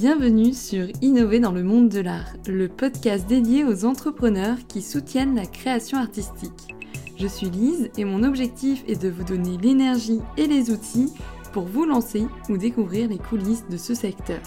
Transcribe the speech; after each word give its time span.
Bienvenue 0.00 0.54
sur 0.54 0.86
Innover 1.02 1.40
dans 1.40 1.50
le 1.50 1.64
monde 1.64 1.88
de 1.88 1.98
l'art, 1.98 2.32
le 2.46 2.68
podcast 2.68 3.26
dédié 3.26 3.64
aux 3.64 3.84
entrepreneurs 3.84 4.58
qui 4.68 4.80
soutiennent 4.80 5.34
la 5.34 5.44
création 5.44 5.98
artistique. 5.98 6.72
Je 7.16 7.26
suis 7.26 7.50
Lise 7.50 7.90
et 7.98 8.04
mon 8.04 8.22
objectif 8.22 8.84
est 8.86 9.02
de 9.02 9.08
vous 9.08 9.24
donner 9.24 9.58
l'énergie 9.60 10.20
et 10.36 10.46
les 10.46 10.70
outils 10.70 11.12
pour 11.52 11.64
vous 11.64 11.84
lancer 11.84 12.28
ou 12.48 12.56
découvrir 12.56 13.08
les 13.08 13.18
coulisses 13.18 13.66
de 13.68 13.76
ce 13.76 13.92
secteur. 13.92 14.38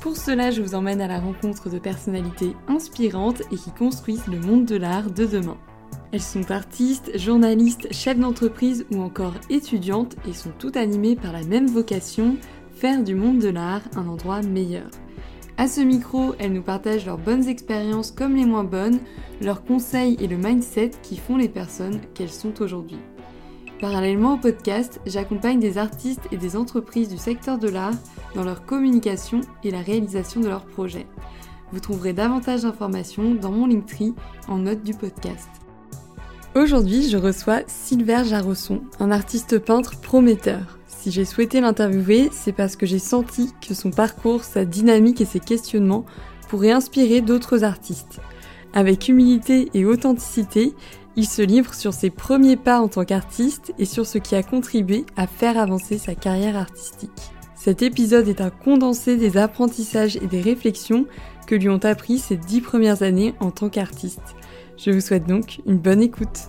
Pour 0.00 0.16
cela, 0.16 0.50
je 0.50 0.62
vous 0.62 0.74
emmène 0.74 1.02
à 1.02 1.08
la 1.08 1.20
rencontre 1.20 1.68
de 1.68 1.78
personnalités 1.78 2.56
inspirantes 2.66 3.42
et 3.52 3.56
qui 3.56 3.72
construisent 3.72 4.28
le 4.28 4.40
monde 4.40 4.64
de 4.64 4.76
l'art 4.76 5.10
de 5.10 5.26
demain. 5.26 5.58
Elles 6.12 6.22
sont 6.22 6.50
artistes, 6.50 7.18
journalistes, 7.18 7.92
chefs 7.92 8.18
d'entreprise 8.18 8.86
ou 8.90 9.02
encore 9.02 9.34
étudiantes 9.50 10.16
et 10.26 10.32
sont 10.32 10.52
toutes 10.58 10.78
animées 10.78 11.16
par 11.16 11.32
la 11.32 11.42
même 11.42 11.66
vocation, 11.66 12.38
faire 12.76 13.02
du 13.02 13.14
monde 13.14 13.38
de 13.38 13.48
l'art 13.48 13.80
un 13.96 14.06
endroit 14.06 14.42
meilleur. 14.42 14.90
À 15.56 15.66
ce 15.66 15.80
micro, 15.80 16.34
elles 16.38 16.52
nous 16.52 16.62
partagent 16.62 17.06
leurs 17.06 17.16
bonnes 17.16 17.48
expériences 17.48 18.10
comme 18.10 18.36
les 18.36 18.44
moins 18.44 18.64
bonnes, 18.64 18.98
leurs 19.40 19.64
conseils 19.64 20.18
et 20.20 20.26
le 20.26 20.36
mindset 20.36 20.90
qui 21.02 21.16
font 21.16 21.38
les 21.38 21.48
personnes 21.48 22.00
qu'elles 22.12 22.28
sont 22.28 22.60
aujourd'hui. 22.60 22.98
Parallèlement 23.80 24.34
au 24.34 24.36
podcast, 24.36 25.00
j'accompagne 25.06 25.58
des 25.58 25.78
artistes 25.78 26.28
et 26.32 26.36
des 26.36 26.54
entreprises 26.56 27.08
du 27.08 27.16
secteur 27.16 27.58
de 27.58 27.68
l'art 27.68 27.94
dans 28.34 28.44
leur 28.44 28.66
communication 28.66 29.40
et 29.64 29.70
la 29.70 29.80
réalisation 29.80 30.40
de 30.40 30.48
leurs 30.48 30.66
projets. 30.66 31.06
Vous 31.72 31.80
trouverez 31.80 32.12
davantage 32.12 32.62
d'informations 32.62 33.34
dans 33.34 33.50
mon 33.50 33.66
Linktree 33.66 34.14
en 34.48 34.58
note 34.58 34.82
du 34.82 34.92
podcast. 34.92 35.48
Aujourd'hui, 36.54 37.08
je 37.08 37.16
reçois 37.16 37.62
Silver 37.66 38.22
Jarosson, 38.24 38.82
un 39.00 39.10
artiste 39.10 39.58
peintre 39.58 39.98
prometteur. 40.00 40.75
Si 41.06 41.12
j'ai 41.12 41.24
souhaité 41.24 41.60
l'interviewer, 41.60 42.30
c'est 42.32 42.50
parce 42.50 42.74
que 42.74 42.84
j'ai 42.84 42.98
senti 42.98 43.52
que 43.64 43.74
son 43.74 43.92
parcours, 43.92 44.42
sa 44.42 44.64
dynamique 44.64 45.20
et 45.20 45.24
ses 45.24 45.38
questionnements 45.38 46.04
pourraient 46.48 46.72
inspirer 46.72 47.20
d'autres 47.20 47.62
artistes. 47.62 48.18
Avec 48.72 49.08
humilité 49.08 49.70
et 49.72 49.84
authenticité, 49.84 50.74
il 51.14 51.28
se 51.28 51.42
livre 51.42 51.74
sur 51.74 51.94
ses 51.94 52.10
premiers 52.10 52.56
pas 52.56 52.80
en 52.80 52.88
tant 52.88 53.04
qu'artiste 53.04 53.72
et 53.78 53.84
sur 53.84 54.04
ce 54.04 54.18
qui 54.18 54.34
a 54.34 54.42
contribué 54.42 55.06
à 55.16 55.28
faire 55.28 55.58
avancer 55.58 55.96
sa 55.96 56.16
carrière 56.16 56.56
artistique. 56.56 57.30
Cet 57.54 57.82
épisode 57.82 58.26
est 58.26 58.40
un 58.40 58.50
condensé 58.50 59.16
des 59.16 59.36
apprentissages 59.36 60.16
et 60.16 60.26
des 60.26 60.40
réflexions 60.40 61.06
que 61.46 61.54
lui 61.54 61.68
ont 61.68 61.84
appris 61.84 62.18
ses 62.18 62.36
dix 62.36 62.60
premières 62.60 63.04
années 63.04 63.32
en 63.38 63.52
tant 63.52 63.68
qu'artiste. 63.68 64.34
Je 64.76 64.90
vous 64.90 65.00
souhaite 65.00 65.28
donc 65.28 65.60
une 65.66 65.78
bonne 65.78 66.02
écoute. 66.02 66.48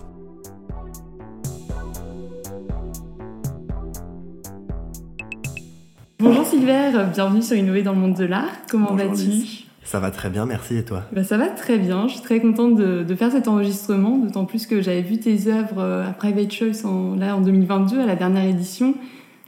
Bonjour 6.20 6.44
Silver, 6.44 6.90
bienvenue 7.14 7.42
sur 7.42 7.56
Innover 7.56 7.82
dans 7.82 7.92
le 7.92 8.00
monde 8.00 8.16
de 8.16 8.24
l'art. 8.24 8.50
Comment 8.68 8.92
vas-tu 8.94 9.66
Ça 9.84 10.00
va 10.00 10.10
très 10.10 10.30
bien, 10.30 10.46
merci 10.46 10.76
et 10.76 10.84
toi? 10.84 11.04
Bah, 11.12 11.22
Ça 11.22 11.38
va 11.38 11.46
très 11.46 11.78
bien, 11.78 12.08
je 12.08 12.14
suis 12.14 12.22
très 12.22 12.40
contente 12.40 12.74
de, 12.74 13.14
faire 13.14 13.30
cet 13.30 13.46
enregistrement, 13.46 14.18
d'autant 14.18 14.44
plus 14.44 14.66
que 14.66 14.82
j'avais 14.82 15.02
vu 15.02 15.18
tes 15.18 15.46
œuvres 15.46 15.78
euh, 15.78 16.08
à 16.08 16.10
Private 16.10 16.52
Choice 16.52 16.84
en, 16.84 17.14
là, 17.14 17.36
en 17.36 17.40
2022 17.40 18.00
à 18.00 18.06
la 18.06 18.16
dernière 18.16 18.46
édition. 18.46 18.94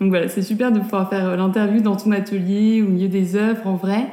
Donc 0.00 0.10
voilà, 0.10 0.28
c'est 0.28 0.42
super 0.42 0.70
de 0.70 0.78
pouvoir 0.78 1.10
faire 1.10 1.36
l'interview 1.36 1.80
dans 1.80 1.96
ton 1.96 2.12
atelier, 2.12 2.82
au 2.82 2.86
milieu 2.86 3.08
des 3.08 3.34
œuvres, 3.34 3.66
en 3.66 3.74
vrai. 3.74 4.06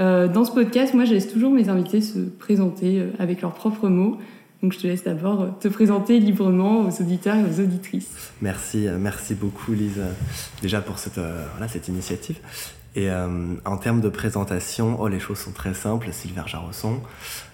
Euh, 0.00 0.28
dans 0.28 0.44
ce 0.44 0.52
podcast, 0.52 0.92
moi, 0.92 1.06
je 1.06 1.14
laisse 1.14 1.32
toujours 1.32 1.52
mes 1.52 1.70
invités 1.70 2.02
se 2.02 2.18
présenter 2.18 3.00
euh, 3.00 3.12
avec 3.18 3.40
leurs 3.40 3.54
propres 3.54 3.88
mots. 3.88 4.18
Donc, 4.64 4.72
je 4.72 4.78
te 4.78 4.86
laisse 4.86 5.04
d'abord 5.04 5.42
euh, 5.42 5.48
te 5.60 5.68
présenter 5.68 6.18
librement 6.18 6.80
aux 6.80 7.02
auditeurs 7.02 7.36
et 7.36 7.42
aux 7.44 7.60
auditrices. 7.60 8.32
Merci, 8.40 8.86
merci 8.98 9.34
beaucoup, 9.34 9.74
Lise, 9.74 10.00
déjà 10.62 10.80
pour 10.80 10.98
cette, 10.98 11.18
voilà, 11.18 11.68
cette 11.68 11.88
initiative. 11.88 12.38
Et 12.96 13.10
en 13.10 13.76
termes 13.76 14.00
de 14.00 14.08
présentation, 14.08 14.96
oh, 15.00 15.08
les 15.08 15.18
choses 15.20 15.38
sont 15.38 15.50
très 15.50 15.74
simples. 15.74 16.08
Sylvain 16.12 16.46
Jarosson, 16.46 17.00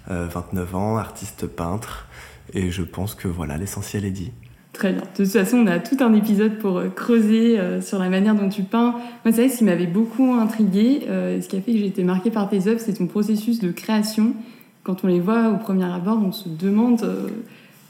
29 0.08 0.74
ans, 0.76 0.98
artiste 0.98 1.46
peintre. 1.46 2.06
Et 2.52 2.70
je 2.70 2.82
pense 2.82 3.14
que 3.14 3.26
voilà, 3.26 3.56
l'essentiel 3.56 4.04
est 4.04 4.10
dit. 4.10 4.32
Très 4.72 4.92
bien. 4.92 5.02
De 5.02 5.24
toute 5.24 5.32
façon, 5.32 5.58
on 5.58 5.66
a 5.66 5.78
tout 5.78 5.96
un 6.00 6.14
épisode 6.14 6.58
pour 6.58 6.78
euh, 6.78 6.88
creuser 6.88 7.58
euh, 7.58 7.80
sur 7.80 7.98
la 7.98 8.08
manière 8.08 8.34
dont 8.34 8.48
tu 8.48 8.62
peins. 8.62 8.92
Moi, 8.92 9.32
c'est 9.32 9.32
vrai 9.32 9.48
ce 9.48 9.58
qui 9.58 9.64
m'avait 9.64 9.86
beaucoup 9.86 10.32
intrigué, 10.32 11.02
euh, 11.08 11.40
ce 11.40 11.48
qui 11.48 11.56
a 11.56 11.60
fait 11.60 11.72
que 11.72 11.78
j'ai 11.78 11.86
été 11.86 12.04
marquée 12.04 12.30
par 12.30 12.48
tes 12.48 12.68
œuvres, 12.68 12.80
c'est 12.80 12.94
ton 12.94 13.06
processus 13.06 13.58
de 13.58 13.72
création. 13.72 14.34
Quand 14.82 15.04
on 15.04 15.06
les 15.06 15.20
voit 15.20 15.50
au 15.50 15.56
premier 15.56 15.84
abord, 15.84 16.20
on 16.24 16.32
se 16.32 16.48
demande 16.48 17.06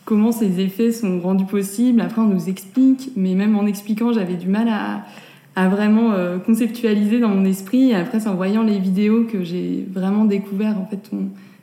comment 0.04 0.32
ces 0.32 0.60
effets 0.60 0.92
sont 0.92 1.20
rendus 1.20 1.44
possibles. 1.44 2.00
Après, 2.00 2.20
on 2.20 2.26
nous 2.26 2.48
explique, 2.48 3.12
mais 3.16 3.34
même 3.34 3.56
en 3.56 3.66
expliquant, 3.66 4.12
j'avais 4.12 4.34
du 4.34 4.48
mal 4.48 4.68
à, 4.68 5.68
vraiment 5.68 6.14
conceptualiser 6.44 7.20
dans 7.20 7.28
mon 7.28 7.44
esprit. 7.44 7.94
Après, 7.94 8.18
c'est 8.18 8.28
en 8.28 8.34
voyant 8.34 8.62
les 8.62 8.78
vidéos 8.78 9.24
que 9.24 9.44
j'ai 9.44 9.86
vraiment 9.92 10.24
découvert 10.24 10.78
en 10.78 10.86
fait 10.86 11.10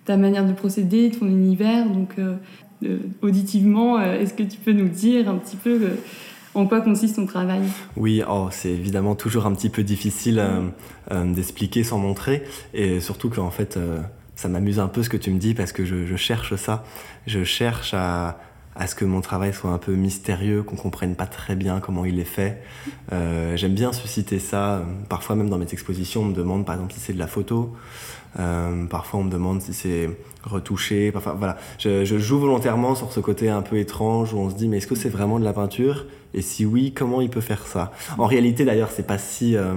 ta 0.06 0.18
manière 0.18 0.46
de 0.46 0.54
procéder, 0.54 1.12
ton 1.12 1.26
univers. 1.26 1.90
Donc, 1.90 2.16
auditivement, 3.22 4.00
euh, 4.00 4.20
est-ce 4.20 4.34
que 4.34 4.44
tu 4.44 4.58
peux 4.58 4.74
nous 4.74 4.90
dire 4.90 5.30
un 5.30 5.36
petit 5.36 5.56
peu 5.56 5.80
euh, 5.82 5.96
en 6.54 6.66
quoi 6.66 6.82
consiste 6.82 7.16
ton 7.16 7.26
travail? 7.26 7.62
Oui, 7.96 8.22
oh, 8.28 8.48
c'est 8.52 8.72
évidemment 8.72 9.16
toujours 9.16 9.46
un 9.46 9.54
petit 9.54 9.70
peu 9.70 9.84
difficile 9.84 10.44
euh, 11.12 11.34
d'expliquer 11.34 11.84
sans 11.84 11.98
montrer, 11.98 12.44
et 12.74 13.00
surtout 13.00 13.30
qu'en 13.30 13.52
fait, 13.52 13.78
ça 14.38 14.48
m'amuse 14.48 14.80
un 14.80 14.88
peu 14.88 15.04
ce 15.04 15.10
que 15.10 15.18
tu 15.18 15.32
me 15.32 15.40
dis 15.40 15.54
parce 15.54 15.74
que 15.74 15.84
je, 15.84 16.16
cherche 16.16 16.56
ça. 16.56 16.86
Je 17.26 17.44
cherche 17.44 17.94
à, 17.94 18.40
à, 18.76 18.88
ce 18.88 18.96
que 18.96 19.04
mon 19.04 19.20
travail 19.20 19.54
soit 19.54 19.72
un 19.72 19.80
peu 19.80 19.94
mystérieux, 19.94 20.64
qu'on 20.64 20.78
comprenne 20.78 21.16
pas 21.16 21.26
très 21.26 21.56
bien 21.56 21.82
comment 21.82 22.06
il 22.06 22.20
est 22.20 22.24
fait. 22.24 22.62
J'aime 23.12 23.74
bien 23.74 23.92
susciter 23.92 24.40
ça. 24.40 24.86
Parfois, 25.10 25.36
même 25.36 25.50
dans 25.50 25.58
mes 25.58 25.68
expositions, 25.74 26.22
on 26.22 26.26
me 26.26 26.36
demande 26.36 26.66
par 26.66 26.76
exemple 26.76 26.94
si 26.94 27.00
c'est 27.00 27.14
de 27.14 27.20
la 27.20 27.28
photo. 27.28 27.76
Euh, 28.40 28.86
parfois, 28.86 29.20
on 29.20 29.24
me 29.24 29.32
demande 29.32 29.62
si 29.62 29.74
c'est 29.74 30.10
retouché. 30.44 31.12
Enfin, 31.16 31.36
voilà. 31.38 31.58
Je, 31.80 32.06
joue 32.06 32.40
volontairement 32.40 32.96
sur 32.96 33.12
ce 33.12 33.20
côté 33.20 33.50
un 33.50 33.62
peu 33.62 33.78
étrange 33.78 34.34
où 34.34 34.38
on 34.38 34.50
se 34.50 34.56
dit, 34.56 34.68
mais 34.68 34.78
est-ce 34.78 34.88
que 34.88 34.96
c'est 34.96 35.10
vraiment 35.10 35.40
de 35.40 35.44
la 35.44 35.54
peinture? 35.54 36.06
Et 36.34 36.42
si 36.42 36.66
oui, 36.66 36.94
comment 36.94 37.22
il 37.22 37.30
peut 37.30 37.42
faire 37.42 37.66
ça? 37.66 37.92
En 38.18 38.26
réalité, 38.26 38.66
d'ailleurs, 38.66 38.92
c'est 38.92 39.08
pas 39.08 39.18
si. 39.18 39.56
Euh, 39.56 39.74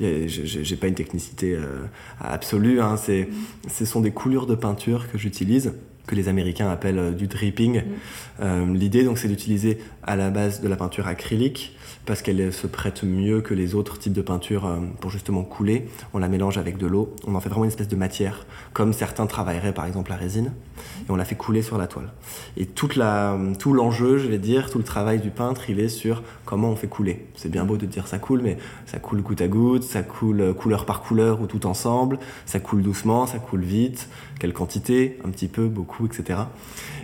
j'ai 0.00 0.76
pas 0.76 0.86
une 0.86 0.94
technicité 0.94 1.54
euh, 1.54 1.84
absolue. 2.20 2.80
Hein, 2.80 2.96
ce 2.96 3.84
sont 3.84 4.00
des 4.00 4.12
coulures 4.12 4.46
de 4.46 4.54
peinture 4.54 5.10
que 5.10 5.18
j'utilise 5.18 5.74
que 6.06 6.14
les 6.14 6.28
Américains 6.28 6.68
appellent 6.68 7.14
du 7.14 7.26
dripping. 7.26 7.82
Mm. 8.40 8.74
L'idée, 8.74 9.04
donc, 9.04 9.18
c'est 9.18 9.28
d'utiliser 9.28 9.78
à 10.02 10.16
la 10.16 10.30
base 10.30 10.60
de 10.60 10.68
la 10.68 10.76
peinture 10.76 11.06
acrylique 11.06 11.76
parce 12.06 12.22
qu'elle 12.22 12.52
se 12.52 12.66
prête 12.66 13.04
mieux 13.04 13.40
que 13.40 13.54
les 13.54 13.74
autres 13.74 13.98
types 13.98 14.12
de 14.12 14.22
peinture 14.22 14.66
euh, 14.66 14.78
pour 15.00 15.10
justement 15.10 15.42
couler. 15.42 15.86
On 16.12 16.18
la 16.18 16.28
mélange 16.28 16.58
avec 16.58 16.76
de 16.76 16.86
l'eau, 16.86 17.14
on 17.26 17.34
en 17.34 17.40
fait 17.40 17.48
vraiment 17.48 17.64
une 17.64 17.70
espèce 17.70 17.88
de 17.88 17.96
matière, 17.96 18.46
comme 18.72 18.92
certains 18.92 19.26
travailleraient 19.26 19.74
par 19.74 19.84
exemple 19.84 20.10
la 20.10 20.16
résine, 20.16 20.52
et 21.06 21.10
on 21.10 21.16
la 21.16 21.24
fait 21.24 21.34
couler 21.34 21.62
sur 21.62 21.78
la 21.78 21.86
toile. 21.86 22.10
Et 22.56 22.66
toute 22.66 22.96
la, 22.96 23.38
tout 23.58 23.72
l'enjeu, 23.72 24.18
je 24.18 24.28
vais 24.28 24.38
dire, 24.38 24.70
tout 24.70 24.78
le 24.78 24.84
travail 24.84 25.20
du 25.20 25.30
peintre, 25.30 25.68
il 25.68 25.78
est 25.80 25.88
sur 25.88 26.22
comment 26.44 26.70
on 26.70 26.76
fait 26.76 26.88
couler. 26.88 27.26
C'est 27.36 27.50
bien 27.50 27.64
beau 27.64 27.76
de 27.76 27.86
dire 27.86 28.06
ça 28.08 28.18
coule, 28.18 28.40
mais 28.42 28.56
ça 28.86 28.98
coule 28.98 29.22
goutte 29.22 29.42
à 29.42 29.48
goutte, 29.48 29.82
ça 29.82 30.02
coule 30.02 30.40
euh, 30.40 30.52
couleur 30.52 30.86
par 30.86 31.02
couleur 31.02 31.40
ou 31.40 31.46
tout 31.46 31.66
ensemble, 31.66 32.18
ça 32.46 32.60
coule 32.60 32.82
doucement, 32.82 33.26
ça 33.26 33.38
coule 33.38 33.62
vite, 33.62 34.08
quelle 34.38 34.52
quantité, 34.52 35.18
un 35.24 35.30
petit 35.30 35.48
peu, 35.48 35.68
beaucoup, 35.68 35.89
etc. 36.06 36.40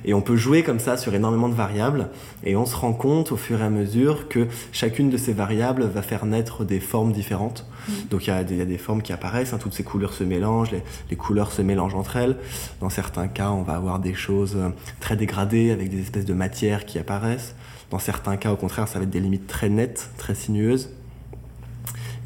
Et 0.05 0.15
on 0.15 0.21
peut 0.21 0.37
jouer 0.37 0.63
comme 0.63 0.79
ça 0.79 0.97
sur 0.97 1.15
énormément 1.15 1.49
de 1.49 1.55
variables, 1.55 2.09
et 2.45 2.57
on 2.57 2.67
se 2.67 2.77
rend 2.77 2.93
compte 2.93 3.33
au 3.33 3.37
fur 3.37 3.61
et 3.61 3.65
à 3.65 3.71
mesure 3.71 4.29
que 4.29 4.47
chacune 4.73 5.11
de 5.11 5.17
ces 5.17 5.33
variables 5.33 5.85
va 5.85 6.03
faire 6.03 6.27
naître 6.27 6.65
des 6.65 6.81
formes 6.81 7.13
différentes. 7.13 7.67
Mm. 7.89 7.93
Donc 8.11 8.27
il 8.27 8.31
y, 8.31 8.33
a 8.33 8.45
des 8.45 8.79
formes 8.79 9.03
qui 9.03 9.13
apparaissent, 9.13 9.53
hein, 9.53 9.59
toutes 9.59 9.75
ces 9.75 9.83
couleurs 9.83 10.13
se 10.13 10.25
mélangent, 10.25 10.71
les, 11.11 11.17
couleurs 11.17 11.53
se 11.53 11.63
mélangent 11.63 11.95
entre 11.95 12.17
elles. 12.17 12.37
Dans 12.81 12.91
certains 12.91 13.29
cas, 13.29 13.51
on 13.51 13.63
va 13.63 13.75
avoir 13.75 13.99
des 13.99 14.15
choses 14.15 14.55
euh, 14.57 14.71
très 15.01 15.17
dégradées 15.17 15.71
avec 15.71 15.91
des 15.91 16.01
espèces 16.01 16.27
de 16.27 16.35
matières 16.35 16.87
qui 16.87 16.99
apparaissent. 16.99 17.55
Dans 17.91 17.99
certains 17.99 18.37
cas, 18.37 18.53
au 18.53 18.57
contraire, 18.57 18.89
ça 18.89 18.99
va 18.99 19.05
être 19.05 19.11
des 19.11 19.21
limites 19.21 19.47
très 19.47 19.69
nettes, 19.69 20.11
très 20.17 20.35
sinueuses. 20.35 20.91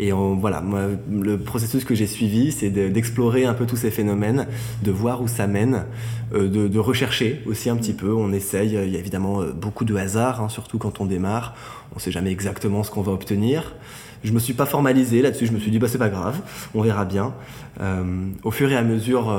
Et 0.03 0.13
voilà, 0.13 0.63
moi, 0.63 0.87
le 1.11 1.37
processus 1.37 1.85
que 1.85 1.95
j'ai 1.95 2.07
suivi, 2.07 2.53
c'est 2.53 2.71
d'explorer 2.71 3.45
un 3.45 3.53
peu 3.53 3.67
tous 3.67 3.77
ces 3.77 3.91
phénomènes, 3.91 4.47
de 4.83 4.91
voir 4.91 5.21
où 5.21 5.29
ça 5.29 5.47
mène, 5.47 5.85
euh, 6.33 6.49
de, 6.49 6.79
rechercher 6.79 7.43
aussi 7.45 7.69
un 7.69 7.77
petit 7.77 7.93
peu. 7.93 8.11
On 8.11 8.33
essaye, 8.33 8.71
il 8.71 8.89
y 8.89 8.97
a 8.97 8.99
évidemment 8.99 9.43
euh, 9.43 9.53
beaucoup 9.53 9.85
de 9.85 9.95
hasard, 9.95 10.41
hein, 10.41 10.49
surtout 10.49 10.79
quand 10.79 11.03
on 11.03 11.05
démarre. 11.05 11.55
On 11.93 11.97
ne 11.97 12.01
sait 12.01 12.13
jamais 12.13 12.31
exactement 12.31 12.83
ce 12.83 12.91
qu'on 12.91 13.03
va 13.03 13.13
obtenir. 13.13 13.75
Je 14.25 14.33
me 14.33 14.39
suis 14.39 14.55
pas 14.55 14.65
formalisé 14.65 15.21
là-dessus, 15.21 15.45
je 15.45 15.53
me 15.53 15.59
suis 15.59 15.71
dit 15.71 15.79
bah 15.79 15.89
c'est 15.89 15.99
pas 15.99 16.09
grave, 16.09 16.41
on 16.75 16.81
verra 16.81 17.05
bien. 17.05 17.35
Euh, 17.83 18.27
au 18.43 18.51
fur 18.51 18.73
et 18.73 18.77
à 18.77 18.83
mesure, 18.83 19.31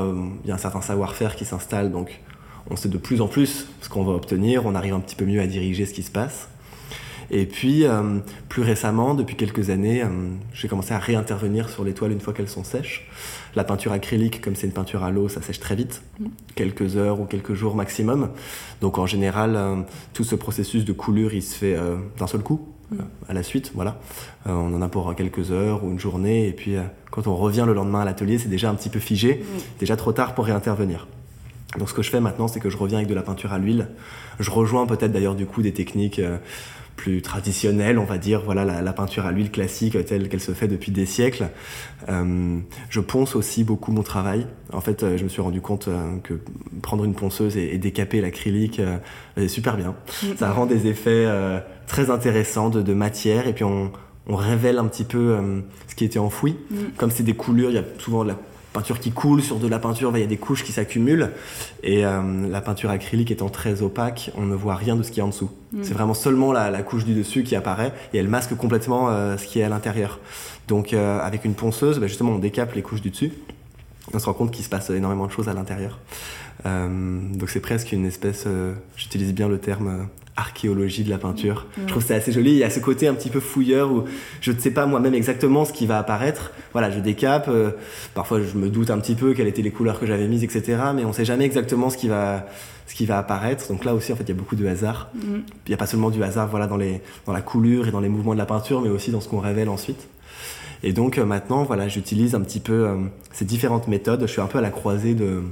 il 0.44 0.48
y 0.48 0.52
a 0.52 0.56
un 0.56 0.60
certain 0.60 0.82
savoir-faire 0.82 1.36
qui 1.36 1.46
s'installe, 1.46 1.92
donc 1.92 2.22
on 2.70 2.76
sait 2.76 2.90
de 2.90 2.98
plus 3.00 3.22
en 3.22 3.28
plus 3.28 3.68
ce 3.82 3.90
qu'on 3.90 4.04
va 4.04 4.14
obtenir, 4.14 4.68
on 4.68 4.76
arrive 4.76 4.94
un 4.94 5.00
petit 5.00 5.16
peu 5.16 5.26
mieux 5.26 5.42
à 5.42 5.48
diriger 5.48 5.88
ce 5.88 5.94
qui 5.94 6.04
se 6.04 6.12
passe. 6.12 6.51
Et 7.34 7.46
puis, 7.46 7.86
euh, 7.86 8.20
plus 8.50 8.62
récemment, 8.62 9.14
depuis 9.14 9.38
quelques 9.38 9.70
années, 9.70 10.04
euh, 10.04 10.08
j'ai 10.54 10.68
commencé 10.68 10.94
à 10.94 11.00
réintervenir 11.00 11.70
sur 11.70 11.86
les 11.86 11.94
toiles 11.94 12.12
une 12.12 12.20
fois 12.20 12.34
qu'elles 12.34 12.50
sont 12.50 12.66
sèches. 12.66 13.10
La 13.56 13.64
peinture 13.64 13.94
acrylique, 13.94 14.42
comme 14.42 14.56
c'est 14.56 14.68
une 14.68 14.74
peinture 14.74 15.04
à 15.06 15.12
l'eau, 15.12 15.30
ça 15.30 15.42
sèche 15.42 15.62
très 15.62 15.76
vite, 15.76 16.04
mm. 16.20 16.26
quelques 16.56 16.98
heures 16.98 17.22
ou 17.22 17.26
quelques 17.26 17.54
jours 17.54 17.76
maximum. 17.76 18.32
Donc 18.82 18.98
en 18.98 19.06
général, 19.06 19.56
euh, 19.56 19.78
tout 20.14 20.26
ce 20.26 20.36
processus 20.36 20.84
de 20.84 20.92
coulure, 20.92 21.34
il 21.34 21.42
se 21.42 21.56
fait 21.56 21.78
d'un 22.20 22.28
seul 22.28 22.42
coup. 22.42 22.68
à 23.30 23.34
la 23.34 23.42
suite. 23.42 23.72
Voilà. 23.74 24.02
on 24.46 24.74
en 24.74 24.82
a 24.82 24.90
pour 24.90 25.16
quelques 25.16 25.52
heures 25.52 25.86
ou 25.86 25.92
une 25.92 26.00
journée, 26.00 26.50
et 26.50 26.52
puis 26.52 26.76
quand 27.10 27.26
on 27.28 27.38
revient 27.38 27.64
le 27.66 27.74
lendemain 27.74 28.02
à 28.02 28.06
l'atelier, 28.06 28.38
c'est 28.38 28.50
déjà 28.50 28.70
un 28.70 28.76
petit 28.76 28.90
peu 28.90 29.00
figé, 29.00 29.46
déjà 29.80 29.96
trop 29.96 30.12
tard 30.12 30.36
pour 30.36 30.44
réintervenir. 30.44 31.08
Donc 31.78 31.90
ce 31.90 31.94
que 31.94 32.02
je 32.02 32.10
fais 32.10 32.20
maintenant, 32.20 32.48
c'est 32.48 32.60
que 32.60 32.70
je 32.70 32.78
reviens 32.78 32.98
avec 32.98 33.10
de 33.10 33.16
la 33.16 33.22
peinture 33.22 33.54
à 33.54 33.60
l'huile. 33.60 33.88
Je 34.40 34.52
rejoins 34.52 34.86
peut-être 34.88 35.12
d'ailleurs 35.12 35.36
du 35.36 35.46
coup 35.46 35.62
des 35.62 35.74
techniques 35.74 36.22
plus 37.02 37.22
traditionnelle, 37.24 37.98
on 37.98 38.04
va 38.04 38.20
dire, 38.20 38.44
voilà 38.46 38.64
la, 38.64 38.94
peinture 38.94 39.26
à 39.26 39.32
l'huile 39.32 39.50
classique 39.50 39.98
telle 40.06 40.30
qu'elle 40.30 40.40
se 40.40 40.52
fait 40.52 40.68
depuis 40.68 40.92
des 40.92 41.08
siècles. 41.08 41.50
Euh, 42.10 42.60
je 42.90 43.00
ponce 43.00 43.36
aussi 43.36 43.64
beaucoup 43.64 43.92
mon 43.92 44.04
travail. 44.04 44.46
En 44.72 44.82
fait, 44.82 45.02
euh, 45.02 45.18
je 45.18 45.24
me 45.24 45.30
suis 45.30 45.42
rendu 45.42 45.62
compte 45.62 45.88
euh, 45.88 46.18
que 46.24 46.36
prendre 46.84 47.04
une 47.04 47.16
ponceuse 47.16 47.58
et, 47.58 47.78
décaper 47.80 48.22
l'acrylique, 48.22 48.80
c'est 49.36 49.48
super 49.48 49.78
bien. 49.78 49.96
Ça 50.38 50.52
rend 50.52 50.68
des 50.68 50.86
effets 50.86 51.26
très 51.88 52.12
intéressants 52.12 52.70
de, 52.70 52.94
matière 52.94 53.48
et 53.48 53.54
puis 53.54 53.64
on, 53.64 53.92
révèle 54.28 54.78
un 54.78 54.86
petit 54.86 55.04
peu 55.04 55.36
ce 55.88 55.96
qui 55.96 56.06
était 56.06 56.20
enfoui. 56.20 56.56
Mm. 56.70 56.76
Comme 56.98 57.10
c'est 57.10 57.24
des 57.24 57.34
coulures, 57.34 57.72
il 57.72 57.76
y 57.76 57.80
a 57.80 57.84
souvent 57.98 58.24
de 58.24 58.30
la 58.30 58.38
peinture 58.72 59.00
qui 59.00 59.12
coule 59.12 59.42
sur 59.42 59.60
de 59.60 59.68
la 59.68 59.80
peinture, 59.80 60.12
il 60.16 60.22
y 60.22 60.24
a 60.24 60.28
des 60.28 60.38
couches 60.38 60.64
qui 60.64 60.72
s'accumulent. 60.72 61.32
Et 61.84 62.06
euh, 62.06 62.50
la 62.50 62.62
peinture 62.62 62.90
acrylique 62.90 63.32
étant 63.32 63.50
très 63.50 63.82
opaque, 63.82 64.32
on 64.36 64.44
ne 64.44 64.56
voit 64.56 64.76
rien 64.76 64.96
de 64.96 65.04
ce 65.04 65.12
qui 65.12 65.20
est 65.20 65.24
en 65.24 65.28
dessous. 65.28 65.52
Mm. 65.74 65.84
C'est 65.84 65.94
vraiment 65.94 66.14
seulement 66.14 66.52
la, 66.52 66.82
couche 66.84 67.06
du 67.06 67.14
dessus 67.14 67.44
qui 67.44 67.56
apparaît 67.56 67.94
et 68.14 68.18
elle 68.18 68.28
masque 68.28 68.56
complètement 68.56 69.10
euh, 69.10 69.38
ce 69.38 69.46
qui 69.46 69.60
est 69.60 69.64
à 69.64 69.70
l'intérieur. 69.70 70.20
Donc 70.68 70.94
euh, 70.94 71.20
avec 71.20 71.46
une 71.46 71.54
ponceuse, 71.54 72.00
bah, 72.00 72.08
justement, 72.08 72.32
on 72.32 72.40
décape 72.40 72.74
les 72.74 72.82
couches 72.82 73.02
du 73.02 73.10
dessus. 73.10 73.34
On 74.14 74.20
se 74.20 74.26
rend 74.26 74.34
compte 74.34 74.52
qu'il 74.52 74.66
se 74.66 74.70
passe 74.70 74.90
énormément 74.90 75.28
de 75.28 75.32
choses 75.32 75.48
à 75.48 75.54
l'intérieur. 75.54 76.00
Donc 76.66 77.50
c'est 77.50 77.60
presque 77.60 77.92
une 77.92 78.06
espèce, 78.06 78.48
j'utilise 78.96 79.34
bien 79.34 79.48
le 79.48 79.58
terme 79.58 80.08
archéologie 80.36 81.04
de 81.04 81.10
la 81.10 81.18
peinture. 81.18 81.68
Je 81.78 81.86
trouve 81.88 82.04
c'est 82.04 82.16
assez 82.16 82.32
joli. 82.32 82.52
Il 82.52 82.58
y 82.58 82.64
a 82.64 82.70
ce 82.70 82.80
côté 82.80 83.08
un 83.08 83.14
petit 83.14 83.30
peu 83.30 83.40
fouilleur 83.40 83.92
où 83.92 84.06
je 84.42 84.52
ne 84.52 84.60
sais 84.60 84.72
pas 84.72 84.86
moi-même 84.86 85.14
exactement 85.14 85.66
ce 85.66 85.74
qui 85.74 85.86
va 85.86 85.98
apparaître. 85.98 86.52
Voilà, 86.74 86.90
je 86.90 87.00
décape. 87.00 87.48
Euh, 87.48 87.72
parfois, 88.14 88.42
je 88.42 88.58
me 88.58 88.70
doute 88.70 88.90
un 88.90 89.00
petit 89.00 89.16
peu 89.16 89.34
quelles 89.34 89.48
étaient 89.48 89.62
les 89.62 89.72
couleurs 89.72 90.00
que 90.00 90.06
j'avais 90.06 90.28
mises, 90.28 90.44
etc. 90.44 90.78
Mais 90.96 91.06
on 91.06 91.10
ne 91.10 91.14
sait 91.14 91.26
jamais 91.26 91.46
exactement 91.46 91.90
ce 91.90 91.98
qui 91.98 92.08
va 92.08 92.48
ce 92.88 92.96
qui 92.96 93.06
va 93.06 93.18
apparaître. 93.18 93.68
Donc 93.70 93.86
là 93.86 93.94
aussi, 93.94 94.12
en 94.12 94.16
fait, 94.16 94.24
il 94.24 94.30
y 94.30 94.34
a 94.34 94.36
beaucoup 94.36 94.56
de 94.56 94.66
hasard. 94.66 95.10
Mm. 95.14 95.20
Il 95.68 95.70
n'y 95.70 95.74
a 95.74 95.78
pas 95.78 95.88
seulement 95.88 96.10
du 96.10 96.24
hasard, 96.24 96.48
voilà, 96.48 96.68
dans 96.68 96.78
les 96.78 97.02
dans 97.26 97.34
la 97.34 97.42
coulure 97.42 97.88
et 97.88 97.92
dans 97.92 98.02
les 98.02 98.10
mouvements 98.10 98.34
de 98.34 98.40
la 98.40 98.46
peinture, 98.46 98.82
mais 98.82 98.90
aussi 98.90 99.12
dans 99.12 99.22
ce 99.22 99.30
qu'on 99.30 99.40
révèle 99.40 99.70
ensuite. 99.70 100.08
Et 100.84 100.94
donc 100.94 101.18
euh, 101.18 101.26
maintenant, 101.26 101.64
voilà, 101.64 101.88
j'utilise 101.88 102.34
un 102.34 102.42
petit 102.42 102.60
peu 102.60 102.88
euh, 102.88 102.96
ces 103.32 103.46
différentes 103.46 103.88
méthodes. 103.88 104.22
Je 104.22 104.32
suis 104.32 104.42
un 104.42 104.48
peu 104.48 104.58
à 104.58 104.62
la 104.62 104.72
croisée 104.72 105.14
de 105.14 105.44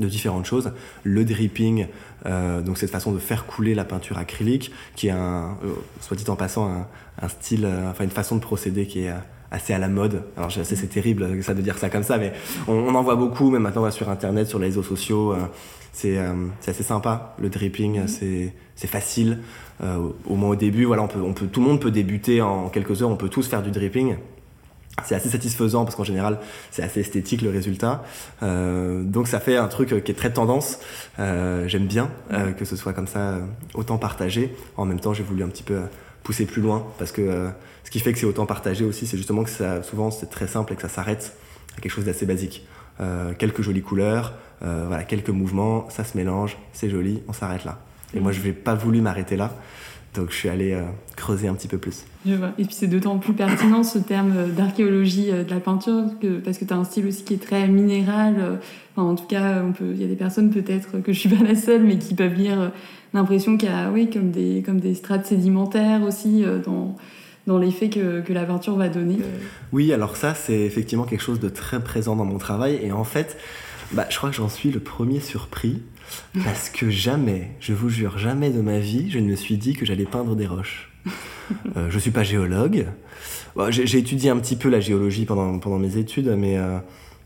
de 0.00 0.08
différentes 0.08 0.46
choses. 0.46 0.72
Le 1.04 1.24
dripping, 1.24 1.86
euh, 2.26 2.60
donc 2.60 2.78
cette 2.78 2.90
façon 2.90 3.12
de 3.12 3.18
faire 3.18 3.46
couler 3.46 3.74
la 3.74 3.84
peinture 3.84 4.18
acrylique, 4.18 4.72
qui 4.96 5.08
est 5.08 5.12
un, 5.12 5.56
euh, 5.64 5.68
soit 6.00 6.16
dit 6.16 6.28
en 6.28 6.36
passant, 6.36 6.86
un, 7.20 7.28
style, 7.28 7.64
euh, 7.64 7.90
enfin 7.90 8.04
une 8.04 8.10
façon 8.10 8.36
de 8.36 8.40
procéder 8.40 8.86
qui 8.86 9.04
est 9.04 9.12
assez 9.50 9.72
à 9.72 9.78
la 9.78 9.88
mode. 9.88 10.24
Alors 10.36 10.50
je 10.50 10.62
sais 10.62 10.76
c'est 10.76 10.86
terrible 10.86 11.42
ça 11.42 11.54
de 11.54 11.62
dire 11.62 11.78
ça 11.78 11.90
comme 11.90 12.02
ça, 12.02 12.18
mais 12.18 12.32
on, 12.68 12.94
en 12.94 13.02
voit 13.02 13.16
beaucoup, 13.16 13.50
même 13.50 13.62
maintenant 13.62 13.88
sur 13.90 14.08
internet, 14.08 14.48
sur 14.48 14.58
les 14.58 14.66
réseaux 14.66 14.82
sociaux. 14.82 15.34
c'est 15.92 16.18
assez 16.66 16.82
sympa 16.82 17.34
le 17.38 17.48
dripping, 17.48 18.04
mm-hmm. 18.04 18.50
c'est 18.76 18.86
facile. 18.86 19.38
au 19.82 20.36
moins 20.36 20.50
au 20.50 20.56
début, 20.56 20.84
voilà, 20.84 21.02
on 21.02 21.08
peut, 21.08 21.20
on 21.20 21.34
peut, 21.34 21.46
tout 21.46 21.60
le 21.60 21.66
monde 21.66 21.80
peut 21.80 21.90
débuter 21.90 22.40
en 22.42 22.68
quelques 22.68 23.02
heures, 23.02 23.10
on 23.10 23.16
peut 23.16 23.28
tous 23.28 23.48
faire 23.48 23.62
du 23.62 23.70
dripping 23.70 24.16
c'est 25.04 25.14
assez 25.14 25.28
satisfaisant 25.28 25.84
parce 25.84 25.96
qu'en 25.96 26.04
général 26.04 26.38
c'est 26.70 26.82
assez 26.82 27.00
esthétique 27.00 27.42
le 27.42 27.50
résultat. 27.50 28.04
Euh, 28.42 29.02
donc 29.02 29.28
ça 29.28 29.40
fait 29.40 29.56
un 29.56 29.68
truc 29.68 29.92
euh, 29.92 30.00
qui 30.00 30.12
est 30.12 30.14
très 30.14 30.32
tendance. 30.32 30.78
Euh, 31.18 31.66
j'aime 31.68 31.86
bien 31.86 32.10
que 32.58 32.64
ce 32.64 32.76
soit 32.76 32.92
comme 32.92 33.06
ça 33.06 33.38
autant 33.74 33.98
partagé. 33.98 34.54
En 34.76 34.84
même 34.84 35.00
temps 35.00 35.12
j'ai 35.14 35.22
voulu 35.22 35.42
un 35.42 35.48
petit 35.48 35.62
peu 35.62 35.80
pousser 36.22 36.46
plus 36.46 36.62
loin 36.62 36.86
parce 36.98 37.12
que 37.12 37.48
ce 37.84 37.90
qui 37.90 37.98
fait 37.98 38.12
que 38.12 38.18
c'est 38.18 38.26
autant 38.26 38.46
partagé 38.46 38.84
aussi 38.84 39.06
c'est 39.06 39.16
justement 39.16 39.44
que 39.44 39.50
ça, 39.50 39.82
souvent 39.82 40.10
c'est 40.10 40.28
très 40.28 40.46
simple 40.46 40.72
et 40.72 40.76
que 40.76 40.82
ça 40.82 40.88
s'arrête 40.88 41.34
à 41.76 41.80
quelque 41.80 41.92
chose 41.92 42.04
d'assez 42.04 42.26
basique. 42.26 42.66
Quelques 43.38 43.62
jolies 43.62 43.82
couleurs 43.82 44.34
voilà 44.60 45.04
quelques 45.04 45.30
mouvements 45.30 45.88
ça 45.88 46.04
se 46.04 46.16
mélange 46.18 46.58
c'est 46.74 46.90
joli 46.90 47.22
on 47.28 47.32
s'arrête 47.32 47.64
là. 47.64 47.78
Et 48.12 48.20
moi 48.20 48.32
je 48.32 48.40
n'ai 48.42 48.52
pas 48.52 48.74
voulu 48.74 49.00
m'arrêter 49.00 49.36
là 49.36 49.54
donc 50.14 50.30
je 50.30 50.36
suis 50.36 50.48
allé 50.48 50.72
euh, 50.72 50.82
creuser 51.16 51.48
un 51.48 51.54
petit 51.54 51.68
peu 51.68 51.78
plus. 51.78 52.04
Je 52.26 52.34
vois. 52.34 52.52
Et 52.58 52.64
puis 52.64 52.74
c'est 52.74 52.88
d'autant 52.88 53.18
plus 53.18 53.32
pertinent 53.32 53.84
ce 53.84 53.98
terme 53.98 54.32
euh, 54.36 54.48
d'archéologie 54.48 55.30
euh, 55.30 55.44
de 55.44 55.50
la 55.50 55.60
peinture 55.60 56.04
que, 56.20 56.38
parce 56.38 56.58
que 56.58 56.64
tu 56.64 56.74
as 56.74 56.76
un 56.76 56.84
style 56.84 57.06
aussi 57.06 57.22
qui 57.22 57.34
est 57.34 57.42
très 57.42 57.68
minéral. 57.68 58.58
en 58.96 59.14
tout 59.14 59.26
cas, 59.26 59.62
il 59.80 60.00
y 60.00 60.04
a 60.04 60.08
des 60.08 60.16
personnes 60.16 60.50
peut-être 60.50 61.00
que 61.02 61.12
je 61.12 61.20
suis 61.20 61.28
pas 61.28 61.44
la 61.44 61.54
seule, 61.54 61.82
mais 61.82 61.98
qui 61.98 62.14
peuvent 62.14 62.34
lire 62.34 62.72
l'impression 63.14 63.56
qu'il 63.56 63.68
y 63.68 63.72
a 63.72 63.90
oui, 63.90 64.10
comme, 64.10 64.30
des, 64.30 64.62
comme 64.64 64.80
des 64.80 64.94
strates 64.94 65.26
sédimentaires 65.26 66.02
aussi 66.02 66.44
dans, 66.64 66.96
dans 67.46 67.58
l'effet 67.58 67.88
que, 67.88 68.20
que, 68.20 68.32
la 68.32 68.44
peinture 68.44 68.76
va 68.76 68.88
donner. 68.88 69.18
Oui, 69.72 69.92
alors 69.92 70.16
ça 70.16 70.34
c'est 70.34 70.60
effectivement 70.60 71.04
quelque 71.04 71.22
chose 71.22 71.40
de 71.40 71.48
très 71.48 71.82
présent 71.82 72.16
dans 72.16 72.24
mon 72.24 72.38
travail. 72.38 72.80
Et 72.82 72.92
en 72.92 73.04
fait, 73.04 73.38
bah, 73.92 74.06
je 74.10 74.16
crois 74.16 74.30
que 74.30 74.36
j'en 74.36 74.48
suis 74.48 74.70
le 74.70 74.80
premier 74.80 75.20
surpris. 75.20 75.80
Parce 76.44 76.70
que 76.70 76.90
jamais, 76.90 77.50
je 77.60 77.72
vous 77.72 77.88
jure, 77.88 78.18
jamais 78.18 78.50
de 78.50 78.60
ma 78.60 78.78
vie, 78.78 79.10
je 79.10 79.18
ne 79.18 79.26
me 79.26 79.36
suis 79.36 79.56
dit 79.56 79.74
que 79.74 79.84
j'allais 79.84 80.04
peindre 80.04 80.36
des 80.36 80.46
roches. 80.46 80.90
Euh, 81.76 81.90
je 81.90 81.98
suis 81.98 82.12
pas 82.12 82.22
géologue. 82.22 82.86
j'ai 83.70 83.98
étudié 83.98 84.30
un 84.30 84.38
petit 84.38 84.54
peu 84.54 84.68
la 84.68 84.78
géologie 84.78 85.24
pendant, 85.24 85.58
pendant 85.58 85.80
mes 85.80 85.96
études, 85.96 86.28
mais 86.38 86.56
euh, 86.58 86.78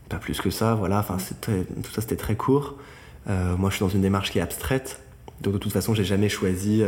pas 0.09 0.17
plus 0.17 0.41
que 0.41 0.49
ça. 0.49 0.73
Voilà, 0.73 0.97
enfin, 0.97 1.17
tout 1.41 1.91
ça 1.93 2.01
c'était 2.01 2.15
très 2.15 2.35
court. 2.35 2.75
Euh, 3.29 3.55
moi, 3.55 3.69
je 3.69 3.75
suis 3.75 3.85
dans 3.85 3.89
une 3.89 4.01
démarche 4.01 4.31
qui 4.31 4.39
est 4.39 4.41
abstraite. 4.41 4.99
Donc, 5.41 5.53
de 5.53 5.59
toute 5.59 5.71
façon, 5.71 5.93
j'ai 5.93 6.03
jamais 6.03 6.27
choisi 6.27 6.81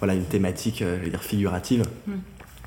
voilà, 0.00 0.14
une 0.14 0.26
thématique, 0.26 0.80
je 0.80 1.02
vais 1.02 1.08
dire, 1.08 1.22
figurative. 1.22 1.82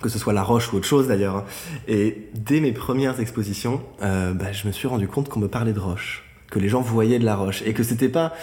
que 0.02 0.10
ce 0.10 0.18
soit 0.18 0.34
la 0.34 0.42
roche 0.42 0.74
ou 0.74 0.78
autre 0.78 0.88
chose 0.88 1.08
d'ailleurs. 1.08 1.46
Et 1.88 2.30
dès 2.34 2.62
mes 2.62 2.72
premières 2.72 3.20
expositions, 3.20 3.80
bah, 4.02 4.52
je 4.52 4.66
me 4.68 4.72
suis 4.72 4.88
rendu 4.88 5.08
compte 5.08 5.30
qu'on 5.30 5.40
me 5.40 5.48
parlait 5.48 5.74
de 5.74 5.80
roche 5.80 6.29
que 6.50 6.60
les 6.60 6.70
gens 6.70 6.82
voyaient 6.82 7.20
de 7.20 7.26
la 7.26 7.36
roche 7.36 7.62
et 7.66 7.74
que 7.74 7.84
c'était 7.84 8.10
pas 8.10 8.34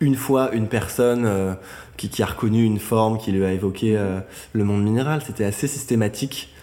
une 0.00 0.14
fois 0.14 0.52
une 0.52 0.68
personne 0.68 1.24
euh, 1.26 1.54
qui, 1.96 2.08
qui, 2.08 2.22
a 2.22 2.26
reconnu 2.26 2.64
une 2.64 2.78
forme 2.78 3.18
qui 3.18 3.32
lui 3.32 3.44
a 3.44 3.52
évoqué 3.52 3.96
euh, 3.96 4.20
le 4.52 4.64
monde 4.64 4.82
minéral, 4.82 5.22
c'était 5.26 5.44
assez 5.44 5.66
systématique. 5.66 6.54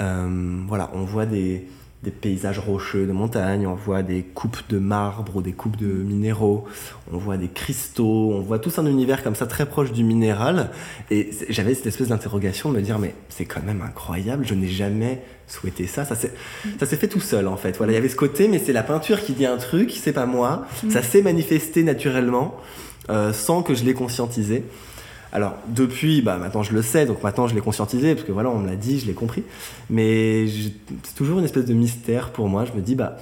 Euh, 0.00 0.62
voilà, 0.66 0.90
on 0.94 1.04
voit 1.04 1.26
des, 1.26 1.68
des 2.02 2.10
paysages 2.10 2.58
rocheux 2.58 3.06
de 3.06 3.12
montagne, 3.12 3.66
on 3.66 3.74
voit 3.74 4.02
des 4.02 4.22
coupes 4.22 4.62
de 4.70 4.78
marbre 4.78 5.36
ou 5.36 5.42
des 5.42 5.52
coupes 5.52 5.76
de 5.76 5.86
minéraux, 5.86 6.64
on 7.12 7.18
voit 7.18 7.36
des 7.36 7.48
cristaux, 7.48 8.32
on 8.32 8.40
voit 8.40 8.58
tout 8.58 8.72
un 8.78 8.86
univers 8.86 9.22
comme 9.22 9.34
ça 9.34 9.46
très 9.46 9.66
proche 9.66 9.92
du 9.92 10.02
minéral. 10.02 10.70
Et 11.10 11.30
j'avais 11.50 11.74
cette 11.74 11.86
espèce 11.86 12.08
d'interrogation 12.08 12.70
de 12.70 12.76
me 12.76 12.82
dire, 12.82 12.98
mais 12.98 13.14
c'est 13.28 13.44
quand 13.44 13.62
même 13.62 13.82
incroyable, 13.82 14.46
je 14.46 14.54
n'ai 14.54 14.68
jamais 14.68 15.22
souhaité 15.46 15.86
ça. 15.86 16.06
Ça 16.06 16.14
s'est 16.14 16.96
fait 16.96 17.08
tout 17.08 17.20
seul 17.20 17.46
en 17.46 17.58
fait. 17.58 17.76
Voilà, 17.76 17.92
il 17.92 17.96
y 17.96 17.98
avait 17.98 18.08
ce 18.08 18.16
côté, 18.16 18.48
mais 18.48 18.58
c'est 18.58 18.72
la 18.72 18.82
peinture 18.82 19.20
qui 19.22 19.32
dit 19.32 19.44
un 19.44 19.58
truc, 19.58 19.92
c'est 19.92 20.14
pas 20.14 20.26
moi. 20.26 20.66
Mm. 20.82 20.90
Ça 20.90 21.02
s'est 21.02 21.22
manifesté 21.22 21.82
naturellement 21.82 22.56
euh, 23.10 23.34
sans 23.34 23.62
que 23.62 23.74
je 23.74 23.84
l'ai 23.84 23.94
conscientisé. 23.94 24.64
Alors 25.32 25.54
depuis, 25.68 26.22
bah, 26.22 26.38
maintenant 26.38 26.62
je 26.62 26.72
le 26.72 26.82
sais, 26.82 27.06
donc 27.06 27.22
maintenant 27.22 27.46
je 27.46 27.54
l'ai 27.54 27.60
conscientisé, 27.60 28.14
parce 28.14 28.26
que 28.26 28.32
voilà, 28.32 28.50
on 28.50 28.58
me 28.58 28.68
l'a 28.68 28.76
dit, 28.76 28.98
je 28.98 29.06
l'ai 29.06 29.14
compris. 29.14 29.44
Mais 29.88 30.46
c'est 30.48 31.14
toujours 31.14 31.38
une 31.38 31.44
espèce 31.44 31.66
de 31.66 31.74
mystère 31.74 32.30
pour 32.30 32.48
moi. 32.48 32.64
Je 32.64 32.72
me 32.72 32.80
dis, 32.80 32.94
bah, 32.94 33.16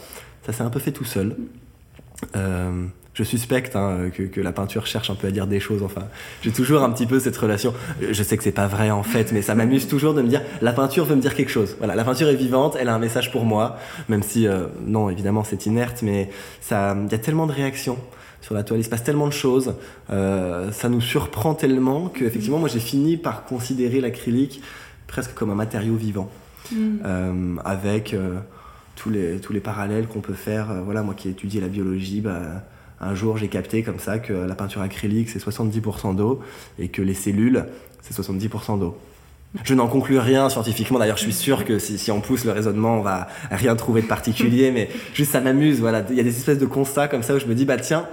ça 0.46 0.52
s'est 0.52 0.62
un 0.62 0.70
peu 0.70 0.80
fait 0.80 0.92
tout 0.92 1.04
seul. 1.04 1.36
Euh, 2.34 2.86
je 3.18 3.24
suspecte 3.24 3.74
hein, 3.74 4.10
que, 4.14 4.40
la 4.40 4.52
peinture 4.52 4.86
cherche 4.86 5.10
un 5.10 5.16
peu 5.16 5.26
à 5.26 5.30
dire 5.32 5.48
des 5.48 5.58
choses. 5.58 5.82
Enfin, 5.82 6.04
j'ai 6.42 6.52
toujours 6.52 6.84
un 6.84 6.90
petit 6.90 7.04
peu 7.04 7.18
cette 7.18 7.36
relation. 7.36 7.74
Je 8.00 8.22
sais 8.22 8.36
que 8.36 8.44
c'est 8.44 8.52
pas 8.52 8.68
vrai 8.68 8.90
en 8.90 9.02
fait, 9.02 9.32
mais 9.32 9.42
ça 9.42 9.56
m'amuse 9.56 9.88
toujours 9.88 10.14
de 10.14 10.22
me 10.22 10.28
dire 10.28 10.40
la 10.62 10.72
peinture 10.72 11.04
veut 11.04 11.16
me 11.16 11.20
dire 11.20 11.34
quelque 11.34 11.50
chose. 11.50 11.74
Voilà, 11.78 11.96
la 11.96 12.04
peinture 12.04 12.28
est 12.28 12.36
vivante, 12.36 12.76
elle 12.78 12.88
a 12.88 12.94
un 12.94 13.00
message 13.00 13.32
pour 13.32 13.44
moi, 13.44 13.76
même 14.08 14.22
si 14.22 14.46
euh, 14.46 14.66
non, 14.86 15.10
évidemment 15.10 15.42
c'est 15.42 15.66
inerte, 15.66 16.02
mais 16.02 16.30
ça, 16.60 16.96
il 16.96 17.10
y 17.10 17.14
a 17.14 17.18
tellement 17.18 17.48
de 17.48 17.52
réactions 17.52 17.98
sur 18.40 18.54
la 18.54 18.62
toile. 18.62 18.80
Il 18.80 18.84
se 18.84 18.90
passe 18.90 19.04
tellement 19.04 19.26
de 19.26 19.32
choses, 19.32 19.74
euh, 20.10 20.70
ça 20.72 20.88
nous 20.88 21.00
surprend 21.00 21.54
tellement 21.54 22.08
que 22.08 22.24
effectivement, 22.24 22.58
moi 22.58 22.68
j'ai 22.68 22.80
fini 22.80 23.16
par 23.16 23.44
considérer 23.44 24.00
l'acrylique 24.00 24.62
presque 25.06 25.34
comme 25.34 25.50
un 25.50 25.54
matériau 25.54 25.96
vivant, 25.96 26.30
mm. 26.70 26.76
euh, 27.04 27.56
avec 27.64 28.14
euh, 28.14 28.38
tous 28.96 29.10
les 29.10 29.38
tous 29.38 29.52
les 29.52 29.60
parallèles 29.60 30.06
qu'on 30.06 30.20
peut 30.20 30.34
faire. 30.34 30.82
voilà, 30.84 31.02
moi 31.02 31.14
qui 31.14 31.28
ai 31.28 31.30
étudié 31.32 31.60
la 31.60 31.68
biologie, 31.68 32.20
bah, 32.20 32.64
un 33.00 33.14
jour 33.14 33.36
j'ai 33.36 33.48
capté 33.48 33.82
comme 33.82 33.98
ça 33.98 34.18
que 34.18 34.32
la 34.32 34.54
peinture 34.54 34.82
acrylique 34.82 35.28
c'est 35.28 35.42
70% 35.42 36.16
d'eau 36.16 36.40
et 36.78 36.88
que 36.88 37.02
les 37.02 37.14
cellules 37.14 37.64
c'est 38.02 38.16
70% 38.16 38.78
d'eau. 38.78 38.96
Je 39.64 39.74
n'en 39.74 39.88
conclus 39.88 40.18
rien 40.18 40.50
scientifiquement. 40.50 40.98
D'ailleurs, 40.98 41.16
je 41.16 41.22
suis 41.22 41.32
sûr 41.32 41.64
que 41.64 41.78
si, 41.78 42.10
on 42.10 42.20
pousse 42.20 42.44
le 42.44 42.52
raisonnement, 42.52 42.98
on 42.98 43.02
va 43.02 43.28
rien 43.50 43.74
trouver 43.76 44.02
de 44.02 44.06
particulier. 44.06 44.70
mais 44.70 44.90
juste, 45.14 45.32
ça 45.32 45.40
m'amuse. 45.40 45.80
Voilà, 45.80 46.04
il 46.10 46.16
y 46.16 46.20
a 46.20 46.22
des 46.22 46.36
espèces 46.36 46.58
de 46.58 46.66
constats 46.66 47.08
comme 47.08 47.22
ça 47.22 47.34
où 47.34 47.38
je 47.38 47.46
me 47.46 47.54
dis, 47.54 47.64
bah 47.64 47.78
tiens, 47.78 48.06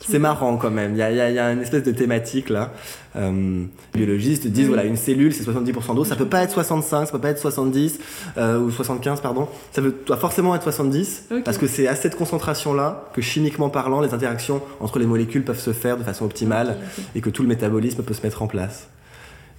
c'est 0.00 0.18
marrant 0.18 0.56
quand 0.56 0.70
même. 0.70 0.92
Il 0.92 0.98
y 0.98 1.02
a, 1.02 1.52
une 1.52 1.60
espèce 1.60 1.82
de 1.82 1.92
thématique 1.92 2.48
là. 2.48 2.72
Euh, 3.16 3.64
les 3.94 3.98
biologistes 4.04 4.46
disent 4.46 4.68
voilà 4.68 4.84
une 4.84 4.96
cellule 4.96 5.34
c'est 5.34 5.42
70% 5.42 5.96
d'eau, 5.96 6.04
ça 6.04 6.14
peut 6.14 6.28
pas 6.28 6.42
être 6.42 6.52
65, 6.52 7.06
ça 7.06 7.12
peut 7.12 7.18
pas 7.18 7.30
être 7.30 7.40
70 7.40 7.98
euh, 8.38 8.60
ou 8.60 8.70
75 8.70 9.20
pardon. 9.20 9.48
Ça 9.72 9.82
doit 9.82 10.16
forcément 10.16 10.54
être 10.54 10.62
70 10.62 11.28
parce 11.44 11.58
que 11.58 11.66
c'est 11.66 11.88
à 11.88 11.96
cette 11.96 12.16
concentration 12.16 12.72
là 12.72 13.08
que 13.12 13.20
chimiquement 13.20 13.68
parlant 13.68 14.00
les 14.00 14.14
interactions 14.14 14.62
entre 14.78 14.98
les 14.98 15.06
molécules 15.06 15.44
peuvent 15.44 15.60
se 15.60 15.72
faire 15.72 15.96
de 15.96 16.04
façon 16.04 16.24
optimale 16.24 16.76
et 17.14 17.20
que 17.20 17.30
tout 17.30 17.42
le 17.42 17.48
métabolisme 17.48 18.02
peut 18.02 18.14
se 18.14 18.22
mettre 18.22 18.42
en 18.42 18.46
place. 18.46 18.88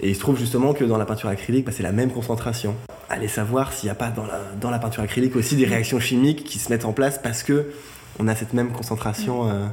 Et 0.01 0.10
il 0.10 0.15
se 0.15 0.20
trouve 0.20 0.38
justement 0.38 0.74
que 0.74 0.84
dans 0.84 0.98
la 0.98 1.05
peinture 1.05 1.29
acrylique, 1.29 1.65
bah, 1.65 1.72
c'est 1.72 1.84
la 1.84 1.91
même 1.91 2.12
concentration. 2.12 2.75
Allez 3.10 3.27
savoir 3.27 3.72
s'il 3.72 3.88
n'y 3.88 3.91
a 3.91 3.96
pas 3.96 4.10
dans 4.10 4.25
la, 4.25 4.41
dans 4.60 4.72
la 4.72 4.79
peinture 4.79 5.03
acrylique 5.03 5.36
aussi 5.36 5.55
des 5.55 5.65
réactions 5.65 6.00
chimiques 6.00 6.43
qui 6.43 6.58
se 6.58 6.72
mettent 6.72 6.86
en 6.86 6.93
place 6.93 7.20
parce 7.22 7.43
que 7.43 7.67
on 8.20 8.27
a 8.27 8.36
cette 8.36 8.53
même 8.53 8.72
concentration. 8.72 9.48
Euh, 9.48 9.67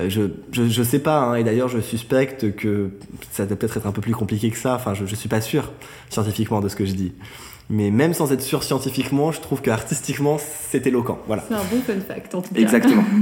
euh, 0.00 0.10
je, 0.10 0.22
je, 0.52 0.82
sais 0.82 0.98
pas, 0.98 1.20
hein, 1.20 1.34
et 1.36 1.44
d'ailleurs 1.44 1.68
je 1.68 1.80
suspecte 1.80 2.54
que 2.54 2.90
ça 3.30 3.46
doit 3.46 3.56
peut-être 3.56 3.78
être 3.78 3.86
un 3.86 3.92
peu 3.92 4.00
plus 4.00 4.14
compliqué 4.14 4.50
que 4.50 4.58
ça. 4.58 4.74
Enfin, 4.74 4.94
je, 4.94 5.06
je 5.06 5.14
suis 5.14 5.28
pas 5.28 5.40
sûr 5.40 5.72
scientifiquement 6.10 6.60
de 6.60 6.68
ce 6.68 6.76
que 6.76 6.84
je 6.84 6.92
dis. 6.92 7.12
Mais 7.68 7.90
même 7.90 8.14
sans 8.14 8.32
être 8.32 8.42
sûr 8.42 8.62
scientifiquement, 8.62 9.32
je 9.32 9.40
trouve 9.40 9.60
qu'artistiquement, 9.60 10.38
c'est 10.38 10.86
éloquent. 10.86 11.18
Voilà. 11.26 11.44
C'est 11.48 11.54
un 11.54 11.64
bon 11.64 11.80
fun 11.84 12.00
fact, 12.06 12.34
en 12.34 12.42
tout 12.42 12.54
cas. 12.54 12.60
Exactement. 12.60 13.04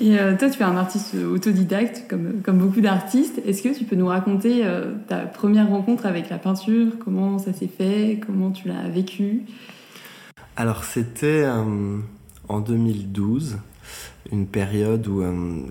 Et 0.00 0.18
euh, 0.18 0.36
toi, 0.36 0.50
tu 0.50 0.60
es 0.60 0.62
un 0.62 0.76
artiste 0.76 1.14
autodidacte, 1.14 2.04
comme, 2.08 2.42
comme 2.42 2.58
beaucoup 2.58 2.80
d'artistes. 2.80 3.40
Est-ce 3.46 3.62
que 3.62 3.76
tu 3.76 3.84
peux 3.84 3.96
nous 3.96 4.08
raconter 4.08 4.62
ta 5.08 5.20
première 5.20 5.68
rencontre 5.68 6.06
avec 6.06 6.28
la 6.28 6.38
peinture? 6.38 6.92
Comment 7.02 7.38
ça 7.38 7.52
s'est 7.52 7.66
fait? 7.68 8.20
Comment 8.26 8.50
tu 8.50 8.68
l'as 8.68 8.88
vécu? 8.88 9.42
Alors, 10.56 10.84
c'était 10.84 11.46
en 12.48 12.60
2012, 12.60 13.58
une 14.32 14.46
période 14.46 15.06
où 15.06 15.22
euh, 15.22 15.62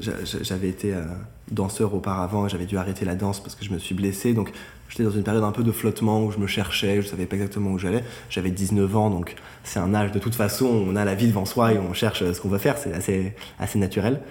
j'avais 0.41 0.69
été 0.69 0.93
euh, 0.93 1.03
danseur 1.51 1.93
auparavant 1.93 2.45
et 2.45 2.49
j'avais 2.49 2.65
dû 2.65 2.77
arrêter 2.77 3.05
la 3.05 3.15
danse 3.15 3.39
parce 3.41 3.55
que 3.55 3.65
je 3.65 3.71
me 3.71 3.79
suis 3.79 3.95
blessé. 3.95 4.33
Donc 4.33 4.51
j'étais 4.89 5.03
dans 5.03 5.11
une 5.11 5.23
période 5.23 5.43
un 5.43 5.51
peu 5.51 5.63
de 5.63 5.71
flottement 5.71 6.23
où 6.23 6.31
je 6.31 6.37
me 6.37 6.47
cherchais, 6.47 7.01
je 7.01 7.07
savais 7.07 7.25
pas 7.25 7.35
exactement 7.35 7.71
où 7.71 7.79
j'allais. 7.79 8.03
J'avais 8.29 8.51
19 8.51 8.95
ans, 8.95 9.09
donc 9.09 9.35
c'est 9.63 9.79
un 9.79 9.93
âge 9.93 10.11
de 10.11 10.19
toute 10.19 10.35
façon, 10.35 10.65
on 10.65 10.95
a 10.95 11.05
la 11.05 11.15
vie 11.15 11.27
devant 11.27 11.45
soi 11.45 11.73
et 11.73 11.79
on 11.79 11.93
cherche 11.93 12.31
ce 12.31 12.39
qu'on 12.39 12.49
veut 12.49 12.57
faire, 12.57 12.77
c'est 12.77 12.93
assez, 12.93 13.33
assez 13.59 13.79
naturel. 13.79 14.21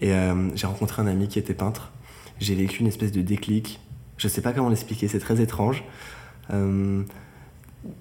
Et 0.00 0.12
euh, 0.12 0.54
j'ai 0.54 0.66
rencontré 0.66 1.02
un 1.02 1.06
ami 1.06 1.28
qui 1.28 1.38
était 1.38 1.54
peintre. 1.54 1.90
J'ai 2.38 2.54
vécu 2.54 2.80
une 2.80 2.86
espèce 2.86 3.12
de 3.12 3.22
déclic. 3.22 3.80
Je 4.16 4.28
sais 4.28 4.40
pas 4.40 4.52
comment 4.52 4.68
l'expliquer, 4.68 5.08
c'est 5.08 5.20
très 5.20 5.40
étrange. 5.40 5.84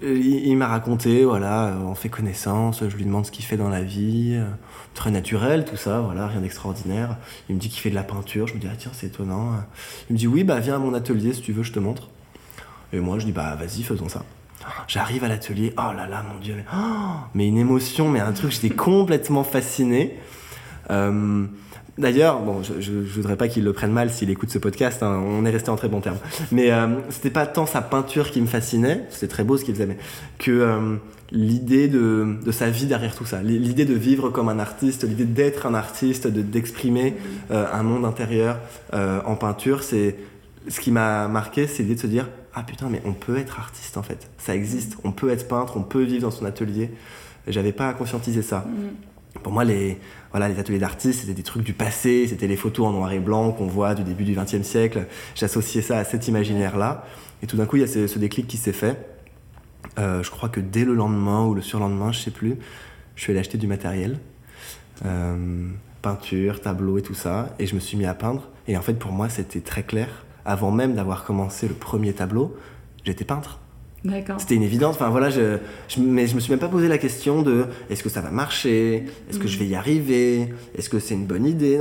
Il, 0.02 0.58
m'a 0.58 0.68
raconté, 0.68 1.24
voilà, 1.24 1.78
on 1.86 1.96
fait 1.96 2.10
connaissance, 2.10 2.84
je 2.88 2.98
lui 2.98 3.06
demande 3.06 3.26
ce 3.26 3.32
qu'il 3.32 3.46
fait 3.46 3.56
dans 3.56 3.70
la 3.70 3.82
vie, 3.82 4.34
euh, 4.34 4.46
très 4.94 5.10
naturel 5.10 5.64
tout 5.64 5.78
ça, 5.78 6.02
voilà, 6.02 6.28
rien 6.28 6.42
d'extraordinaire. 6.42 7.16
Il 7.48 7.56
me 7.56 7.62
dit 7.62 7.70
qu'il 7.70 7.80
fait 7.80 7.90
de 7.90 7.96
la 7.96 8.04
peinture, 8.04 8.46
je 8.48 8.56
me 8.56 8.60
dis, 8.60 8.68
ah 8.70 8.76
tiens, 8.78 8.92
c'est 8.94 9.08
étonnant. 9.08 9.54
Il 10.10 10.14
me 10.14 10.18
dit, 10.18 10.28
oui, 10.28 10.44
bah 10.44 10.60
viens 10.60 10.76
à 10.76 10.80
mon 10.80 10.94
atelier 10.94 11.34
si 11.34 11.42
tu 11.42 11.54
veux, 11.54 11.64
je 11.64 11.72
te 11.72 11.80
montre. 11.80 12.10
Et 12.92 13.00
moi, 13.00 13.20
je 13.20 13.26
dis, 13.26 13.32
bah 13.32 13.56
vas-y, 13.56 13.84
faisons 13.84 14.10
ça. 14.10 14.26
J'arrive 14.88 15.24
à 15.24 15.30
l'atelier, 15.30 15.74
oh 15.78 15.94
là 15.96 16.08
là, 16.08 16.24
mon 16.24 16.40
Dieu, 16.40 16.56
mais, 16.58 16.66
oh, 16.74 17.40
une 17.40 17.58
émotion, 17.58 18.10
mais 18.10 18.20
un 18.20 18.34
truc, 18.34 18.52
j'étais 18.52 18.76
complètement 18.76 19.46
fasciné. 19.46 20.20
Euh, 20.92 21.46
D'ailleurs, 22.00 22.40
bon, 22.40 22.62
je, 22.64 22.92
ne 22.92 23.02
voudrais 23.02 23.36
pas 23.36 23.50
qu'il 23.50 23.66
le 23.66 23.74
prenne 23.74 23.92
mal 23.92 24.10
s'il 24.10 24.30
écoute 24.30 24.50
ce 24.50 24.58
podcast, 24.58 25.04
hein, 25.04 25.22
on 25.22 25.46
est 25.46 25.50
resté 25.50 25.70
en 25.70 25.76
très 25.76 25.90
bons 25.90 26.00
termes. 26.00 26.18
Mais 26.50 26.72
euh, 26.72 26.88
c'était 27.10 27.30
pas 27.30 27.46
tant 27.46 27.66
sa 27.66 27.82
peinture 27.82 28.32
qui 28.32 28.40
me 28.40 28.48
fascinait, 28.48 29.06
c'était 29.10 29.28
très 29.28 29.44
beau 29.44 29.58
ce 29.58 29.66
qu'il 29.66 29.76
faisait, 29.76 29.98
que 30.38 30.52
euh, 30.52 30.96
l'idée 31.32 31.90
de, 31.90 32.38
sa 32.52 32.70
vie 32.70 32.86
derrière 32.86 33.14
tout 33.14 33.26
ça, 33.26 33.44
l'idée 33.44 33.84
de 33.84 33.94
vivre 33.94 34.30
comme 34.30 34.48
un 34.48 34.60
artiste, 34.60 35.04
l'idée 35.04 35.26
d'être 35.26 35.66
un 35.66 35.74
artiste, 35.74 36.28
d'exprimer 36.28 37.18
euh, 37.52 37.66
un 37.74 37.84
monde 37.84 38.06
intérieur 38.06 38.60
en 38.94 39.36
peinture, 39.36 39.84
c'est 39.84 40.16
ce 40.70 40.80
qui 40.80 40.92
m'a 40.92 41.28
marqué, 41.28 41.68
c'est 41.68 41.84
l'idée 41.84 41.96
de 41.96 42.00
se 42.00 42.08
dire 42.08 42.30
ah 42.54 42.64
putain 42.64 42.88
mais 42.90 43.02
on 43.06 43.14
peut 43.14 43.38
être 43.38 43.60
artiste 43.60 43.98
en 43.98 44.04
fait, 44.04 44.30
ça 44.38 44.56
existe, 44.56 44.98
on 45.04 45.12
peut 45.12 45.30
être 45.30 45.50
peintre, 45.50 45.76
on 45.76 45.84
peut 45.84 46.04
vivre 46.04 46.22
dans 46.22 46.32
son 46.32 46.46
atelier. 46.46 46.92
J'avais 47.48 47.72
pas 47.72 47.94
conscientisé 47.94 48.42
ça. 48.42 48.60
Mm. 48.60 49.10
Pour 49.44 49.54
moi, 49.54 49.64
les, 49.64 50.00
voilà, 50.32 50.50
les 50.50 50.60
ateliers 50.60 50.80
d'artistes, 50.80 51.22
c'était 51.22 51.34
des 51.34 51.44
trucs 51.44 51.64
du 51.64 51.74
passé, 51.74 52.28
c'était 52.28 52.48
les 52.48 52.56
photos 52.56 52.88
en 52.88 52.92
noir 52.92 53.12
et 53.12 53.20
blanc 53.20 53.52
qu'on 53.52 53.68
voit 53.68 53.96
du 53.96 54.04
début 54.04 54.24
du 54.24 54.36
XXe 54.36 54.64
siècle. 54.64 55.08
J'associais 55.36 55.82
ça 55.82 55.98
à 55.98 56.04
cet 56.04 56.28
imaginaire-là. 56.28 57.06
Et 57.42 57.48
tout 57.48 57.56
d'un 57.56 57.66
coup, 57.66 57.78
il 57.78 57.82
y 57.82 57.84
a 57.84 57.88
ce, 57.88 58.20
déclic 58.20 58.48
qui 58.48 58.58
s'est 58.58 58.74
fait. 58.74 58.98
Euh, 59.98 60.24
je 60.24 60.32
crois 60.32 60.50
que 60.50 60.60
dès 60.60 60.84
le 60.84 60.94
lendemain 60.94 61.46
ou 61.46 61.54
le 61.54 61.62
surlendemain, 61.62 62.12
je 62.12 62.20
sais 62.20 62.32
plus, 62.32 62.58
je 63.16 63.22
suis 63.22 63.32
allé 63.32 63.40
acheter 63.40 63.58
du 63.58 63.68
matériel. 63.68 64.20
Euh, 65.06 65.70
peinture, 66.02 66.60
tableau 66.62 66.98
et 66.98 67.02
tout 67.02 67.14
ça. 67.14 67.56
Et 67.60 67.68
je 67.68 67.76
me 67.76 67.80
suis 67.80 67.98
mis 67.98 68.06
à 68.06 68.14
peindre. 68.14 68.50
Et 68.68 68.78
en 68.78 68.82
fait, 68.82 68.94
pour 68.94 69.12
moi, 69.12 69.30
c'était 69.30 69.62
très 69.62 69.84
clair. 69.84 70.26
Avant 70.44 70.72
même 70.72 70.96
d'avoir 70.96 71.24
commencé 71.24 71.68
le 71.68 71.76
premier 71.76 72.14
tableau, 72.14 72.58
j'étais 73.06 73.26
peintre. 73.26 73.60
C'était 74.40 74.56
une 74.56 74.64
évidence. 74.64 74.96
Enfin 74.96 75.10
voilà, 75.10 75.30
je, 75.30 75.58
je, 75.88 76.00
mais 76.00 76.28
je 76.28 76.36
me 76.36 76.40
suis 76.40 76.52
même 76.52 76.60
pas 76.60 76.70
posé 76.70 76.88
la 76.88 76.98
question 76.98 77.42
de 77.42 77.66
est-ce 77.90 78.02
que 78.04 78.10
ça 78.10 78.22
va 78.22 78.32
marcher, 78.32 79.06
est-ce 79.30 79.40
que 79.40 79.48
je 79.48 79.58
vais 79.60 79.66
y 79.68 79.76
arriver, 79.76 80.50
est-ce 80.78 80.90
que 80.90 81.00
c'est 81.00 81.16
une 81.16 81.26
bonne 81.26 81.46
idée? 81.46 81.80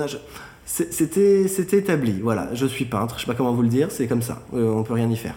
C'était 0.66 1.48
c'était 1.48 1.78
établi. 1.78 2.20
Voilà, 2.20 2.50
je 2.54 2.66
suis 2.66 2.84
peintre. 2.84 3.14
Je 3.16 3.20
sais 3.20 3.26
pas 3.26 3.34
comment 3.34 3.54
vous 3.54 3.62
le 3.62 3.68
dire, 3.68 3.90
c'est 3.90 4.06
comme 4.06 4.22
ça. 4.22 4.42
Euh, 4.52 4.70
on 4.70 4.82
peut 4.82 4.94
rien 4.94 5.08
y 5.10 5.16
faire. 5.16 5.34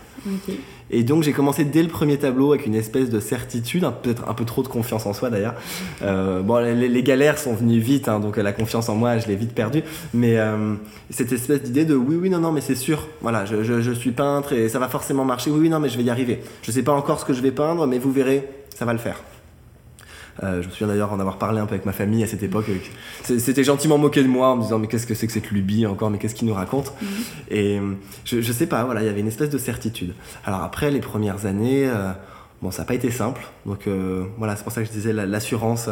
Et 0.91 1.03
donc 1.03 1.23
j'ai 1.23 1.31
commencé 1.31 1.63
dès 1.63 1.81
le 1.81 1.87
premier 1.87 2.17
tableau 2.17 2.51
avec 2.53 2.65
une 2.65 2.75
espèce 2.75 3.09
de 3.09 3.19
certitude, 3.19 3.85
peut-être 4.03 4.27
un 4.29 4.33
peu 4.33 4.45
trop 4.45 4.61
de 4.61 4.67
confiance 4.67 5.05
en 5.05 5.13
soi 5.13 5.29
d'ailleurs. 5.29 5.55
Euh, 6.01 6.41
bon, 6.41 6.57
les, 6.57 7.03
galères 7.03 7.37
sont 7.37 7.53
venues 7.53 7.79
vite, 7.79 8.09
hein, 8.09 8.19
donc 8.19 8.37
la 8.37 8.51
confiance 8.51 8.89
en 8.89 8.95
moi, 8.95 9.17
je 9.17 9.27
l'ai 9.27 9.35
vite 9.35 9.53
perdue. 9.53 9.83
Mais 10.13 10.37
euh, 10.37 10.75
cette 11.09 11.31
espèce 11.31 11.63
d'idée 11.63 11.85
de 11.85 11.95
oui, 11.95 12.15
oui, 12.15 12.29
non, 12.29 12.39
non, 12.39 12.51
mais 12.51 12.61
c'est 12.61 12.75
sûr. 12.75 13.07
Voilà, 13.21 13.45
je, 13.45 13.63
je, 13.63 13.91
suis 13.91 14.11
peintre 14.11 14.53
et 14.53 14.69
ça 14.69 14.79
va 14.79 14.89
forcément 14.89 15.25
marcher. 15.25 15.49
Oui, 15.49 15.61
oui, 15.61 15.69
non, 15.69 15.79
mais 15.79 15.89
je 15.89 15.97
vais 15.97 16.03
y 16.03 16.09
arriver. 16.09 16.41
Je 16.61 16.71
sais 16.71 16.83
pas 16.83 16.91
encore 16.91 17.19
ce 17.19 17.25
que 17.25 17.33
je 17.33 17.41
vais 17.41 17.51
peindre, 17.51 17.87
mais 17.87 17.97
vous 17.97 18.11
verrez, 18.11 18.47
ça 18.75 18.85
va 18.85 18.93
le 18.93 18.99
faire. 18.99 19.21
Euh, 20.43 20.61
je 20.61 20.67
me 20.67 20.71
souviens 20.71 20.87
d'ailleurs 20.87 21.13
en 21.13 21.19
avoir 21.19 21.37
parlé 21.37 21.59
un 21.59 21.65
peu 21.65 21.75
avec 21.75 21.85
ma 21.85 21.91
famille 21.91 22.23
à 22.23 22.27
cette 22.27 22.43
époque. 22.43 22.65
C'était 23.23 23.63
gentiment 23.63 23.97
moqué 23.97 24.23
de 24.23 24.27
moi 24.27 24.49
en 24.49 24.57
me 24.57 24.63
disant 24.63 24.79
mais 24.79 24.87
qu'est-ce 24.87 25.05
que 25.05 25.13
c'est 25.13 25.27
que 25.27 25.33
cette 25.33 25.51
lubie 25.51 25.85
encore, 25.85 26.09
mais 26.09 26.17
qu'est-ce 26.17 26.35
qu'il 26.35 26.47
nous 26.47 26.53
raconte 26.53 26.93
mhm. 27.01 27.07
Et 27.49 27.79
euh, 27.79 27.93
je, 28.25 28.41
je, 28.41 28.51
sais 28.51 28.65
pas, 28.65 28.83
voilà, 28.83 29.01
il 29.01 29.05
y 29.05 29.09
avait 29.09 29.19
une 29.19 29.27
espèce 29.27 29.49
de 29.49 29.57
certitude. 29.57 30.13
Alors 30.45 30.61
après 30.61 30.89
les 30.89 30.99
premières 30.99 31.45
années, 31.45 31.87
euh, 31.87 32.11
bon 32.61 32.71
ça 32.71 32.81
n'a 32.81 32.85
pas 32.85 32.95
été 32.95 33.11
simple. 33.11 33.41
Donc 33.65 33.87
voilà, 34.37 34.55
c'est 34.55 34.63
pour 34.63 34.71
ça 34.71 34.81
que 34.81 34.87
je 34.87 34.93
disais 34.93 35.13
l'assurance, 35.13 35.89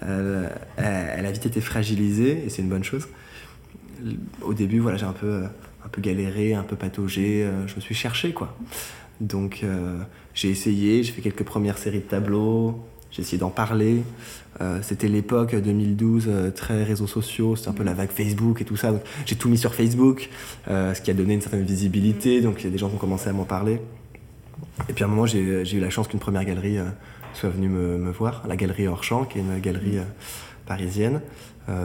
elle, 0.00 0.50
elle, 0.76 1.26
a 1.26 1.32
vite 1.32 1.46
été 1.46 1.60
fragilisée 1.60 2.44
et 2.46 2.50
c'est 2.50 2.62
une 2.62 2.68
bonne 2.68 2.84
chose. 2.84 3.08
Au 4.42 4.54
début, 4.54 4.78
voilà, 4.78 4.96
j'ai 4.96 5.06
un 5.06 5.12
peu, 5.12 5.42
un 5.84 5.88
peu 5.88 6.00
galéré, 6.00 6.54
un 6.54 6.62
peu 6.62 6.76
pataugé, 6.76 7.48
je 7.66 7.74
me 7.74 7.80
suis 7.80 7.94
cherché 7.94 8.32
quoi. 8.32 8.56
Donc 9.20 9.64
j'ai 10.34 10.50
essayé, 10.50 11.02
j'ai 11.02 11.12
fait 11.12 11.22
quelques 11.22 11.44
premières 11.44 11.78
séries 11.78 12.00
de 12.00 12.04
tableaux, 12.04 12.84
j'ai 13.12 13.20
essayé 13.20 13.38
d'en 13.38 13.50
parler. 13.50 14.02
Euh, 14.60 14.80
c'était 14.82 15.08
l'époque 15.08 15.54
2012, 15.54 16.24
euh, 16.28 16.50
très 16.50 16.82
réseaux 16.82 17.06
sociaux, 17.06 17.56
c'était 17.56 17.68
un 17.68 17.72
peu 17.72 17.84
la 17.84 17.94
vague 17.94 18.10
Facebook 18.10 18.60
et 18.60 18.64
tout 18.64 18.76
ça. 18.76 18.92
J'ai 19.26 19.36
tout 19.36 19.48
mis 19.48 19.58
sur 19.58 19.74
Facebook, 19.74 20.28
euh, 20.68 20.94
ce 20.94 21.00
qui 21.00 21.10
a 21.10 21.14
donné 21.14 21.34
une 21.34 21.40
certaine 21.40 21.62
visibilité. 21.62 22.40
Donc 22.40 22.60
il 22.60 22.64
y 22.64 22.68
a 22.68 22.70
des 22.70 22.78
gens 22.78 22.88
qui 22.88 22.96
ont 22.96 22.98
commencé 22.98 23.28
à 23.28 23.32
m'en 23.32 23.44
parler. 23.44 23.80
Et 24.88 24.92
puis 24.92 25.04
à 25.04 25.06
un 25.06 25.10
moment, 25.10 25.26
j'ai 25.26 25.40
eu 25.40 25.80
la 25.80 25.90
chance 25.90 26.08
qu'une 26.08 26.20
première 26.20 26.44
galerie 26.44 26.78
soit 27.34 27.50
venue 27.50 27.68
me, 27.68 27.98
me, 27.98 28.10
voir, 28.10 28.44
la 28.48 28.56
galerie 28.56 28.86
Orchamps, 28.88 29.24
qui 29.24 29.38
est 29.38 29.40
une 29.40 29.58
galerie 29.58 29.98
parisienne. 30.66 31.20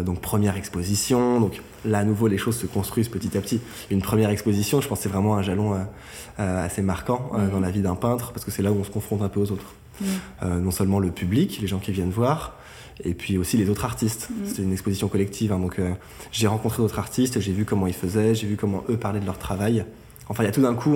donc 0.06 0.22
première 0.22 0.56
exposition, 0.58 1.40
donc 1.40 1.62
là 1.86 2.00
à 2.00 2.04
nouveau 2.04 2.28
les 2.28 2.38
choses 2.38 2.58
se 2.58 2.68
construisent 2.68 3.10
petit 3.10 3.36
à 3.38 3.42
petit. 3.42 3.60
Une 3.90 4.02
première 4.02 4.30
exposition, 4.30 4.80
je 4.80 4.88
pense 4.88 5.00
c'est 5.00 5.10
vraiment 5.10 5.36
un 5.36 5.42
jalon 5.42 5.76
assez 6.38 6.82
marquant 6.82 7.32
dans 7.52 7.60
la 7.60 7.72
vie 7.72 7.82
d'un 7.82 7.96
peintre 7.96 8.32
parce 8.32 8.46
que 8.46 8.52
c'est 8.52 8.62
là 8.62 8.72
où 8.72 8.78
on 8.80 8.84
se 8.84 8.92
confronte 8.92 9.22
un 9.22 9.30
peu 9.30 9.40
aux 9.40 9.52
autres. 9.52 9.74
Euh, 10.44 10.60
non 10.60 10.72
seulement 10.72 11.00
le 11.00 11.12
public, 11.12 11.60
les 11.62 11.68
gens 11.68 11.80
qui 11.80 11.92
viennent 11.92 12.10
voir, 12.10 12.58
et 13.04 13.14
puis 13.14 13.38
aussi 13.38 13.58
les 13.58 13.70
autres 13.70 13.86
artistes. 13.86 14.30
Mm. 14.30 14.46
C'était 14.46 14.64
une 14.64 14.72
exposition 14.72 15.08
collective, 15.08 15.52
hein, 15.52 15.60
donc 15.60 15.80
euh, 15.80 15.92
j'ai 16.32 16.48
rencontré 16.48 16.82
d'autres 16.82 17.00
artistes, 17.00 17.40
j'ai 17.40 17.52
vu 17.52 17.66
comment 17.66 17.88
ils 17.88 17.94
faisaient, 17.94 18.36
j'ai 18.36 18.48
vu 18.48 18.56
comment 18.56 18.84
eux 18.90 18.98
parlaient 18.98 19.20
de 19.20 19.26
leur 19.26 19.38
travail. 19.38 19.86
Enfin, 20.30 20.44
il 20.44 20.48
y 20.48 20.50
a 20.50 20.52
tout 20.52 20.62
d'un 20.62 20.76
coup, 20.76 20.94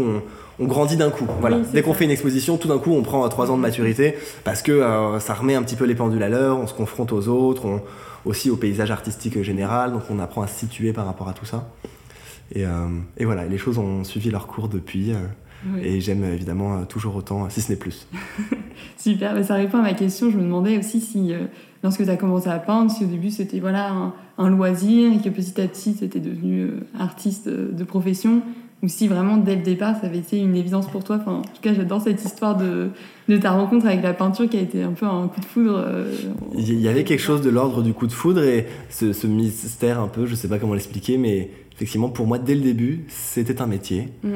on, 0.60 0.66
grandit 0.66 0.98
d'un 0.98 1.10
coup. 1.10 1.26
Voilà. 1.40 1.60
Dès 1.72 1.82
qu'on 1.84 1.94
fait 1.94 2.04
une 2.04 2.12
exposition, 2.12 2.58
tout 2.58 2.68
d'un 2.68 2.80
coup, 2.80 2.92
on 2.92 3.02
prend 3.02 3.28
trois 3.30 3.50
ans 3.50 3.56
de 3.56 3.62
maturité 3.62 4.16
parce 4.44 4.62
que 4.62 4.74
euh, 4.74 5.22
ça 5.22 5.34
remet 5.34 5.56
un 5.56 5.64
petit 5.64 5.78
peu 5.78 5.86
les 5.86 5.96
pendules 5.96 6.22
à 6.22 6.28
l'heure, 6.28 6.60
on 6.60 6.68
se 6.68 6.74
confronte 6.74 7.14
aux 7.14 7.30
autres, 7.30 7.82
aussi 8.26 8.50
au 8.50 8.58
paysage 8.58 8.92
artistique 8.92 9.42
général, 9.42 9.94
donc 9.94 10.04
on 10.10 10.20
apprend 10.20 10.42
à 10.42 10.48
se 10.48 10.60
situer 10.60 10.92
par 10.92 11.06
rapport 11.06 11.30
à 11.30 11.34
tout 11.34 11.46
ça. 11.46 11.70
Et, 12.54 12.66
et 13.18 13.24
voilà, 13.24 13.46
les 13.46 13.58
choses 13.58 13.78
ont 13.78 14.04
suivi 14.04 14.30
leur 14.30 14.46
cours 14.46 14.68
depuis. 14.68 15.14
Et 15.82 16.02
j'aime 16.02 16.24
évidemment 16.24 16.78
euh, 16.78 16.86
toujours 16.86 17.16
autant, 17.16 17.50
si 17.50 17.62
ce 17.62 17.72
n'est 17.72 17.78
plus. 17.78 18.08
Super, 18.98 19.34
bah, 19.34 19.44
ça 19.44 19.56
répond 19.56 19.80
à 19.80 19.82
ma 19.82 19.94
question. 19.94 20.30
Je 20.32 20.38
me 20.38 20.44
demandais 20.44 20.78
aussi 20.78 21.02
si, 21.02 21.34
euh, 21.34 21.46
lorsque 21.84 22.04
tu 22.04 22.10
as 22.10 22.18
commencé 22.18 22.50
à 22.50 22.60
peindre, 22.60 22.92
si 22.92 23.04
au 23.04 23.08
début 23.08 23.30
c'était 23.30 23.60
voilà, 23.60 24.14
un, 24.38 24.50
loisir 24.50 25.14
et 25.14 25.22
que 25.22 25.30
petit 25.30 25.60
à 25.62 25.68
petit 25.68 25.94
c'était 25.94 26.20
devenu 26.20 26.62
euh, 26.62 26.80
artiste 26.98 27.48
de 27.48 27.84
profession, 27.84 28.42
ou 28.84 28.88
si 28.88 29.08
vraiment 29.08 29.38
dès 29.38 29.56
le 29.56 29.62
départ 29.62 29.96
ça 30.00 30.08
avait 30.08 30.20
été 30.20 30.40
une 30.40 30.56
évidence 30.56 30.88
pour 30.88 31.04
toi. 31.04 31.18
Enfin, 31.22 31.34
en 31.34 31.42
tout 31.42 31.62
cas, 31.62 31.74
j'adore 31.74 32.02
cette 32.02 32.24
histoire 32.24 32.58
de, 32.58 32.90
de, 33.28 33.38
ta 33.38 33.52
rencontre 33.52 33.86
avec 33.86 34.02
la 34.02 34.14
peinture 34.14 34.50
qui 34.50 34.58
a 34.58 34.62
été 34.62 34.84
un 34.84 34.92
peu 34.92 35.06
un 35.06 35.28
coup 35.28 35.40
de 35.40 35.46
foudre. 35.46 35.86
Il 36.56 36.80
y 36.80 36.88
avait 36.88 37.04
quelque 37.04 37.22
chose 37.22 37.42
de 37.42 37.50
l'ordre 37.50 37.84
du 37.84 37.94
coup 37.94 38.08
de 38.08 38.12
foudre 38.12 38.44
et 38.44 38.68
ce, 38.90 39.14
ce 39.14 39.28
mystère 39.28 40.00
un 40.00 40.08
peu, 40.08 40.26
je 40.26 40.36
sais 40.36 40.48
pas 40.48 40.58
comment 40.58 40.74
l'expliquer, 40.74 41.18
mais 41.18 41.52
effectivement, 41.82 42.10
pour 42.10 42.28
moi, 42.28 42.38
dès 42.38 42.54
le 42.54 42.62
début, 42.62 43.06
c'était 43.08 43.60
un 43.60 43.66
métier. 43.66 44.10
Mm. 44.24 44.30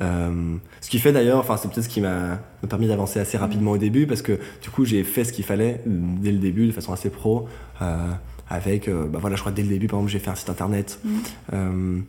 Euh, 0.00 0.56
ce 0.80 0.88
qui 0.88 0.98
fait 0.98 1.12
d'ailleurs, 1.12 1.38
enfin, 1.38 1.56
c'est 1.56 1.68
peut-être 1.68 1.84
ce 1.84 1.88
qui 1.88 2.00
m'a 2.00 2.38
permis 2.68 2.86
d'avancer 2.86 3.18
assez 3.18 3.36
rapidement 3.36 3.72
au 3.72 3.78
début, 3.78 4.06
parce 4.06 4.22
que 4.22 4.38
du 4.62 4.70
coup, 4.70 4.84
j'ai 4.84 5.02
fait 5.02 5.24
ce 5.24 5.32
qu'il 5.32 5.44
fallait 5.44 5.80
dès 5.86 6.30
le 6.30 6.38
début, 6.38 6.66
de 6.66 6.72
façon 6.72 6.92
assez 6.92 7.10
pro, 7.10 7.48
euh, 7.80 7.96
avec, 8.52 8.88
bah 8.88 9.18
voilà, 9.20 9.36
je 9.36 9.40
crois 9.40 9.52
dès 9.52 9.62
le 9.62 9.68
début, 9.68 9.86
par 9.86 9.98
exemple, 9.98 10.12
j'ai 10.12 10.18
fait 10.18 10.30
un 10.30 10.34
site 10.34 10.50
internet, 10.50 11.00
mmh. 11.04 12.00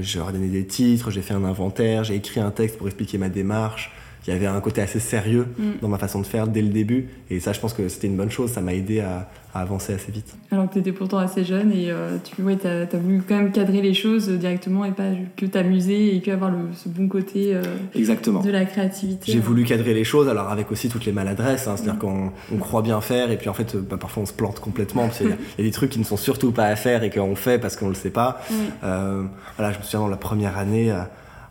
j'ai 0.00 0.20
redonné 0.20 0.48
des 0.48 0.66
titres, 0.66 1.10
j'ai 1.10 1.22
fait 1.22 1.34
un 1.34 1.44
inventaire, 1.44 2.04
j'ai 2.04 2.16
écrit 2.16 2.40
un 2.40 2.50
texte 2.50 2.76
pour 2.76 2.86
expliquer 2.86 3.16
ma 3.16 3.30
démarche, 3.30 3.90
il 4.26 4.32
y 4.32 4.36
avait 4.36 4.46
un 4.46 4.60
côté 4.60 4.82
assez 4.82 5.00
sérieux 5.00 5.46
mm. 5.58 5.64
dans 5.80 5.88
ma 5.88 5.98
façon 5.98 6.20
de 6.20 6.26
faire 6.26 6.46
dès 6.46 6.62
le 6.62 6.68
début. 6.68 7.08
Et 7.30 7.40
ça, 7.40 7.52
je 7.52 7.60
pense 7.60 7.72
que 7.72 7.88
c'était 7.88 8.06
une 8.06 8.16
bonne 8.16 8.30
chose. 8.30 8.50
Ça 8.50 8.60
m'a 8.60 8.74
aidé 8.74 9.00
à, 9.00 9.28
avancer 9.52 9.94
assez 9.94 10.12
vite. 10.12 10.36
Alors 10.52 10.68
que 10.68 10.74
tu 10.74 10.78
étais 10.78 10.92
pourtant 10.92 11.18
assez 11.18 11.44
jeune 11.44 11.72
et 11.72 11.90
euh, 11.90 12.18
tu 12.22 12.40
ouais, 12.42 12.58
as, 12.64 12.96
voulu 12.96 13.20
quand 13.26 13.36
même 13.36 13.50
cadrer 13.50 13.80
les 13.82 13.94
choses 13.94 14.28
directement 14.28 14.84
et 14.84 14.92
pas 14.92 15.08
que 15.36 15.44
t'amuser 15.44 16.14
et 16.14 16.20
que 16.20 16.30
avoir 16.30 16.52
le, 16.52 16.58
ce 16.72 16.88
bon 16.88 17.08
côté 17.08 17.56
euh, 17.56 17.62
Exactement. 17.96 18.42
de 18.42 18.50
la 18.50 18.64
créativité. 18.64 19.32
J'ai 19.32 19.40
voulu 19.40 19.64
cadrer 19.64 19.92
les 19.92 20.04
choses, 20.04 20.28
alors 20.28 20.50
avec 20.50 20.70
aussi 20.70 20.88
toutes 20.88 21.04
les 21.04 21.12
maladresses. 21.12 21.66
Hein. 21.66 21.76
C'est-à-dire 21.76 21.96
mm. 21.96 22.30
qu'on 22.50 22.58
croit 22.58 22.82
bien 22.82 23.00
faire 23.00 23.32
et 23.32 23.36
puis 23.36 23.48
en 23.48 23.54
fait, 23.54 23.76
bah, 23.76 23.96
parfois 23.98 24.22
on 24.22 24.26
se 24.26 24.32
plante 24.32 24.60
complètement. 24.60 25.06
Parce 25.06 25.18
qu'il 25.18 25.30
y, 25.30 25.32
a 25.60 25.64
des 25.64 25.70
trucs 25.72 25.90
qui 25.90 25.98
ne 25.98 26.04
sont 26.04 26.18
surtout 26.18 26.52
pas 26.52 26.66
à 26.66 26.76
faire 26.76 27.02
et 27.02 27.10
qu'on 27.10 27.34
fait 27.34 27.58
parce 27.58 27.74
qu'on 27.74 27.86
ne 27.86 27.92
le 27.92 27.96
sait 27.96 28.10
pas. 28.10 28.40
Euh, 28.84 29.24
voilà, 29.56 29.72
je 29.72 29.78
me 29.78 29.82
souviens 29.82 30.00
dans 30.00 30.08
la 30.08 30.16
première 30.16 30.58
année 30.58 30.94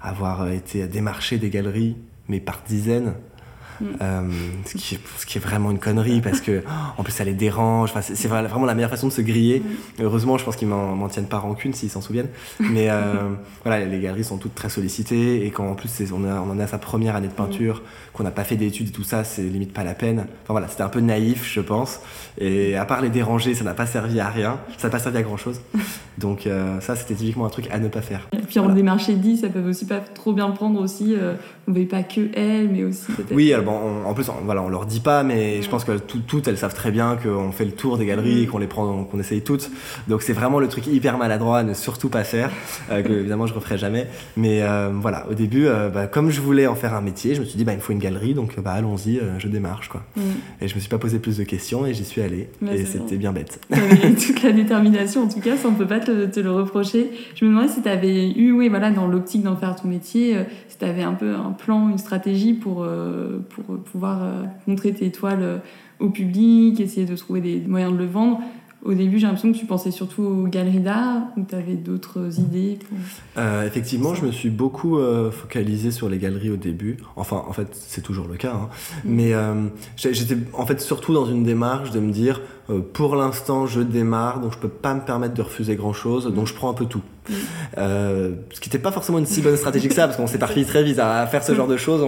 avoir 0.01 0.47
été 0.49 0.83
à 0.83 0.87
démarcher 0.87 1.37
des 1.37 1.49
galeries 1.49 1.97
mais 2.29 2.39
par 2.39 2.63
dizaines. 2.65 3.15
Mm. 3.81 3.85
Euh, 4.01 4.21
ce, 4.65 4.77
qui 4.77 4.95
est, 4.95 4.99
ce, 5.17 5.25
qui 5.25 5.37
est, 5.37 5.41
vraiment 5.41 5.71
une 5.71 5.79
connerie 5.79 6.21
parce 6.21 6.41
que 6.41 6.63
en 6.97 7.03
plus 7.03 7.13
ça 7.13 7.23
les 7.23 7.33
dérange. 7.33 7.91
Enfin, 7.91 8.01
c'est 8.01 8.27
vraiment 8.27 8.65
la 8.65 8.75
meilleure 8.75 8.89
façon 8.89 9.07
de 9.07 9.13
se 9.13 9.21
griller. 9.21 9.59
Mm. 9.59 10.03
Heureusement, 10.03 10.37
je 10.37 10.45
pense 10.45 10.55
qu'ils 10.55 10.67
m'en 10.67 11.07
tiennent 11.07 11.27
pas 11.27 11.39
rancune 11.39 11.73
s'ils 11.73 11.89
s'en 11.89 12.01
souviennent. 12.01 12.29
Mais 12.59 12.89
euh, 12.89 13.13
voilà, 13.63 13.85
les 13.85 13.99
galeries 13.99 14.23
sont 14.23 14.37
toutes 14.37 14.55
très 14.55 14.69
sollicitées 14.69 15.45
et 15.45 15.51
quand 15.51 15.69
en 15.69 15.75
plus 15.75 15.89
on, 16.11 16.23
on 16.23 16.51
en 16.51 16.59
a 16.59 16.67
sa 16.67 16.77
première 16.77 17.15
année 17.15 17.27
de 17.27 17.33
peinture, 17.33 17.81
qu'on 18.13 18.23
n'a 18.23 18.31
pas 18.31 18.43
fait 18.43 18.55
d'études 18.55 18.89
et 18.89 18.91
tout 18.91 19.03
ça, 19.03 19.23
c'est 19.23 19.43
limite 19.43 19.73
pas 19.73 19.83
la 19.83 19.93
peine. 19.93 20.19
Enfin 20.43 20.53
voilà, 20.53 20.67
c'était 20.67 20.83
un 20.83 20.89
peu 20.89 20.99
naïf, 20.99 21.49
je 21.51 21.61
pense. 21.61 22.01
Et 22.37 22.75
à 22.75 22.85
part 22.85 23.01
les 23.01 23.09
déranger, 23.09 23.53
ça 23.53 23.63
n'a 23.63 23.73
pas 23.73 23.85
servi 23.85 24.19
à 24.19 24.29
rien. 24.29 24.59
Ça 24.77 24.87
n'a 24.87 24.91
pas 24.91 24.99
servi 24.99 25.17
à 25.17 25.21
grand 25.21 25.37
chose. 25.37 25.61
Donc 26.17 26.47
euh, 26.47 26.81
ça, 26.81 26.95
c'était 26.95 27.15
typiquement 27.15 27.45
un 27.45 27.49
truc 27.49 27.67
à 27.71 27.79
ne 27.79 27.87
pas 27.87 28.01
faire. 28.01 28.27
Et 28.33 28.41
puis 28.41 28.59
en 28.59 28.69
démarché 28.69 29.13
10, 29.13 29.41
ça 29.41 29.49
peut 29.49 29.61
aussi 29.61 29.85
pas 29.85 29.99
trop 29.99 30.33
bien 30.33 30.49
prendre 30.51 30.81
aussi. 30.81 31.15
on 31.67 31.71
ne 31.71 31.79
veut 31.79 31.87
pas 31.87 32.03
que 32.03 32.29
elle, 32.33 32.69
mais 32.69 32.83
aussi 32.83 33.11
peut-être. 33.11 33.33
Oui, 33.33 33.53
alors 33.53 33.68
en 33.69 34.13
plus, 34.13 34.29
on, 34.29 34.45
voilà, 34.45 34.61
on 34.61 34.69
leur 34.69 34.85
dit 34.85 34.99
pas, 34.99 35.23
mais 35.23 35.61
je 35.61 35.69
pense 35.69 35.83
que 35.83 35.97
toutes, 35.97 36.47
elles 36.47 36.57
savent 36.57 36.73
très 36.73 36.91
bien 36.91 37.17
qu'on 37.21 37.51
fait 37.51 37.65
le 37.65 37.71
tour 37.71 37.97
des 37.97 38.05
galeries 38.05 38.43
et 38.43 38.47
qu'on 38.47 38.57
les 38.57 38.67
prend, 38.67 39.03
qu'on 39.03 39.19
essaye 39.19 39.41
toutes. 39.41 39.69
Donc 40.07 40.21
c'est 40.21 40.33
vraiment 40.33 40.59
le 40.59 40.67
truc 40.67 40.87
hyper 40.87 41.17
maladroit 41.17 41.59
à 41.59 41.63
ne 41.63 41.73
surtout 41.73 42.09
pas 42.09 42.23
faire, 42.23 42.51
euh, 42.91 43.01
que 43.01 43.11
évidemment 43.19 43.47
je 43.47 43.53
referai 43.53 43.77
jamais. 43.77 44.07
Mais 44.37 44.61
euh, 44.61 44.89
voilà, 44.93 45.25
au 45.29 45.33
début, 45.33 45.67
euh, 45.67 45.89
bah, 45.89 46.07
comme 46.07 46.29
je 46.29 46.41
voulais 46.41 46.67
en 46.67 46.75
faire 46.75 46.93
un 46.93 47.01
métier, 47.01 47.35
je 47.35 47.41
me 47.41 47.45
suis 47.45 47.57
dit, 47.57 47.63
bah, 47.63 47.73
il 47.73 47.77
me 47.77 47.81
faut 47.81 47.93
une 47.93 47.99
galerie, 47.99 48.33
donc 48.33 48.59
bah, 48.59 48.71
allons-y, 48.71 49.19
je 49.37 49.47
démarche. 49.47 49.89
Quoi. 49.89 50.03
Mm. 50.15 50.21
Et 50.61 50.67
je 50.67 50.75
me 50.75 50.79
suis 50.79 50.89
pas 50.89 50.97
posé 50.97 51.19
plus 51.19 51.37
de 51.37 51.43
questions 51.43 51.85
et 51.85 51.93
j'y 51.93 52.05
suis 52.05 52.21
allé. 52.21 52.49
et 52.71 52.85
c'était 52.85 53.17
bien 53.17 53.31
bête. 53.31 53.59
toute 54.25 54.43
la 54.43 54.51
détermination, 54.51 55.23
en 55.23 55.27
tout 55.27 55.39
cas, 55.39 55.57
ça 55.57 55.67
on 55.67 55.73
peut 55.73 55.87
pas 55.87 55.99
te, 55.99 56.39
le 56.39 56.51
reprocher. 56.51 57.11
Je 57.35 57.45
me 57.45 57.49
demandais 57.49 57.69
si 57.69 57.81
tu 57.81 57.89
avais 57.89 58.31
eu, 58.31 58.51
oui, 58.51 58.69
voilà, 58.69 58.91
dans 58.91 59.07
l'optique 59.07 59.43
d'en 59.43 59.55
faire 59.55 59.75
ton 59.75 59.87
métier, 59.87 60.37
si 60.67 60.77
tu 60.77 60.85
avais 60.85 61.03
un 61.03 61.13
peu 61.13 61.35
un 61.35 61.51
plan, 61.51 61.89
une 61.89 61.97
stratégie 61.97 62.53
pour, 62.53 62.87
pour, 63.49 63.58
pour 63.65 63.77
pouvoir 63.79 64.23
euh, 64.23 64.43
montrer 64.67 64.93
tes 64.93 65.11
toiles 65.11 65.41
euh, 65.41 65.57
au 65.99 66.09
public, 66.09 66.79
essayer 66.79 67.05
de 67.05 67.15
trouver 67.15 67.41
des 67.41 67.59
moyens 67.59 67.93
de 67.93 67.97
le 67.97 68.05
vendre. 68.05 68.39
Au 68.81 68.93
début, 68.93 69.19
j'ai 69.19 69.27
l'impression 69.27 69.51
que 69.51 69.57
tu 69.57 69.65
pensais 69.65 69.91
surtout 69.91 70.23
aux 70.23 70.47
galeries 70.47 70.79
d'art 70.79 71.23
ou 71.35 71.43
tu 71.43 71.53
avais 71.53 71.75
d'autres 71.75 72.39
idées 72.39 72.79
euh, 73.37 73.67
Effectivement, 73.67 74.15
je 74.15 74.25
me 74.25 74.31
suis 74.31 74.49
beaucoup 74.49 74.97
focalisé 75.31 75.91
sur 75.91 76.07
les 76.07 76.17
galeries 76.17 76.49
au 76.49 76.55
début. 76.55 76.95
Enfin, 77.17 77.43
en 77.45 77.51
fait, 77.51 77.67
c'est 77.73 78.01
toujours 78.01 78.29
le 78.29 78.37
cas. 78.37 78.53
Hein. 78.53 78.69
Mm. 79.03 79.13
Mais 79.13 79.33
j'étais 79.97 80.37
en 80.53 80.65
fait 80.65 80.79
surtout 80.79 81.13
dans 81.13 81.25
une 81.25 81.43
démarche 81.43 81.91
de 81.91 81.99
me 81.99 82.13
dire 82.13 82.39
pour 82.93 83.15
l'instant, 83.15 83.65
je 83.65 83.81
démarre, 83.81 84.39
donc 84.39 84.53
je 84.53 84.57
peux 84.57 84.69
pas 84.69 84.93
me 84.93 85.01
permettre 85.01 85.33
de 85.33 85.41
refuser 85.41 85.75
grand 85.75 85.93
chose, 85.93 86.31
donc 86.33 86.47
je 86.47 86.53
prends 86.53 86.69
un 86.69 86.73
peu 86.73 86.85
tout. 86.85 87.01
Euh, 87.77 88.33
ce 88.51 88.59
qui 88.59 88.69
n'était 88.69 88.79
pas 88.79 88.91
forcément 88.91 89.19
une 89.19 89.25
si 89.25 89.41
bonne 89.41 89.57
stratégie 89.57 89.87
que 89.87 89.93
ça, 89.93 90.07
parce 90.07 90.17
qu'on 90.17 90.27
s'éparpille 90.27 90.65
très 90.67 90.83
vite 90.83 90.99
à 90.99 91.25
faire 91.27 91.43
ce 91.43 91.53
genre 91.53 91.67
de 91.67 91.77
choses. 91.77 92.05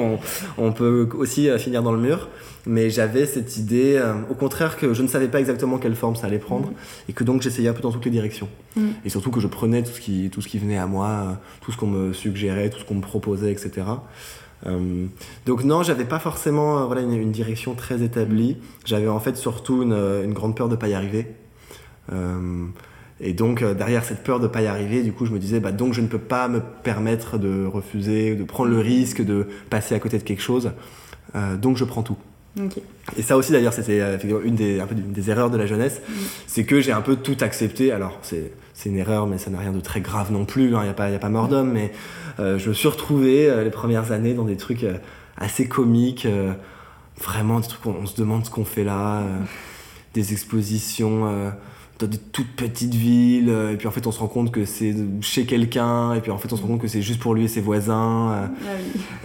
On, 0.58 0.72
peut 0.72 1.10
aussi 1.18 1.50
euh, 1.50 1.58
finir 1.58 1.84
dans 1.84 1.91
le 1.91 2.00
mur. 2.00 2.30
Mais 2.68 2.91
j'avais 2.91 3.25
cette 3.25 3.58
idée, 3.58 3.96
euh, 3.96 4.13
au 4.30 4.36
contraire, 4.36 4.77
que 4.77 4.94
je 4.94 5.01
ne 5.01 5.08
savais 5.08 5.27
pas 5.27 5.39
exactement 5.39 5.80
quelle 5.80 5.96
forme 5.96 6.15
ça 6.15 6.27
allait 6.27 6.38
prendre, 6.38 6.70
mm. 6.70 6.75
et 7.10 7.13
que 7.13 7.24
donc 7.24 7.41
j'essayais 7.41 7.70
un 7.70 7.74
peu 7.74 7.82
dans 7.82 7.91
toutes 7.91 8.06
les 8.06 8.12
directions. 8.12 8.48
Mm. 8.75 8.89
Et 9.03 9.10
surtout 9.10 9.32
que 9.32 9.39
je 9.39 9.48
prenais 9.48 9.81
tout 9.81 9.92
ce 9.92 10.00
qui, 10.00 10.29
tout 10.29 10.42
ce 10.42 10.48
qui 10.48 10.59
venait 10.59 10.77
à 10.77 10.85
moi, 10.85 11.40
tout 11.62 11.72
ce 11.72 11.77
qu'on 11.77 11.88
me 11.88 12.14
suggérait, 12.14 12.70
tout 12.70 12.79
ce 12.79 12.85
qu'on 12.85 12.96
me 12.96 13.01
proposait, 13.01 13.51
etc. 13.51 13.81
donc 15.45 15.63
non, 15.63 15.83
j'avais 15.83 16.05
pas 16.05 16.19
forcément 16.19 16.85
voilà, 16.85 17.01
une, 17.01 17.31
direction 17.31 17.74
très 17.74 18.03
établie. 18.03 18.57
J'avais 18.85 19.07
en 19.07 19.19
fait 19.19 19.35
surtout 19.35 19.83
une, 19.83 19.93
une, 19.93 20.33
grande 20.33 20.55
peur 20.55 20.69
de 20.69 20.75
pas 20.75 20.87
y 20.87 20.93
arriver. 20.93 21.27
Et 23.24 23.33
donc, 23.33 23.61
euh, 23.61 23.75
derrière 23.75 24.03
cette 24.03 24.24
peur 24.24 24.39
de 24.39 24.47
pas 24.47 24.63
y 24.63 24.67
arriver, 24.67 25.03
du 25.03 25.13
coup, 25.13 25.27
je 25.27 25.31
me 25.31 25.37
disais, 25.37 25.59
bah, 25.59 25.71
donc 25.71 25.93
je 25.93 26.01
ne 26.01 26.07
peux 26.07 26.17
pas 26.17 26.47
me 26.47 26.59
permettre 26.59 27.37
de 27.37 27.65
refuser, 27.65 28.35
de 28.35 28.43
prendre 28.43 28.71
le 28.71 28.79
risque 28.79 29.24
de 29.24 29.47
passer 29.69 29.93
à 29.93 30.00
côté 30.00 30.17
de 30.17 30.24
quelque 30.24 30.41
chose. 30.41 30.71
Euh, 31.35 31.55
donc, 31.55 31.77
je 31.77 31.85
prends 31.85 32.01
tout. 32.01 32.17
Et 33.15 33.21
ça 33.21 33.37
aussi, 33.37 33.51
d'ailleurs, 33.51 33.74
c'était 33.74 34.01
euh, 34.01 34.17
une 34.43 34.55
des, 34.55 34.79
un 34.79 34.87
peu 34.87 34.95
des 34.95 35.29
erreurs 35.29 35.51
de 35.51 35.57
la 35.57 35.67
jeunesse, 35.67 36.01
mm. 36.01 36.13
c'est 36.47 36.63
que 36.63 36.81
j'ai 36.81 36.91
un 36.91 37.01
peu 37.01 37.15
tout 37.15 37.37
accepté. 37.41 37.91
Alors, 37.91 38.19
c'est 38.24 38.51
une 38.86 38.98
erreur, 38.98 39.27
mais 39.27 39.38
ça 39.38 39.50
n'a 39.50 39.60
rien 39.60 39.72
de 39.72 39.79
très 39.79 40.01
grave 40.01 40.31
non 40.31 40.46
plus, 40.46 40.70
il 40.70 40.75
hein, 40.75 40.84
n'y 40.84 40.90
a, 40.90 41.20
pas, 41.20 41.29
mort 41.29 41.48
d'homme, 41.48 41.72
mais 41.72 41.92
je 42.40 42.70
me 42.70 42.74
suis 42.74 42.88
retrouvé 42.88 43.64
les 43.64 43.70
premières 43.70 44.12
années 44.12 44.34
dans 44.34 44.46
des 44.46 44.57
trucs 44.57 44.86
assez 45.38 45.68
comiques, 45.68 46.27
vraiment 47.20 47.60
des 47.60 47.68
trucs 47.68 47.86
où 47.86 47.90
on 47.90 48.05
se 48.05 48.16
demande 48.16 48.46
ce 48.46 48.50
qu'on 48.50 48.66
fait 48.66 48.84
là, 48.84 49.24
des 50.14 50.34
expositions 50.34 51.51
dans 52.01 52.07
des 52.07 52.18
toutes 52.18 52.51
petites 52.55 52.96
villes, 52.96 53.50
euh, 53.50 53.74
et 53.74 53.77
puis 53.77 53.87
en 53.87 53.92
fait 53.92 54.05
on 54.07 54.11
se 54.11 54.20
rend 54.20 54.27
compte 54.27 54.51
que 54.51 54.66
c'est 54.66 54.94
chez 55.22 55.46
quelqu'un, 55.46 56.14
et 56.14 56.22
puis 56.22 56.31
en 56.31 56.37
fait 56.37 56.51
on 56.51 56.55
se 56.55 56.61
rend 56.61 56.70
compte 56.70 56.81
que 56.81 56.87
c'est 56.87 57.01
juste 57.01 57.20
pour 57.20 57.35
lui 57.35 57.46
et 57.46 57.48
ses 57.48 57.61
voisins. 57.61 58.31
Euh. 58.31 58.48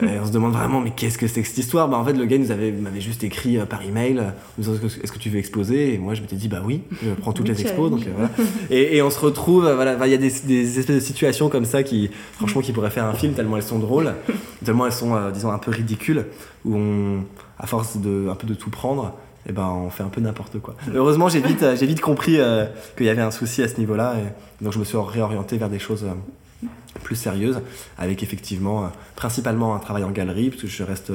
Ah 0.03 0.05
et 0.05 0.21
on 0.21 0.27
se 0.27 0.33
demande 0.33 0.53
vraiment, 0.53 0.81
mais 0.81 0.93
qu'est-ce 0.95 1.19
que 1.19 1.27
c'est 1.27 1.43
que 1.43 1.49
cette 1.49 1.59
histoire? 1.59 1.89
Bah, 1.89 1.97
En 1.97 2.05
fait, 2.05 2.12
le 2.12 2.27
gars 2.27 2.39
nous 2.39 2.51
avait, 2.51 2.73
m'avait 2.73 3.01
juste 3.01 3.25
écrit 3.25 3.59
euh, 3.59 3.65
par 3.65 3.83
email, 3.83 4.23
est-ce 4.61 5.12
que 5.12 5.19
tu 5.19 5.31
veux 5.31 5.39
exposer? 5.39 5.95
Et 5.95 5.99
moi 5.99 6.15
je 6.15 6.21
m'étais 6.21 6.37
dit, 6.37 6.49
bah 6.49 6.62
oui, 6.65 6.83
je 7.03 7.11
prends 7.12 7.33
toutes 7.33 7.49
les 7.49 7.61
expos. 7.61 7.91
Donc, 7.91 8.07
voilà. 8.15 8.31
et, 8.71 8.97
et, 8.97 9.03
on 9.03 9.11
se 9.11 9.19
retrouve, 9.19 9.71
voilà, 9.71 9.97
il 10.07 10.11
y 10.11 10.15
a 10.15 10.19
des, 10.19 10.33
des, 10.45 10.79
espèces 10.79 10.97
de 10.97 11.01
situations 11.01 11.49
comme 11.49 11.65
ça 11.65 11.83
qui, 11.83 12.11
franchement, 12.33 12.61
qui 12.61 12.73
pourraient 12.73 12.91
faire 12.91 13.07
un 13.07 13.15
film 13.15 13.33
tellement 13.33 13.57
elles 13.57 13.62
sont 13.62 13.79
drôles, 13.79 14.12
tellement 14.65 14.87
elles 14.87 14.93
sont, 14.93 15.31
disons, 15.33 15.51
un 15.51 15.59
peu 15.59 15.71
ridicules, 15.71 16.27
où 16.65 16.77
on, 16.77 17.25
à 17.59 17.67
force 17.67 17.97
de, 17.97 18.29
un 18.31 18.35
peu 18.35 18.47
de 18.47 18.55
tout 18.55 18.71
prendre, 18.71 19.15
et 19.47 19.51
eh 19.51 19.53
ben 19.53 19.69
on 19.69 19.91
fait 19.91 20.03
un 20.03 20.09
peu 20.09 20.21
n'importe 20.21 20.59
quoi. 20.59 20.75
Heureusement, 20.93 21.29
j'ai 21.29 21.41
vite, 21.41 21.65
j'ai 21.79 21.87
vite 21.87 22.01
compris 22.01 22.41
euh, 22.41 22.67
qu'il 22.97 23.07
y 23.07 23.09
avait 23.09 23.23
un 23.23 23.31
souci 23.31 23.63
à 23.63 23.69
ce 23.69 23.79
niveau-là, 23.79 24.17
donc 24.61 24.73
je 24.73 24.81
me 24.81 24.85
suis 24.85 24.99
réorienté 24.99 25.57
vers 25.57 25.69
des 25.69 25.79
choses 25.79 26.03
euh, 26.03 26.67
plus 27.05 27.15
sérieuses, 27.15 27.61
avec 27.97 28.25
effectivement 28.25 28.87
euh, 28.87 28.89
principalement 29.15 29.77
un 29.77 29.79
travail 29.79 30.03
en 30.03 30.11
galerie, 30.11 30.51
parce 30.51 30.67
je 30.67 30.83
reste 30.83 31.13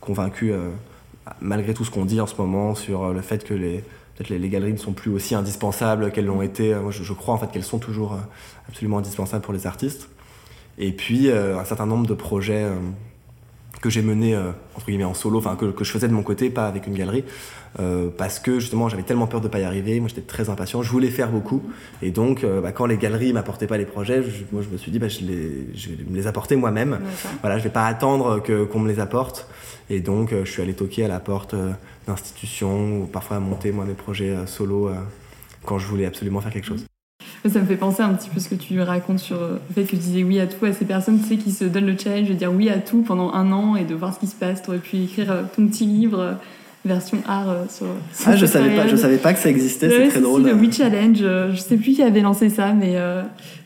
convaincu, 0.00 0.52
malgré 1.40 1.74
tout 1.74 1.84
ce 1.84 1.90
qu'on 1.90 2.04
dit 2.04 2.20
en 2.20 2.28
ce 2.28 2.36
moment 2.36 2.76
sur 2.76 3.12
le 3.12 3.20
fait 3.20 3.42
que 3.42 3.54
les, 3.54 3.82
les, 4.30 4.38
les, 4.38 4.48
galeries 4.48 4.74
ne 4.74 4.78
sont 4.78 4.92
plus 4.92 5.10
aussi 5.10 5.34
indispensables 5.34 6.12
qu'elles 6.12 6.26
l'ont 6.26 6.42
été. 6.42 6.76
Je, 6.90 7.02
je, 7.02 7.12
crois 7.12 7.34
en 7.34 7.38
fait 7.38 7.50
qu'elles 7.50 7.64
sont 7.64 7.80
toujours 7.80 8.16
absolument 8.68 8.98
indispensables 8.98 9.42
pour 9.42 9.52
les 9.52 9.66
artistes. 9.66 10.08
Et 10.78 10.92
puis 10.92 11.32
un 11.32 11.64
certain 11.64 11.86
nombre 11.86 12.06
de 12.06 12.14
projets 12.14 12.64
que 13.86 13.92
j'ai 13.92 14.02
mené 14.02 14.34
euh, 14.34 14.50
entre 14.74 14.86
guillemets 14.86 15.04
en 15.04 15.14
solo, 15.14 15.38
enfin 15.38 15.54
que, 15.54 15.66
que, 15.66 15.84
je 15.84 15.92
faisais 15.92 16.08
de 16.08 16.12
mon 16.12 16.24
côté, 16.24 16.50
pas 16.50 16.66
avec 16.66 16.88
une 16.88 16.94
galerie, 16.94 17.24
euh, 17.78 18.08
parce 18.16 18.40
que 18.40 18.58
justement 18.58 18.88
j'avais 18.88 19.04
tellement 19.04 19.28
peur 19.28 19.40
de 19.40 19.46
pas 19.46 19.60
y 19.60 19.64
arriver, 19.64 20.00
moi 20.00 20.08
j'étais 20.08 20.22
très 20.22 20.50
impatient, 20.50 20.82
je 20.82 20.90
voulais 20.90 21.10
faire 21.10 21.30
beaucoup, 21.30 21.62
et 22.02 22.10
donc 22.10 22.42
euh, 22.42 22.60
bah, 22.60 22.72
quand 22.72 22.86
les 22.86 22.96
galeries 22.96 23.32
m'apportaient 23.32 23.68
pas 23.68 23.78
les 23.78 23.84
projets, 23.84 24.24
je, 24.24 24.42
moi 24.50 24.62
je 24.62 24.68
me 24.68 24.76
suis 24.76 24.90
dit 24.90 24.98
bah, 24.98 25.06
je, 25.06 25.20
les, 25.20 25.68
je 25.74 25.90
vais 25.90 26.04
me 26.10 26.16
les 26.16 26.26
apporter 26.26 26.56
moi-même, 26.56 26.98
voilà, 27.42 27.58
je 27.58 27.62
vais 27.62 27.70
pas 27.70 27.86
attendre 27.86 28.42
que, 28.42 28.64
qu'on 28.64 28.80
me 28.80 28.88
les 28.88 28.98
apporte, 28.98 29.46
et 29.88 30.00
donc 30.00 30.32
je 30.32 30.50
suis 30.50 30.62
allé 30.62 30.74
toquer 30.74 31.04
à 31.04 31.08
la 31.08 31.20
porte 31.20 31.54
d'institutions 32.08 33.02
ou 33.02 33.06
parfois 33.06 33.36
à 33.36 33.40
monter 33.40 33.70
moi 33.70 33.84
mes 33.84 33.94
projets 33.94 34.34
solo 34.46 34.90
quand 35.64 35.78
je 35.78 35.86
voulais 35.86 36.06
absolument 36.06 36.40
faire 36.40 36.52
quelque 36.52 36.66
chose. 36.66 36.86
Ça 37.52 37.60
me 37.60 37.66
fait 37.66 37.76
penser 37.76 38.02
un 38.02 38.14
petit 38.14 38.28
peu 38.28 38.40
ce 38.40 38.48
que 38.48 38.54
tu 38.54 38.80
racontes 38.80 39.20
sur 39.20 39.36
le 39.40 39.58
fait 39.74 39.84
que 39.84 39.90
tu 39.90 39.96
disais 39.96 40.24
oui 40.24 40.40
à 40.40 40.46
tout 40.46 40.64
à 40.64 40.72
ces 40.72 40.84
personnes 40.84 41.20
tu 41.20 41.28
sais, 41.28 41.36
qui 41.36 41.52
se 41.52 41.64
donnent 41.64 41.86
le 41.86 41.96
challenge 41.96 42.28
de 42.28 42.34
dire 42.34 42.52
oui 42.52 42.68
à 42.68 42.78
tout 42.78 43.02
pendant 43.02 43.32
un 43.32 43.52
an 43.52 43.76
et 43.76 43.84
de 43.84 43.94
voir 43.94 44.14
ce 44.14 44.20
qui 44.20 44.26
se 44.26 44.34
passe. 44.34 44.62
Tu 44.62 44.70
aurais 44.70 44.78
pu 44.78 44.96
écrire 44.96 45.30
euh, 45.30 45.42
ton 45.54 45.66
petit 45.66 45.84
livre 45.84 46.18
euh, 46.18 46.32
version 46.84 47.18
art 47.26 47.48
euh, 47.48 47.64
sur, 47.68 47.86
Ah, 48.26 48.36
je 48.36 48.46
savais, 48.46 48.74
pas, 48.74 48.86
je 48.86 48.96
savais 48.96 49.18
pas 49.18 49.32
que 49.32 49.38
ça 49.38 49.50
existait, 49.50 49.88
c'est 49.90 50.08
très 50.08 50.20
drôle. 50.20 50.42
le 50.42 50.54
We 50.54 50.74
Challenge, 50.74 51.18
je 51.18 51.56
sais 51.56 51.76
plus 51.76 51.92
qui 51.92 52.02
avait 52.02 52.20
lancé 52.20 52.48
ça, 52.48 52.72
mais 52.72 52.96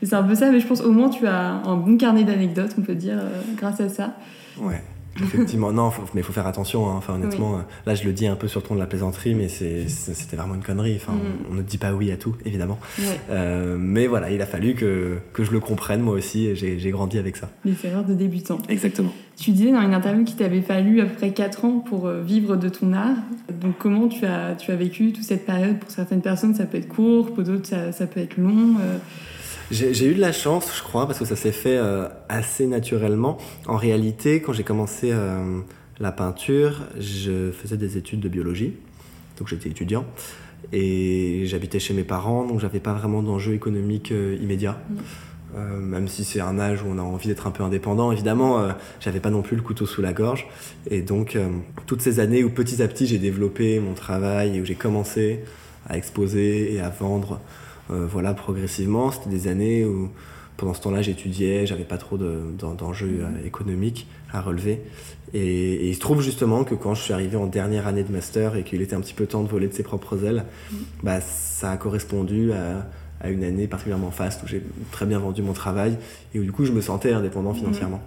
c'est 0.02 0.14
un 0.14 0.22
peu 0.22 0.34
ça. 0.34 0.50
Mais 0.50 0.60
je 0.60 0.66
pense 0.66 0.80
au 0.80 0.92
moins 0.92 1.08
tu 1.08 1.26
as 1.26 1.62
un 1.64 1.76
bon 1.76 1.96
carnet 1.96 2.24
d'anecdotes, 2.24 2.74
on 2.78 2.82
peut 2.82 2.94
dire, 2.94 3.18
grâce 3.56 3.80
à 3.80 3.88
ça. 3.88 4.14
Ouais. 4.58 4.82
Effectivement, 5.34 5.72
non, 5.72 5.90
mais 6.14 6.20
il 6.20 6.24
faut 6.24 6.32
faire 6.32 6.46
attention. 6.46 6.88
Hein. 6.88 6.94
Enfin, 6.96 7.14
honnêtement, 7.14 7.56
euh, 7.56 7.60
là, 7.86 7.94
je 7.94 8.04
le 8.04 8.12
dis 8.12 8.26
un 8.26 8.36
peu 8.36 8.48
sur 8.48 8.60
le 8.60 8.66
ton 8.66 8.74
de 8.74 8.80
la 8.80 8.86
plaisanterie, 8.86 9.34
mais 9.34 9.48
c'était 9.48 10.36
vraiment 10.36 10.54
une 10.54 10.62
connerie. 10.62 10.96
Enfin, 10.96 11.12
mm. 11.12 11.50
on, 11.50 11.54
ne 11.54 11.62
dit 11.62 11.78
pas 11.78 11.92
oui 11.92 12.10
à 12.10 12.16
tout, 12.16 12.34
évidemment. 12.44 12.78
Euh, 13.30 13.76
mais 13.78 14.06
voilà, 14.06 14.30
il 14.30 14.40
a 14.42 14.46
fallu 14.46 14.74
que, 14.74 15.18
que 15.32 15.44
je 15.44 15.52
le 15.52 15.60
comprenne 15.60 16.00
moi 16.00 16.14
aussi, 16.14 16.46
et 16.46 16.56
j'ai 16.56 16.90
grandi 16.90 17.18
avec 17.18 17.36
ça. 17.36 17.50
Les 17.64 17.74
erreurs 17.84 18.04
de 18.04 18.14
débutant. 18.14 18.58
Exactement. 18.68 19.12
Tu 19.36 19.52
disais 19.52 19.72
dans 19.72 19.80
une 19.80 19.94
interview 19.94 20.24
qu'il 20.24 20.36
t'avait 20.36 20.60
fallu 20.60 21.00
à 21.00 21.06
peu 21.06 21.14
près 21.14 21.30
4 21.30 21.64
ans 21.64 21.78
pour 21.78 22.06
euh, 22.06 22.22
vivre 22.22 22.56
de 22.56 22.68
ton 22.68 22.92
art. 22.92 23.16
Donc, 23.60 23.74
comment 23.78 24.08
tu 24.08 24.26
as, 24.26 24.54
tu 24.54 24.70
as 24.70 24.76
vécu 24.76 25.12
toute 25.12 25.24
cette 25.24 25.46
période? 25.46 25.78
Pour 25.78 25.90
certaines 25.90 26.20
personnes, 26.20 26.54
ça 26.54 26.66
peut 26.66 26.78
être 26.78 26.88
court, 26.88 27.32
pour 27.32 27.42
d'autres, 27.42 27.66
ça, 27.66 27.92
ça, 27.92 28.06
peut 28.06 28.20
être 28.20 28.36
long. 28.36 28.76
J'ai 29.70 30.06
eu 30.06 30.14
de 30.14 30.20
la 30.20 30.32
chance, 30.32 30.68
je 30.76 30.82
crois, 30.82 31.06
parce 31.06 31.20
que 31.20 31.24
ça 31.24 31.36
s'est 31.36 31.52
fait 31.52 31.76
euh, 31.76 32.08
assez 32.28 32.66
naturellement. 32.66 33.38
En 33.68 33.76
réalité, 33.76 34.42
quand 34.42 34.52
j'ai 34.52 34.64
commencé 34.64 35.10
euh, 35.12 35.60
la 36.00 36.10
peinture, 36.10 36.82
je 36.98 37.52
faisais 37.52 37.76
des 37.76 37.96
études 37.96 38.18
de 38.18 38.28
biologie, 38.28 38.74
donc 39.38 39.46
j'étais 39.46 39.68
étudiant, 39.68 40.04
et 40.72 41.42
j'habitais 41.44 41.78
chez 41.78 41.94
mes 41.94 42.02
parents, 42.02 42.44
donc 42.44 42.58
j'avais 42.58 42.80
pas 42.80 42.94
vraiment 42.94 43.22
d'enjeu 43.22 43.54
économique 43.54 44.10
euh, 44.10 44.36
immédiat. 44.40 44.80
Mm. 44.90 45.80
même 45.80 46.08
si 46.08 46.24
c'est 46.24 46.40
un 46.40 46.58
âge 46.60 46.82
où 46.82 46.86
on 46.88 46.98
a 46.98 47.02
envie 47.02 47.28
d'être 47.28 47.46
un 47.46 47.52
peu 47.52 47.62
indépendant, 47.62 48.10
évidemment, 48.12 48.68
j'avais 49.00 49.18
pas 49.18 49.30
non 49.30 49.42
plus 49.42 49.56
le 49.56 49.62
couteau 49.62 49.84
sous 49.84 50.00
la 50.00 50.12
gorge. 50.12 50.46
Et 50.88 51.02
donc, 51.02 51.36
toutes 51.86 52.02
ces 52.02 52.20
années 52.20 52.44
où 52.44 52.50
petit 52.50 52.80
à 52.82 52.86
petit 52.86 53.04
j'ai 53.08 53.18
développé 53.18 53.80
mon 53.80 53.94
travail 53.94 54.56
et 54.56 54.60
où 54.60 54.64
j'ai 54.64 54.76
commencé 54.76 55.40
à 55.88 55.96
exposer 55.96 56.72
et 56.72 56.80
à 56.80 56.88
vendre 56.88 57.32
euh, 57.32 57.59
voilà, 57.90 58.34
progressivement. 58.34 59.10
C'était 59.10 59.30
des 59.30 59.48
années 59.48 59.84
où, 59.84 60.10
pendant 60.60 60.74
ce 60.74 60.82
temps-là, 60.82 61.00
j'étudiais, 61.00 61.64
j'avais 61.66 61.84
pas 61.84 61.96
trop 61.96 62.18
d'enjeux 62.18 63.08
de, 63.08 63.22
euh, 63.22 63.46
économiques 63.46 64.06
à 64.30 64.42
relever. 64.42 64.82
Et, 65.32 65.88
il 65.88 65.94
se 65.94 66.00
trouve 66.00 66.20
justement 66.20 66.64
que 66.64 66.74
quand 66.74 66.94
je 66.94 67.02
suis 67.02 67.14
arrivé 67.14 67.38
en 67.38 67.46
dernière 67.46 67.86
année 67.86 68.04
de 68.04 68.12
master 68.12 68.56
et 68.56 68.62
qu'il 68.62 68.82
était 68.82 68.94
un 68.94 69.00
petit 69.00 69.14
peu 69.14 69.26
temps 69.26 69.42
de 69.42 69.48
voler 69.48 69.68
de 69.68 69.72
ses 69.72 69.82
propres 69.82 70.22
ailes, 70.22 70.44
mm. 70.70 70.76
bah, 71.02 71.22
ça 71.22 71.70
a 71.70 71.76
correspondu 71.78 72.52
à, 72.52 72.86
une 73.28 73.42
année 73.42 73.66
particulièrement 73.66 74.10
faste 74.10 74.42
où 74.42 74.46
j'ai 74.46 74.62
très 74.92 75.06
bien 75.06 75.18
vendu 75.18 75.42
mon 75.42 75.52
travail 75.52 75.96
et 76.34 76.40
où 76.40 76.42
du 76.42 76.52
coup 76.52 76.64
je 76.64 76.72
me 76.72 76.82
sentais 76.82 77.12
indépendant 77.12 77.54
financièrement. 77.54 78.02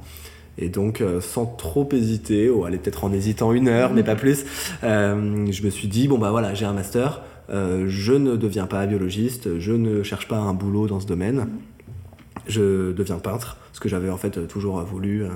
Et 0.59 0.69
donc, 0.69 1.01
euh, 1.01 1.21
sans 1.21 1.47
trop 1.47 1.89
hésiter, 1.91 2.51
ou 2.51 2.65
aller 2.65 2.77
peut-être 2.77 3.03
en 3.03 3.11
hésitant 3.11 3.51
une 3.53 3.67
heure, 3.67 3.93
mais 3.93 4.03
pas 4.03 4.15
plus, 4.15 4.45
je 4.83 5.65
me 5.65 5.69
suis 5.71 5.87
dit, 5.87 6.07
bon 6.07 6.19
bah 6.19 6.29
voilà, 6.29 6.53
j'ai 6.53 6.65
un 6.65 6.73
master, 6.73 7.23
euh, 7.49 7.85
je 7.87 8.13
ne 8.13 8.35
deviens 8.35 8.67
pas 8.67 8.85
biologiste, 8.85 9.59
je 9.59 9.73
ne 9.73 10.03
cherche 10.03 10.27
pas 10.27 10.37
un 10.37 10.53
boulot 10.53 10.87
dans 10.87 10.99
ce 10.99 11.07
domaine, 11.07 11.47
je 12.47 12.91
deviens 12.91 13.19
peintre, 13.19 13.57
ce 13.73 13.79
que 13.79 13.89
j'avais 13.89 14.09
en 14.09 14.17
fait 14.17 14.47
toujours 14.47 14.81
voulu. 14.81 15.23
Euh, 15.23 15.29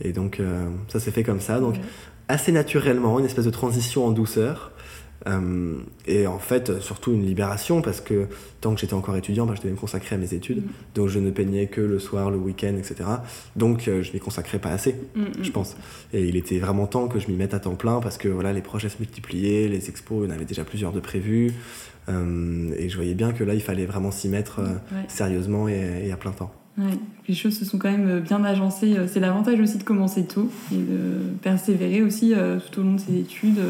et 0.00 0.12
donc 0.12 0.40
euh, 0.40 0.68
ça 0.88 1.00
s'est 1.00 1.10
fait 1.10 1.22
comme 1.22 1.40
ça, 1.40 1.60
donc 1.60 1.76
assez 2.28 2.52
naturellement, 2.52 3.18
une 3.18 3.24
espèce 3.24 3.44
de 3.44 3.50
transition 3.50 4.06
en 4.06 4.10
douceur. 4.10 4.69
Euh, 5.26 5.78
et 6.06 6.26
en 6.26 6.38
fait, 6.38 6.80
surtout 6.80 7.12
une 7.12 7.24
libération 7.24 7.82
parce 7.82 8.00
que 8.00 8.26
tant 8.60 8.74
que 8.74 8.80
j'étais 8.80 8.94
encore 8.94 9.16
étudiant, 9.16 9.46
bah, 9.46 9.54
je 9.54 9.60
devais 9.60 9.72
me 9.72 9.78
consacrer 9.78 10.16
à 10.16 10.18
mes 10.18 10.32
études. 10.34 10.64
Mm. 10.64 10.70
Donc 10.94 11.08
je 11.08 11.18
ne 11.18 11.30
peignais 11.30 11.66
que 11.66 11.80
le 11.80 11.98
soir, 11.98 12.30
le 12.30 12.38
week-end, 12.38 12.74
etc. 12.76 13.08
Donc 13.56 13.88
euh, 13.88 14.02
je 14.02 14.12
m'y 14.12 14.18
consacrais 14.18 14.58
pas 14.58 14.70
assez, 14.70 14.96
mm, 15.14 15.20
mm. 15.20 15.26
je 15.42 15.50
pense. 15.50 15.76
Et 16.12 16.24
il 16.24 16.36
était 16.36 16.58
vraiment 16.58 16.86
temps 16.86 17.08
que 17.08 17.18
je 17.18 17.28
m'y 17.28 17.36
mette 17.36 17.54
à 17.54 17.60
temps 17.60 17.74
plein 17.74 18.00
parce 18.00 18.18
que 18.18 18.28
voilà, 18.28 18.52
les 18.52 18.62
projets 18.62 18.88
se 18.88 18.98
multipliaient, 18.98 19.68
les 19.68 19.88
expos, 19.88 20.24
il 20.24 20.30
y 20.30 20.32
en 20.32 20.34
avait 20.34 20.44
déjà 20.44 20.64
plusieurs 20.64 20.92
de 20.92 21.00
prévus. 21.00 21.52
Euh, 22.08 22.72
et 22.78 22.88
je 22.88 22.96
voyais 22.96 23.14
bien 23.14 23.32
que 23.32 23.44
là, 23.44 23.54
il 23.54 23.60
fallait 23.60 23.86
vraiment 23.86 24.10
s'y 24.10 24.28
mettre 24.28 24.60
sérieusement 25.06 25.68
et, 25.68 26.10
à 26.10 26.16
plein 26.16 26.32
temps. 26.32 26.50
Ouais. 26.78 26.98
Les 27.28 27.34
choses 27.34 27.58
se 27.58 27.64
sont 27.64 27.78
quand 27.78 27.90
même 27.90 28.20
bien 28.20 28.42
agencées. 28.42 28.96
C'est 29.06 29.20
l'avantage 29.20 29.60
aussi 29.60 29.76
de 29.76 29.82
commencer 29.82 30.24
tôt 30.24 30.50
et 30.72 30.76
de 30.76 31.36
persévérer 31.42 32.02
aussi 32.02 32.32
tout 32.72 32.80
au 32.80 32.82
long 32.82 32.94
de 32.94 33.00
ses 33.00 33.18
études 33.18 33.60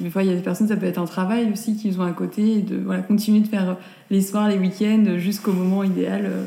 des 0.00 0.10
fois, 0.10 0.22
il 0.22 0.28
y 0.28 0.32
a 0.32 0.34
des 0.34 0.42
personnes, 0.42 0.68
ça 0.68 0.76
peut 0.76 0.86
être 0.86 0.98
un 0.98 1.06
travail 1.06 1.50
aussi 1.52 1.76
qu'ils 1.76 2.00
ont 2.00 2.04
à 2.04 2.12
côté, 2.12 2.58
et 2.58 2.62
de 2.62 2.76
voilà, 2.76 3.02
continuer 3.02 3.40
de 3.40 3.46
faire 3.46 3.76
les 4.10 4.22
soirs, 4.22 4.48
les 4.48 4.58
week-ends, 4.58 5.18
jusqu'au 5.18 5.52
moment 5.52 5.84
idéal 5.84 6.22
euh, 6.24 6.46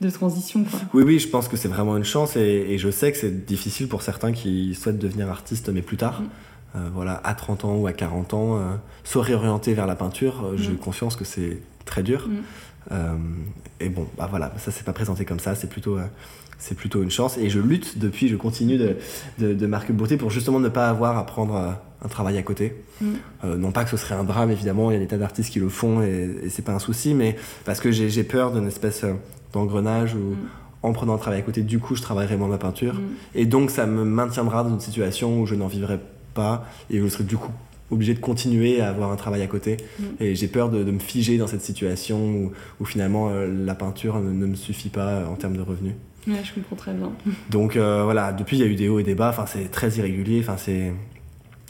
de 0.00 0.10
transition. 0.10 0.62
Quoi. 0.64 0.80
Oui, 0.94 1.02
oui, 1.04 1.18
je 1.18 1.28
pense 1.28 1.48
que 1.48 1.56
c'est 1.56 1.68
vraiment 1.68 1.96
une 1.96 2.04
chance, 2.04 2.36
et, 2.36 2.78
je 2.78 2.90
sais 2.90 3.10
que 3.10 3.18
c'est 3.18 3.44
difficile 3.44 3.88
pour 3.88 4.02
certains 4.02 4.32
qui 4.32 4.74
souhaitent 4.74 4.98
devenir 4.98 5.28
artistes, 5.28 5.68
mais 5.70 5.82
plus 5.82 5.96
tard. 5.96 6.22
Mm. 6.22 6.24
Euh, 6.76 6.88
voilà, 6.94 7.20
à 7.24 7.34
30 7.34 7.64
ans 7.64 7.76
ou 7.76 7.86
à 7.86 7.92
40 7.92 8.34
ans, 8.34 8.56
euh, 8.56 8.60
se 9.02 9.18
réorienter 9.18 9.74
vers 9.74 9.86
la 9.86 9.96
peinture, 9.96 10.52
j'ai 10.56 10.72
mm. 10.72 10.76
conscience 10.76 11.16
que 11.16 11.24
c'est 11.24 11.60
très 11.86 12.02
dur. 12.04 12.28
Mm. 12.90 12.94
et 13.80 13.88
bon, 13.88 14.06
bah 14.16 14.28
voilà, 14.30 14.52
ça 14.58 14.70
s'est 14.70 14.84
pas 14.84 14.92
présenté 14.92 15.24
comme 15.24 15.40
ça, 15.40 15.56
c'est 15.56 15.68
plutôt 15.68 15.98
c'est 16.58 16.76
plutôt 16.76 17.02
une 17.02 17.10
chance. 17.10 17.36
Et 17.36 17.50
je 17.50 17.60
lutte 17.60 17.98
depuis, 17.98 18.28
je 18.28 18.36
continue 18.36 18.78
de, 18.78 18.96
de, 19.38 19.52
de 19.52 19.66
marquer 19.66 19.92
beauté 19.92 20.16
pour 20.16 20.30
justement 20.30 20.58
ne 20.58 20.70
pas 20.70 20.88
avoir 20.88 21.18
à 21.18 21.26
prendre 21.26 21.76
un 22.02 22.08
travail 22.08 22.38
à 22.38 22.42
côté. 22.42 22.74
Mm. 23.00 23.06
Euh, 23.44 23.56
non 23.56 23.72
pas 23.72 23.84
que 23.84 23.90
ce 23.90 23.96
serait 23.96 24.14
un 24.14 24.24
drame, 24.24 24.50
évidemment, 24.50 24.90
il 24.90 24.94
y 24.94 24.96
a 24.96 25.00
des 25.00 25.06
tas 25.06 25.18
d'artistes 25.18 25.50
qui 25.50 25.60
le 25.60 25.68
font 25.68 26.02
et, 26.02 26.48
c'est 26.50 26.64
pas 26.64 26.72
un 26.72 26.78
souci, 26.78 27.14
mais 27.14 27.36
parce 27.64 27.80
que 27.80 27.90
j'ai 27.90 28.24
peur 28.24 28.52
d'une 28.52 28.66
espèce 28.66 29.04
euh, 29.04 29.14
d'engrenage 29.52 30.14
où, 30.14 30.32
mm. 30.32 30.36
en 30.82 30.92
prenant 30.92 31.14
un 31.14 31.18
travail 31.18 31.40
à 31.40 31.42
côté, 31.42 31.62
du 31.62 31.78
coup, 31.78 31.94
je 31.96 32.02
travaillerai 32.02 32.36
moins 32.36 32.48
ma 32.48 32.58
peinture. 32.58 32.94
Mm. 32.94 33.00
Et 33.34 33.46
donc, 33.46 33.70
ça 33.70 33.86
me 33.86 34.04
maintiendra 34.04 34.62
dans 34.62 34.70
une 34.70 34.80
situation 34.80 35.40
où 35.40 35.46
je 35.46 35.54
n'en 35.54 35.68
vivrai 35.68 36.00
pas 36.34 36.66
et 36.90 37.00
où 37.00 37.04
je 37.04 37.10
serai 37.10 37.24
du 37.24 37.36
coup 37.36 37.52
obligé 37.90 38.14
de 38.14 38.18
continuer 38.18 38.80
à 38.80 38.88
avoir 38.88 39.12
un 39.12 39.16
travail 39.16 39.42
à 39.42 39.46
côté. 39.46 39.76
Et 40.18 40.34
j'ai 40.34 40.48
peur 40.48 40.70
de, 40.70 40.82
me 40.82 40.98
figer 40.98 41.38
dans 41.38 41.46
cette 41.46 41.62
situation 41.62 42.50
où, 42.80 42.84
finalement 42.84 43.30
euh, 43.30 43.46
la 43.46 43.76
peinture 43.76 44.18
ne, 44.18 44.46
me 44.46 44.56
suffit 44.56 44.88
pas 44.88 45.24
en 45.24 45.36
termes 45.36 45.56
de 45.56 45.62
revenus. 45.62 45.94
Ouais, 46.26 46.42
je 46.42 46.52
comprends 46.52 46.74
très 46.74 46.92
bien. 46.92 47.12
Donc 47.48 47.76
voilà, 47.76 48.32
depuis 48.32 48.56
il 48.56 48.60
y 48.60 48.64
a 48.64 48.66
eu 48.66 48.74
des 48.74 48.88
hauts 48.88 48.98
et 48.98 49.04
des 49.04 49.14
bas, 49.14 49.28
enfin 49.28 49.46
c'est 49.46 49.70
très 49.70 49.90
irrégulier, 49.98 50.40
enfin 50.40 50.56
c'est 50.56 50.92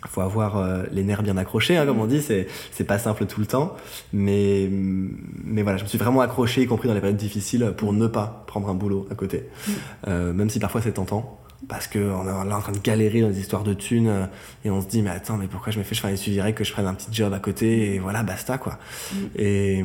faut 0.09 0.21
avoir 0.21 0.57
euh, 0.57 0.85
les 0.92 1.03
nerfs 1.03 1.23
bien 1.23 1.37
accrochés, 1.37 1.77
hein, 1.77 1.87
comme 1.87 2.01
on 2.01 2.07
dit, 2.07 2.23
c'est, 2.23 2.47
c'est 2.73 2.85
pas 2.85 2.99
simple 2.99 3.27
tout 3.27 3.40
le 3.40 3.47
temps. 3.47 3.75
Mais, 4.12 4.69
mais 4.71 5.62
voilà, 5.62 5.79
je 5.79 5.85
me 5.85 5.88
suis 5.88 5.99
vraiment 5.99 6.21
accroché, 6.21 6.62
y 6.62 6.66
compris 6.66 6.88
dans 6.88 6.95
les 6.95 7.01
périodes 7.01 7.16
difficiles, 7.16 7.75
pour 7.77 7.92
ne 7.92 8.07
pas 8.07 8.45
prendre 8.47 8.69
un 8.69 8.75
boulot 8.75 9.07
à 9.11 9.14
côté. 9.14 9.45
Mm. 9.47 9.73
Euh, 10.09 10.33
même 10.33 10.51
si 10.51 10.59
parfois 10.59 10.81
c'est 10.81 10.92
tentant, 10.92 11.38
parce 11.69 11.88
qu'on 11.88 11.99
est 11.99 12.49
là 12.49 12.57
en 12.57 12.61
train 12.61 12.73
de 12.73 12.79
galérer 12.79 13.21
dans 13.21 13.29
des 13.29 13.40
histoires 13.40 13.64
de 13.64 13.75
thunes, 13.75 14.09
euh, 14.09 14.27
et 14.64 14.71
on 14.71 14.81
se 14.81 14.87
dit, 14.87 15.03
mais 15.03 15.11
attends, 15.11 15.37
mais 15.37 15.49
pourquoi 15.49 15.73
je 15.73 15.79
me 15.79 15.85
fais, 15.85 15.95
je 15.95 16.01
fais, 16.01 16.11
il 16.11 16.19
suffirait 16.19 16.53
que 16.53 16.64
je 16.64 16.73
prenne 16.73 16.87
un 16.87 16.95
petit 16.95 17.12
job 17.12 17.33
à 17.33 17.38
côté, 17.38 17.95
et 17.95 17.99
voilà, 17.99 18.23
basta, 18.23 18.59
quoi. 18.59 18.79
Mm. 19.12 19.16
Et. 19.37 19.85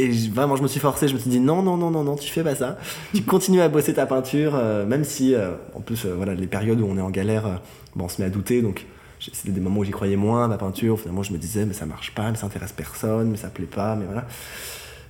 Et 0.00 0.10
vraiment, 0.28 0.54
je 0.54 0.62
me 0.62 0.68
suis 0.68 0.78
forcé, 0.78 1.08
je 1.08 1.14
me 1.14 1.18
suis 1.18 1.28
dit 1.28 1.40
non, 1.40 1.60
non, 1.60 1.76
non, 1.76 1.90
non, 1.90 2.04
non, 2.04 2.14
tu 2.14 2.30
fais 2.30 2.44
pas 2.44 2.54
ça. 2.54 2.78
Tu 3.12 3.22
continues 3.22 3.60
à 3.60 3.68
bosser 3.68 3.94
ta 3.94 4.06
peinture, 4.06 4.54
même 4.86 5.02
si, 5.02 5.34
en 5.74 5.80
plus, 5.80 6.06
voilà, 6.06 6.34
les 6.34 6.46
périodes 6.46 6.80
où 6.80 6.86
on 6.88 6.96
est 6.96 7.00
en 7.00 7.10
galère, 7.10 7.60
bon, 7.96 8.04
on 8.04 8.08
se 8.08 8.22
met 8.22 8.28
à 8.28 8.30
douter, 8.30 8.62
donc 8.62 8.86
c'était 9.20 9.52
des 9.52 9.60
moments 9.60 9.80
où 9.80 9.84
j'y 9.84 9.90
croyais 9.90 10.16
moins 10.16 10.48
ma 10.48 10.58
peinture. 10.58 10.98
Finalement, 10.98 11.22
je 11.22 11.32
me 11.32 11.38
disais, 11.38 11.64
mais 11.64 11.74
ça 11.74 11.86
marche 11.86 12.14
pas, 12.14 12.30
mais 12.30 12.36
ça 12.36 12.46
intéresse 12.46 12.72
personne, 12.72 13.30
mais 13.30 13.36
ça 13.36 13.48
plaît 13.48 13.66
pas, 13.66 13.96
mais 13.96 14.04
voilà. 14.04 14.24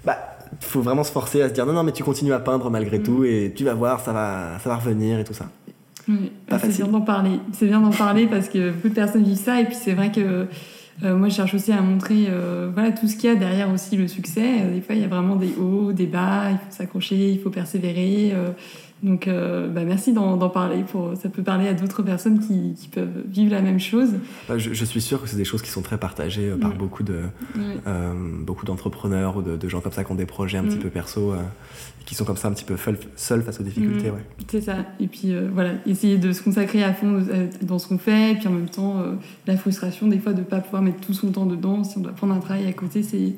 Bah, 0.04 0.18
faut 0.60 0.80
vraiment 0.80 1.04
se 1.04 1.12
forcer 1.12 1.42
à 1.42 1.48
se 1.48 1.54
dire, 1.54 1.66
non, 1.66 1.72
non, 1.72 1.82
mais 1.82 1.92
tu 1.92 2.02
continues 2.02 2.32
à 2.32 2.38
peindre 2.38 2.70
malgré 2.70 2.98
mm. 2.98 3.02
tout, 3.02 3.24
et 3.24 3.52
tu 3.54 3.64
vas 3.64 3.74
voir, 3.74 4.00
ça 4.00 4.12
va, 4.12 4.58
ça 4.62 4.68
va 4.68 4.76
revenir 4.76 5.18
et 5.18 5.24
tout 5.24 5.34
ça. 5.34 5.46
Oui, 6.08 6.32
c'est 6.50 6.76
bien 6.76 6.86
d'en 6.86 7.02
parler. 7.02 7.38
C'est 7.52 7.66
bien 7.66 7.80
d'en 7.80 7.90
parler 7.90 8.26
parce 8.26 8.48
que 8.48 8.70
beaucoup 8.70 8.88
de 8.88 8.94
personnes 8.94 9.24
vivent 9.24 9.36
ça, 9.36 9.60
et 9.60 9.64
puis 9.64 9.76
c'est 9.76 9.92
vrai 9.92 10.10
que 10.10 10.46
euh, 11.04 11.16
moi, 11.16 11.28
je 11.28 11.34
cherche 11.34 11.54
aussi 11.54 11.70
à 11.70 11.80
montrer 11.80 12.26
euh, 12.28 12.70
voilà, 12.72 12.90
tout 12.90 13.06
ce 13.06 13.16
qu'il 13.16 13.30
y 13.30 13.32
a 13.32 13.36
derrière 13.36 13.70
aussi 13.70 13.96
le 13.96 14.08
succès. 14.08 14.64
Des 14.74 14.80
fois, 14.80 14.94
il 14.94 15.00
y 15.00 15.04
a 15.04 15.08
vraiment 15.08 15.36
des 15.36 15.54
hauts, 15.60 15.92
des 15.92 16.06
bas, 16.06 16.50
il 16.50 16.56
faut 16.56 16.70
s'accrocher, 16.70 17.30
il 17.30 17.40
faut 17.40 17.50
persévérer. 17.50 18.32
Euh, 18.34 18.50
donc, 19.02 19.28
euh, 19.28 19.68
bah, 19.68 19.84
merci 19.84 20.12
d'en 20.12 20.36
parler. 20.48 20.82
Pour, 20.82 21.12
ça 21.16 21.28
peut 21.28 21.42
parler 21.42 21.68
à 21.68 21.74
d'autres 21.74 22.02
personnes 22.02 22.40
qui, 22.40 22.74
qui, 22.74 22.88
peuvent 22.88 23.22
vivre 23.28 23.52
la 23.52 23.62
même 23.62 23.78
chose. 23.78 24.10
Bah, 24.48 24.58
je, 24.58 24.84
suis 24.84 25.00
sûr 25.00 25.22
que 25.22 25.28
c'est 25.28 25.36
des 25.36 25.44
choses 25.44 25.62
qui 25.62 25.70
sont 25.70 25.82
très 25.82 25.98
partagées 25.98 26.50
euh, 26.50 26.56
par 26.56 26.74
mm. 26.74 26.78
beaucoup 26.78 27.02
de 27.04 27.20
euh, 27.86 28.12
beaucoup 28.40 28.66
d'entrepreneurs 28.66 29.36
ou 29.36 29.42
de, 29.42 29.68
gens 29.68 29.80
comme 29.80 29.92
ça 29.92 30.02
qui 30.02 30.10
ont 30.10 30.16
des 30.16 30.26
projets 30.26 30.58
un 30.58 30.64
petit 30.64 30.78
mm. 30.78 30.80
peu 30.80 30.90
perso 30.90 31.34
et 31.34 32.04
qui 32.06 32.14
sont 32.16 32.24
comme 32.24 32.36
ça 32.36 32.48
un 32.48 32.52
petit 32.52 32.64
peu 32.64 32.76
seuls 33.14 33.42
face 33.42 33.60
aux 33.60 33.62
difficultés. 33.62 34.10
Mm. 34.10 34.14
Ouais. 34.14 34.24
C'est 34.48 34.62
ça. 34.62 34.78
Et 34.98 35.06
puis 35.06 35.32
voilà, 35.52 35.72
essayer 35.86 36.18
de 36.18 36.32
se 36.32 36.42
consacrer 36.42 36.82
à 36.82 36.92
fond 36.92 37.22
dans 37.62 37.78
ce 37.78 37.86
qu'on 37.86 37.98
fait. 37.98 38.32
Et 38.32 38.34
puis 38.34 38.48
en 38.48 38.52
même 38.52 38.68
temps, 38.68 38.96
la 39.46 39.56
frustration 39.56 40.08
des 40.08 40.18
fois 40.18 40.32
de 40.32 40.40
ne 40.40 40.44
pas 40.44 40.58
pouvoir 40.58 40.82
mettre 40.82 41.00
tout 41.00 41.14
son 41.14 41.30
temps 41.30 41.46
dedans. 41.46 41.84
Si 41.84 41.98
on 41.98 42.00
doit 42.00 42.12
prendre 42.12 42.34
un 42.34 42.40
travail 42.40 42.66
à 42.66 42.72
côté, 42.72 43.04
c'est 43.04 43.36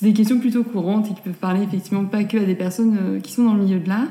des 0.00 0.12
questions 0.14 0.40
plutôt 0.40 0.64
courantes 0.64 1.10
et 1.10 1.14
qui 1.14 1.20
peuvent 1.20 1.32
parler 1.34 1.62
effectivement 1.64 2.06
pas 2.06 2.24
que 2.24 2.38
à 2.38 2.44
des 2.44 2.54
personnes 2.54 3.20
qui 3.22 3.32
sont 3.32 3.44
dans 3.44 3.54
le 3.54 3.64
milieu 3.64 3.78
de 3.78 3.88
l'art. 3.88 4.08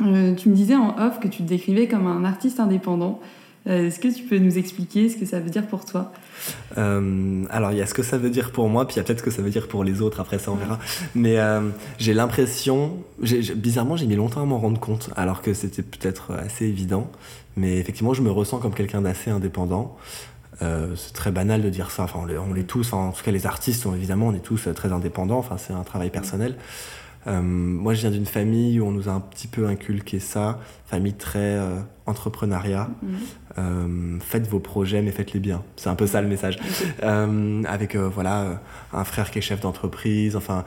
Euh, 0.00 0.34
tu 0.34 0.48
me 0.48 0.54
disais 0.54 0.76
en 0.76 0.96
off 0.98 1.20
que 1.20 1.28
tu 1.28 1.42
te 1.42 1.48
décrivais 1.48 1.88
comme 1.88 2.06
un 2.06 2.24
artiste 2.24 2.60
indépendant. 2.60 3.20
Euh, 3.68 3.86
est-ce 3.86 4.00
que 4.00 4.08
tu 4.08 4.24
peux 4.24 4.38
nous 4.38 4.58
expliquer 4.58 5.08
ce 5.08 5.16
que 5.16 5.24
ça 5.24 5.38
veut 5.38 5.50
dire 5.50 5.66
pour 5.68 5.84
toi? 5.84 6.12
Euh, 6.78 7.44
Alors, 7.50 7.70
il 7.70 7.78
y 7.78 7.82
a 7.82 7.86
ce 7.86 7.94
que 7.94 8.02
ça 8.02 8.18
veut 8.18 8.30
dire 8.30 8.50
pour 8.50 8.68
moi, 8.68 8.86
puis 8.86 8.96
il 8.96 8.98
y 8.98 9.00
a 9.00 9.04
peut-être 9.04 9.20
ce 9.20 9.24
que 9.24 9.30
ça 9.30 9.42
veut 9.42 9.50
dire 9.50 9.68
pour 9.68 9.84
les 9.84 10.02
autres, 10.02 10.18
après 10.18 10.38
ça 10.38 10.50
on 10.50 10.56
verra. 10.56 10.80
Mais 11.14 11.36
j'ai 11.98 12.12
l'impression, 12.12 12.96
bizarrement, 13.20 13.96
j'ai 13.96 14.06
mis 14.06 14.16
longtemps 14.16 14.42
à 14.42 14.46
m'en 14.46 14.58
rendre 14.58 14.80
compte, 14.80 15.10
alors 15.14 15.42
que 15.42 15.54
c'était 15.54 15.82
peut-être 15.82 16.32
assez 16.32 16.66
évident. 16.66 17.08
Mais 17.56 17.76
effectivement, 17.76 18.14
je 18.14 18.22
me 18.22 18.30
ressens 18.30 18.58
comme 18.58 18.74
quelqu'un 18.74 19.02
d'assez 19.02 19.30
indépendant. 19.30 19.96
c'est 20.58 21.12
très 21.12 21.30
banal 21.30 21.62
de 21.62 21.70
dire 21.70 21.92
ça, 21.92 22.02
enfin, 22.02 22.18
on 22.48 22.52
l'est 22.52 22.64
tous, 22.64 22.92
en 22.92 23.12
tout 23.12 23.22
cas 23.22 23.30
les 23.30 23.46
artistes, 23.46 23.86
évidemment, 23.94 24.26
on 24.26 24.34
est 24.34 24.42
tous 24.42 24.68
très 24.74 24.90
indépendants, 24.90 25.38
enfin, 25.38 25.56
c'est 25.56 25.72
un 25.72 25.84
travail 25.84 26.10
personnel. 26.10 26.56
Moi, 27.26 27.94
je 27.94 28.00
viens 28.00 28.10
d'une 28.10 28.26
famille 28.26 28.80
où 28.80 28.86
on 28.86 28.90
nous 28.90 29.08
a 29.08 29.12
un 29.12 29.20
petit 29.20 29.46
peu 29.46 29.66
inculqué 29.66 30.18
ça, 30.18 30.58
famille 30.86 31.14
très 31.14 31.58
entrepreneuriat. 32.06 32.88
Mm. 33.56 34.18
faites 34.20 34.48
vos 34.48 34.58
projets, 34.58 35.02
mais 35.02 35.12
faites-les 35.12 35.40
bien. 35.40 35.62
C'est 35.76 35.88
un 35.88 35.94
peu 35.94 36.06
ça 36.06 36.20
le 36.20 36.28
message. 36.28 36.58
avec 37.02 37.96
voilà 37.96 38.60
un 38.92 39.04
frère 39.04 39.30
qui 39.30 39.38
est 39.38 39.42
chef 39.42 39.60
d'entreprise. 39.60 40.36
Enfin, 40.36 40.64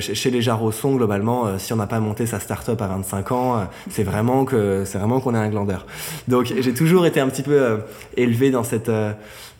chez 0.00 0.30
les 0.30 0.42
Jarosson, 0.42 0.94
globalement, 0.94 1.58
si 1.58 1.72
on 1.72 1.76
n'a 1.76 1.86
pas 1.86 2.00
monté 2.00 2.26
sa 2.26 2.38
start-up 2.38 2.80
à 2.80 2.86
25 2.86 3.32
ans, 3.32 3.68
c'est 3.90 4.04
vraiment 4.04 4.44
que 4.44 4.84
c'est 4.84 4.98
vraiment 4.98 5.20
qu'on 5.20 5.34
est 5.34 5.38
un 5.38 5.48
glandeur. 5.48 5.86
Donc, 6.28 6.46
j'ai 6.46 6.74
toujours 6.74 7.06
été 7.06 7.20
un 7.20 7.28
petit 7.28 7.42
peu 7.42 7.80
élevé 8.16 8.50
dans 8.50 8.64
cette 8.64 8.90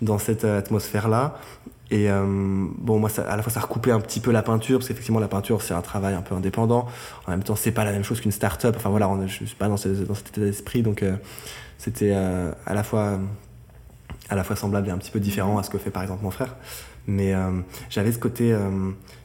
dans 0.01 0.18
cette 0.18 0.44
atmosphère-là. 0.44 1.38
Et 1.90 2.11
euh, 2.11 2.24
bon, 2.27 2.98
moi, 2.98 3.09
ça, 3.09 3.22
à 3.22 3.37
la 3.37 3.42
fois, 3.42 3.53
ça 3.53 3.61
recoupait 3.61 3.92
un 3.92 4.01
petit 4.01 4.20
peu 4.20 4.31
la 4.31 4.42
peinture, 4.42 4.79
parce 4.79 4.88
qu'effectivement, 4.88 5.20
la 5.20 5.29
peinture, 5.29 5.62
c'est 5.62 5.74
un 5.74 5.81
travail 5.81 6.14
un 6.14 6.22
peu 6.22 6.35
indépendant. 6.35 6.87
En 7.27 7.31
même 7.31 7.42
temps, 7.42 7.57
c'est 7.57 7.72
pas 7.72 7.85
la 7.85 7.92
même 7.92 8.05
chose 8.05 8.20
qu'une 8.20 8.33
start-up. 8.33 8.74
Enfin 8.77 8.90
voilà, 8.90 9.09
on, 9.09 9.27
je 9.27 9.44
suis 9.44 9.57
pas 9.57 9.68
dans, 9.68 9.77
ce, 9.77 9.88
dans 9.88 10.14
cet 10.14 10.29
état 10.29 10.40
d'esprit, 10.40 10.83
donc 10.83 11.03
euh, 11.03 11.16
c'était 11.79 12.12
euh, 12.14 12.53
à 12.66 12.74
la 12.74 12.83
fois 12.83 13.18
à 14.31 14.35
la 14.35 14.44
fois 14.44 14.57
semblable 14.57 14.88
et 14.88 14.90
un 14.90 14.98
petit 14.98 15.11
peu 15.11 15.20
différent 15.20 15.57
à 15.57 15.62
ce 15.62 15.70
que 15.70 15.79
fait 15.79 15.90
par 15.90 16.03
exemple 16.03 16.22
mon 16.22 16.31
frère. 16.31 16.57
Mais 17.07 17.33
j'avais 17.88 18.12
ce 18.12 18.18
côté 18.18 18.55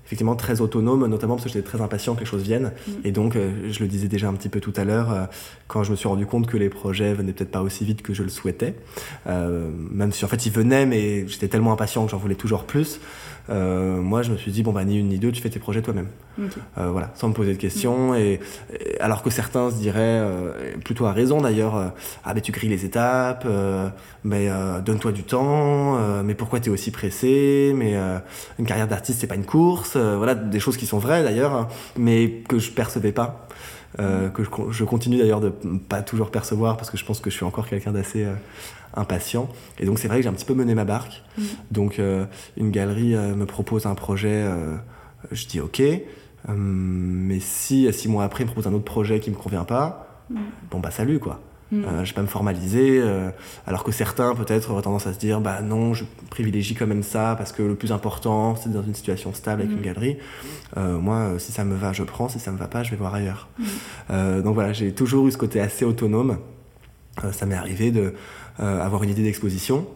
effectivement 0.06 0.36
très 0.36 0.62
autonome, 0.62 1.08
notamment 1.08 1.36
parce 1.36 1.46
que 1.46 1.50
j'étais 1.50 1.68
très 1.68 1.82
impatient 1.82 2.16
que 2.16 2.22
les 2.22 2.26
choses 2.26 2.44
viennent. 2.44 2.72
Mm. 2.88 2.92
Et 3.06 3.12
donc, 3.12 3.36
euh, 3.36 3.72
je 3.72 3.80
le 3.80 3.88
disais 3.88 4.08
déjà 4.08 4.28
un 4.28 4.34
petit 4.34 4.50
peu 4.50 4.60
tout 4.60 4.74
à 4.76 4.84
l'heure, 4.84 5.12
euh, 5.12 5.26
quand 5.68 5.84
je 5.84 5.92
me 5.92 5.96
suis 5.96 6.08
rendu 6.08 6.26
compte 6.26 6.48
que 6.48 6.58
les 6.58 6.70
projets 6.70 7.14
venaient 7.14 7.34
peut-être 7.34 7.52
pas 7.52 7.62
aussi 7.62 7.86
vite 7.86 8.02
que 8.02 8.14
je 8.14 8.24
le 8.24 8.30
souhaitais, 8.30 8.76
euh, 9.28 9.70
même 9.92 10.12
si 10.12 10.26
en 10.26 10.28
fait 10.28 10.46
ils 10.46 10.52
venaient, 10.52 10.86
mais 10.86 11.28
j'étais 11.28 11.48
tellement 11.48 11.72
impatient 11.72 12.06
que 12.06 12.12
j'en 12.12 12.18
voulais 12.18 12.36
toujours 12.36 12.66
plus. 12.66 13.00
Euh, 13.50 14.02
moi, 14.02 14.22
je 14.22 14.32
me 14.32 14.38
suis 14.38 14.52
dit, 14.52 14.64
bon, 14.64 14.72
bah, 14.72 14.86
ni 14.86 15.00
une 15.00 15.10
ni 15.10 15.20
deux, 15.20 15.32
tu 15.32 15.42
fais 15.42 15.50
tes 15.50 15.60
projets 15.60 15.82
toi-même. 15.82 16.08
Euh, 16.40 16.90
voilà, 16.90 17.12
sans 17.16 17.30
me 17.30 17.34
poser 17.34 17.54
de 17.54 17.58
questions. 17.58 18.16
Et, 18.16 18.40
alors 19.00 19.22
que 19.22 19.30
certains 19.30 19.70
se 19.70 19.76
diraient, 19.76 20.00
euh, 20.00 20.78
plutôt 20.84 21.06
à 21.06 21.12
raison 21.12 21.42
d'ailleurs, 21.42 21.94
ah, 22.24 22.34
mais 22.34 22.42
tu 22.42 22.52
grilles 22.52 22.70
les 22.70 22.86
étapes, 22.86 23.48
mais 24.24 24.50
donne-toi 24.86 25.12
du 25.12 25.24
temps, 25.24 25.98
mais 26.24 26.36
pourquoi 26.36 26.60
tu 26.60 26.70
es 26.70 26.74
aussi 26.74 26.92
pressé, 26.92 27.74
mais 27.76 27.96
une 28.60 28.66
carrière 28.66 28.88
d'artiste, 28.88 29.20
c'est 29.20 29.28
pas 29.28 29.36
une 29.36 29.46
course. 29.46 29.98
voilà, 29.98 30.36
des 30.36 30.60
choses 30.60 30.78
qui 30.78 30.86
sont 30.86 31.00
vraies 31.00 31.24
d'ailleurs, 31.24 31.68
mais 31.98 32.44
que 32.48 32.60
je 32.60 32.72
percevais 32.72 33.12
pas. 33.12 33.48
que 33.98 34.44
je, 34.44 34.50
je 34.72 34.84
continue 34.84 35.18
d'ailleurs 35.18 35.42
de 35.42 35.50
pas 35.50 36.02
toujours 36.02 36.32
percevoir 36.32 36.78
parce 36.78 36.90
que 36.90 36.98
je 36.98 37.06
pense 37.06 37.20
que 37.20 37.30
je 37.30 37.36
suis 37.36 37.46
encore 37.46 37.68
quelqu'un 37.68 37.92
d'assez 37.92 38.26
impatient. 38.96 39.50
Et 39.80 39.86
donc 39.86 40.00
c'est 40.00 40.08
vrai 40.08 40.18
que 40.18 40.24
j'ai 40.24 40.30
un 40.30 40.34
petit 40.34 40.46
peu 40.46 40.54
mené 40.54 40.76
ma 40.76 40.86
barque. 40.86 41.24
Mm. 41.38 41.44
Donc 41.72 42.00
euh, 42.00 42.26
une 42.58 42.72
galerie 42.72 43.16
euh, 43.16 43.36
me 43.36 43.46
propose 43.46 43.86
un 43.86 43.96
projet, 43.96 44.44
euh, 44.46 44.76
je 45.32 45.46
dis 45.48 45.60
ok. 45.60 45.82
mais 46.48 47.40
si 47.40 47.92
six 47.92 48.08
mois 48.08 48.24
après 48.24 48.44
il 48.44 48.48
me 48.48 48.52
propose 48.52 48.68
un 48.68 48.76
autre 48.76 48.86
projet 48.86 49.20
qui 49.20 49.32
me 49.32 49.36
convient 49.36 49.66
pas, 49.66 50.26
mm. 50.30 50.38
bon 50.72 50.80
bah 50.80 50.92
salut 50.92 51.20
quoi. 51.20 51.40
Mm. 51.72 52.04
je 52.04 52.10
vais 52.10 52.14
pas 52.14 52.22
me 52.22 52.28
formaliser, 52.28 53.02
alors 53.66 53.84
que 53.84 53.92
certains 53.92 54.36
peut-être 54.36 54.70
auraient 54.70 54.84
tendance 54.84 55.08
à 55.08 55.14
se 55.14 55.18
dire 55.18 55.42
bah 55.42 55.62
non, 55.64 55.96
je 55.96 56.04
privilégie 56.30 56.76
quand 56.76 56.86
même 56.86 57.02
ça 57.02 57.34
parce 57.36 57.52
que 57.52 57.64
le 57.64 57.74
plus 57.74 57.92
important 57.92 58.56
c'est 58.56 58.72
dans 58.72 58.84
une 58.84 58.94
situation 58.94 59.34
stable 59.34 59.64
avec 59.64 59.74
une 59.74 59.82
galerie. 59.82 60.18
moi, 60.78 61.32
si 61.40 61.52
ça 61.52 61.64
me 61.64 61.76
va, 61.76 61.92
je 61.92 62.04
prends, 62.04 62.30
si 62.30 62.38
ça 62.38 62.52
me 62.52 62.58
va 62.58 62.68
pas, 62.68 62.84
je 62.84 62.92
vais 62.92 62.98
voir 62.98 63.16
ailleurs. 63.16 63.48
donc 64.10 64.54
voilà, 64.54 64.72
j'ai 64.72 64.94
toujours 64.94 65.28
eu 65.28 65.32
ce 65.32 65.38
côté 65.38 65.60
assez 65.60 65.84
autonome. 65.84 66.38
ça 67.32 67.48
m'est 67.48 67.56
arrivé 67.56 67.90
de 67.90 68.14
avoir 68.60 69.04
une 69.04 69.10
idée 69.10 69.24
d'exposition 69.24 69.88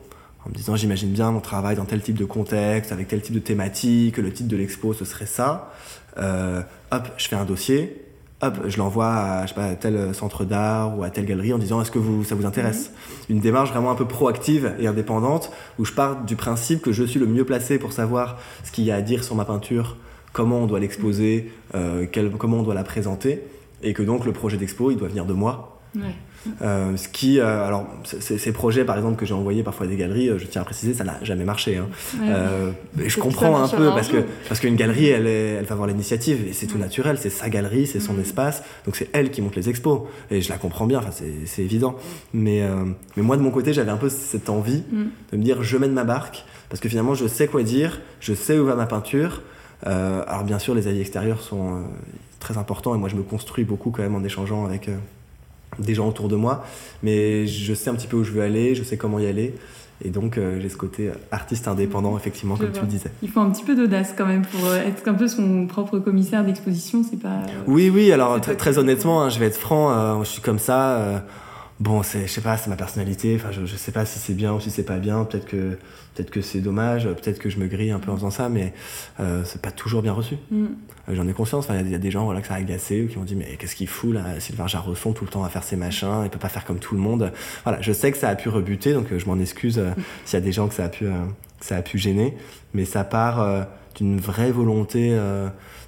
en 0.48 0.50
me 0.50 0.56
disant 0.56 0.76
j'imagine 0.76 1.12
bien 1.12 1.32
mon 1.32 1.42
travail 1.42 1.76
dans 1.76 1.86
tel 1.86 2.02
type 2.02 2.18
de 2.18 2.26
contexte, 2.26 2.92
avec 2.92 3.08
tel 3.08 3.22
type 3.22 3.36
de 3.36 3.40
thématique, 3.40 4.18
le 4.18 4.32
titre 4.32 4.50
de 4.50 4.56
l'expo 4.56 4.94
ce 4.94 5.06
serait 5.06 5.26
ça. 5.26 5.74
Euh, 6.18 6.62
hop, 6.92 7.10
je 7.18 7.28
fais 7.28 7.36
un 7.36 7.46
dossier, 7.46 8.06
hop, 8.42 8.56
je 8.68 8.78
l'envoie 8.78 9.14
à, 9.14 9.44
je 9.44 9.50
sais 9.50 9.56
pas, 9.56 9.76
tel 9.76 10.14
centre 10.16 10.46
d'art 10.46 10.98
ou 10.98 11.04
à 11.04 11.10
telle 11.10 11.26
galerie 11.26 11.54
en 11.54 11.58
disant 11.58 11.82
est-ce 11.82 11.92
que 11.92 12.00
vous, 12.00 12.24
ça 12.24 12.36
vous 12.36 12.46
intéresse 12.46 12.90
mhm. 12.90 13.36
Une 13.36 13.40
démarche 13.40 13.72
vraiment 13.72 13.92
un 13.92 13.96
peu 13.96 14.08
proactive 14.08 14.74
et 14.80 14.88
indépendante 14.88 15.52
où 15.80 15.86
je 15.86 15.94
pars 15.94 16.24
du 16.24 16.36
principe 16.36 16.82
que 16.82 16.92
je 16.92 17.04
suis 17.04 17.20
le 17.20 17.28
mieux 17.28 17.46
placé 17.46 17.78
pour 17.78 17.92
savoir 17.92 18.38
ce 18.64 18.72
qu'il 18.72 18.86
y 18.86 18.92
a 18.92 18.96
à 18.96 19.02
dire 19.02 19.24
sur 19.24 19.36
ma 19.36 19.46
peinture, 19.46 19.98
comment 20.32 20.60
on 20.60 20.66
doit 20.66 20.80
l'exposer, 20.80 21.52
euh, 21.76 22.06
comment 22.38 22.58
on 22.60 22.64
doit 22.64 22.76
la 22.76 22.84
présenter 22.84 23.44
et 23.84 23.94
que 23.94 24.02
donc 24.02 24.26
le 24.26 24.32
projet 24.32 24.58
d'expo 24.58 24.92
il 24.92 24.98
doit 24.98 25.10
venir 25.10 25.26
de 25.26 25.34
moi. 25.34 25.80
Ouais. 25.96 26.16
Euh, 26.62 26.96
ce 26.98 27.08
qui, 27.08 27.40
euh, 27.40 27.66
alors, 27.66 27.88
ces 28.04 28.52
projets, 28.52 28.86
par 28.86 28.98
exemple, 28.98 29.18
que 29.18 29.26
j'ai 29.26 29.34
envoyés 29.34 29.64
parfois 29.64 29.86
à 29.86 29.90
des 29.90 29.96
galeries, 29.96 30.30
euh, 30.30 30.40
je 30.40 30.46
tiens 30.46 30.62
à 30.62 30.66
préciser, 30.66 30.94
ça 30.94 31.04
n'a 31.04 31.18
jamais 31.24 31.46
marché. 31.46 31.78
Hein. 31.78 31.88
et 33.02 33.10
je 33.10 33.20
comprends 33.20 33.62
un 33.62 33.68
peu 33.68 33.90
parce 33.90 34.08
que 34.08 34.18
parce 34.48 34.60
qu'une 34.60 34.76
galerie, 34.76 35.08
elle, 35.08 35.28
elle 35.28 35.66
va 35.66 35.74
avoir 35.74 35.88
l'initiative 35.88 36.48
et 36.48 36.54
c'est 36.54 36.68
tout 36.68 36.78
naturel. 36.78 37.18
C'est 37.20 37.30
sa 37.30 37.50
galerie, 37.50 37.88
c'est 37.88 38.00
son 38.00 38.20
espace, 38.20 38.64
donc 38.86 38.96
c'est 38.96 39.10
elle 39.14 39.32
qui 39.32 39.42
monte 39.42 39.56
les 39.56 39.70
expos. 39.70 40.02
Et 40.32 40.42
je 40.42 40.50
la 40.50 40.58
comprends 40.58 40.86
bien. 40.86 41.00
Enfin, 41.00 41.12
c'est 41.46 41.62
évident. 41.62 41.96
Mais 42.34 42.64
mais 43.16 43.24
moi, 43.24 43.38
de 43.38 43.42
mon 43.42 43.52
côté, 43.52 43.74
j'avais 43.74 43.92
un 43.92 43.98
peu 43.98 44.10
cette 44.10 44.50
envie 44.50 44.84
mm. 44.92 45.06
de 45.32 45.38
me 45.38 45.44
dire, 45.44 45.64
je 45.64 45.78
mène 45.78 45.94
ma 45.94 46.04
barque 46.04 46.46
parce 46.70 46.80
que 46.80 46.90
finalement, 46.90 47.16
je 47.16 47.28
sais 47.28 47.48
quoi 47.48 47.64
dire, 47.64 48.02
je 48.20 48.34
sais 48.34 48.58
où 48.58 48.66
va 48.66 48.76
ma 48.76 48.86
peinture. 48.86 49.42
alors 49.84 50.44
bien 50.44 50.60
sûr, 50.60 50.76
les 50.76 50.88
avis 50.88 51.02
extérieurs 51.02 51.42
sont 51.42 51.84
très 52.40 52.58
importants 52.58 52.96
et 52.96 52.98
moi, 52.98 53.10
je 53.10 53.16
me 53.16 53.24
construis 53.24 53.64
beaucoup 53.64 53.92
quand 53.92 54.04
même 54.04 54.16
en 54.16 54.24
échangeant 54.24 54.66
avec 54.66 54.90
des 55.80 55.94
gens 55.94 56.08
autour 56.08 56.28
de 56.28 56.36
moi, 56.36 56.66
mais 57.04 57.48
je 57.48 57.74
sais 57.74 57.90
un 57.90 57.96
petit 57.96 58.08
peu 58.08 58.18
où 58.18 58.24
je 58.24 58.32
veux 58.32 58.42
aller, 58.42 58.76
je 58.76 58.84
sais 58.84 58.98
comment 58.98 59.20
y 59.20 59.28
aller. 59.28 59.54
Et 60.06 60.10
donc, 60.10 60.38
euh, 60.38 60.60
j'ai 60.62 60.70
ce 60.70 60.78
côté 60.78 61.10
artiste 61.32 61.68
indépendant, 61.68 62.16
effectivement, 62.18 62.56
comme 62.56 62.72
tu 62.72 62.82
le 62.82 62.88
disais. 62.88 63.10
Il 63.24 63.30
faut 63.30 63.40
un 63.40 63.50
petit 63.50 63.64
peu 63.64 63.76
d'audace 63.76 64.14
quand 64.16 64.28
même 64.28 64.46
pour 64.46 64.68
euh, 64.68 64.76
être 64.76 65.08
un 65.08 65.16
peu 65.16 65.28
son 65.28 65.66
propre 65.66 65.98
commissaire 65.98 66.46
d'exposition, 66.46 67.04
c'est 67.10 67.20
pas. 67.20 67.40
oui, 67.66 67.90
oui, 67.90 68.12
alors 68.12 68.40
très, 68.40 68.78
honnêtement, 68.78 69.24
hein, 69.24 69.30
je 69.30 69.40
vais 69.40 69.48
être 69.48 69.58
franc, 69.58 69.92
euh, 69.92 70.24
je 70.24 70.30
suis 70.30 70.42
comme 70.42 70.60
ça. 70.60 71.24
bon, 71.80 72.04
je 72.04 72.28
sais 72.28 72.42
pas, 72.42 72.58
c'est 72.58 72.70
ma 72.70 72.76
personnalité, 72.76 73.36
enfin, 73.36 73.52
je, 73.52 73.66
je 73.66 73.76
sais 73.76 73.92
pas 73.92 74.06
si 74.06 74.20
c'est 74.20 74.36
bien 74.36 74.54
ou 74.54 74.60
si 74.60 74.70
c'est 74.70 74.84
pas 74.84 74.98
bien, 74.98 75.24
peut-être 75.26 75.48
que 75.48 75.78
Peut-être 76.18 76.32
que 76.32 76.42
c'est 76.42 76.62
dommage, 76.62 77.04
peut-être 77.04 77.38
que 77.38 77.48
je 77.48 77.60
me 77.60 77.68
grille 77.68 77.92
un 77.92 78.00
peu 78.00 78.10
en 78.10 78.16
faisant 78.16 78.32
ça, 78.32 78.50
mais 78.50 78.74
euh, 79.20 79.44
c'est 79.46 79.62
pas 79.62 79.70
toujours 79.70 80.02
bien 80.02 80.14
reçu. 80.14 80.38
Mm. 80.50 80.66
Euh, 81.10 81.16
j'en 81.16 81.28
ai 81.28 81.34
conscience. 81.34 81.68
Il 81.70 81.92
y, 81.92 81.94
a 81.94 82.00
des 82.00 82.10
gens 82.10 82.26
voilà, 82.26 82.42
que 82.42 82.48
ça 82.48 82.56
a 82.56 82.58
agacé, 82.58 83.08
qui 83.08 83.20
m'ont 83.20 83.24
dit 83.24 83.36
Mais 83.36 83.56
qu'est-ce 83.60 83.76
qu'il 83.76 83.88
fout 83.88 84.16
là? 84.16 84.40
Sylvain 84.40 84.66
Jarrosson 84.66 85.14
tout 85.14 85.26
le 85.26 85.30
temps 85.30 85.44
à 85.44 85.50
faire 85.50 85.62
ses 85.62 85.76
machins, 85.76 86.24
il 86.24 86.32
peut 86.32 86.40
pas 86.40 86.50
faire 86.50 86.66
comme 86.66 86.80
tout 86.80 86.96
le 86.96 87.02
monde. 87.02 87.32
Voilà, 87.66 87.80
je 87.82 87.92
sais 87.92 88.12
que 88.12 88.18
ça 88.18 88.30
a 88.30 88.36
pu 88.36 88.50
rebuter, 88.50 88.94
donc 88.94 89.12
euh, 89.12 89.20
je 89.20 89.28
m'en 89.28 89.38
excuse 89.38 89.78
mm. 89.78 89.94
s'il 90.26 90.40
y 90.40 90.42
a 90.42 90.46
des 90.46 90.52
gens 90.52 90.68
que 90.68 90.74
ça 90.74 90.86
a 90.86 90.90
pu, 90.90 91.06
ça 91.60 91.78
a 91.78 91.84
pu 91.84 92.00
gêner, 92.00 92.36
mais 92.74 92.86
ça 92.86 93.04
part 93.04 93.68
d'une 93.96 94.20
vraie 94.20 94.52
volonté. 94.52 95.16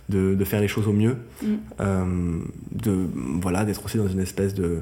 De, 0.10 0.34
de, 0.34 0.44
faire 0.44 0.60
les 0.60 0.68
choses 0.68 0.88
au 0.88 0.92
mieux, 0.92 1.18
mm. 1.44 1.56
de 2.72 3.08
voilà 3.40 3.64
d'être 3.64 3.86
aussi 3.86 3.98
dans 3.98 4.08
une 4.08 4.20
espèce 4.20 4.56
de, 4.56 4.82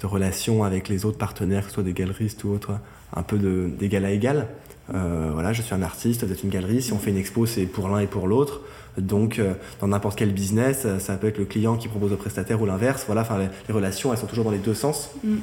de, 0.00 0.06
relation 0.06 0.62
avec 0.62 0.88
les 0.88 1.04
autres 1.04 1.18
partenaires, 1.18 1.62
que 1.62 1.70
ce 1.70 1.74
soit 1.74 1.82
des 1.82 1.92
galeristes 1.92 2.44
ou 2.44 2.50
autres, 2.50 2.70
un 3.12 3.22
peu 3.24 3.36
d'égal 3.80 4.04
à 4.04 4.12
égal. 4.12 4.46
Euh, 4.94 5.30
voilà, 5.32 5.52
je 5.52 5.62
suis 5.62 5.74
un 5.74 5.82
artiste, 5.82 6.24
vous 6.24 6.32
êtes 6.32 6.42
une 6.42 6.50
galerie. 6.50 6.82
Si 6.82 6.92
on 6.92 6.98
fait 6.98 7.10
une 7.10 7.16
expo, 7.16 7.46
c'est 7.46 7.66
pour 7.66 7.88
l'un 7.88 8.00
et 8.00 8.06
pour 8.06 8.26
l'autre. 8.26 8.60
Donc, 8.98 9.38
euh, 9.38 9.54
dans 9.80 9.88
n'importe 9.88 10.18
quel 10.18 10.32
business, 10.32 10.82
euh, 10.84 10.98
ça 10.98 11.14
peut 11.14 11.28
être 11.28 11.38
le 11.38 11.44
client 11.44 11.76
qui 11.76 11.88
propose 11.88 12.12
au 12.12 12.16
prestataire 12.16 12.60
ou 12.60 12.66
l'inverse. 12.66 13.04
Voilà, 13.06 13.20
enfin, 13.22 13.38
les, 13.38 13.74
relations, 13.74 14.12
elles 14.12 14.18
sont 14.18 14.26
toujours 14.26 14.44
dans 14.44 14.50
les 14.50 14.58
deux 14.58 14.74
sens. 14.74 15.10
Mm. 15.22 15.36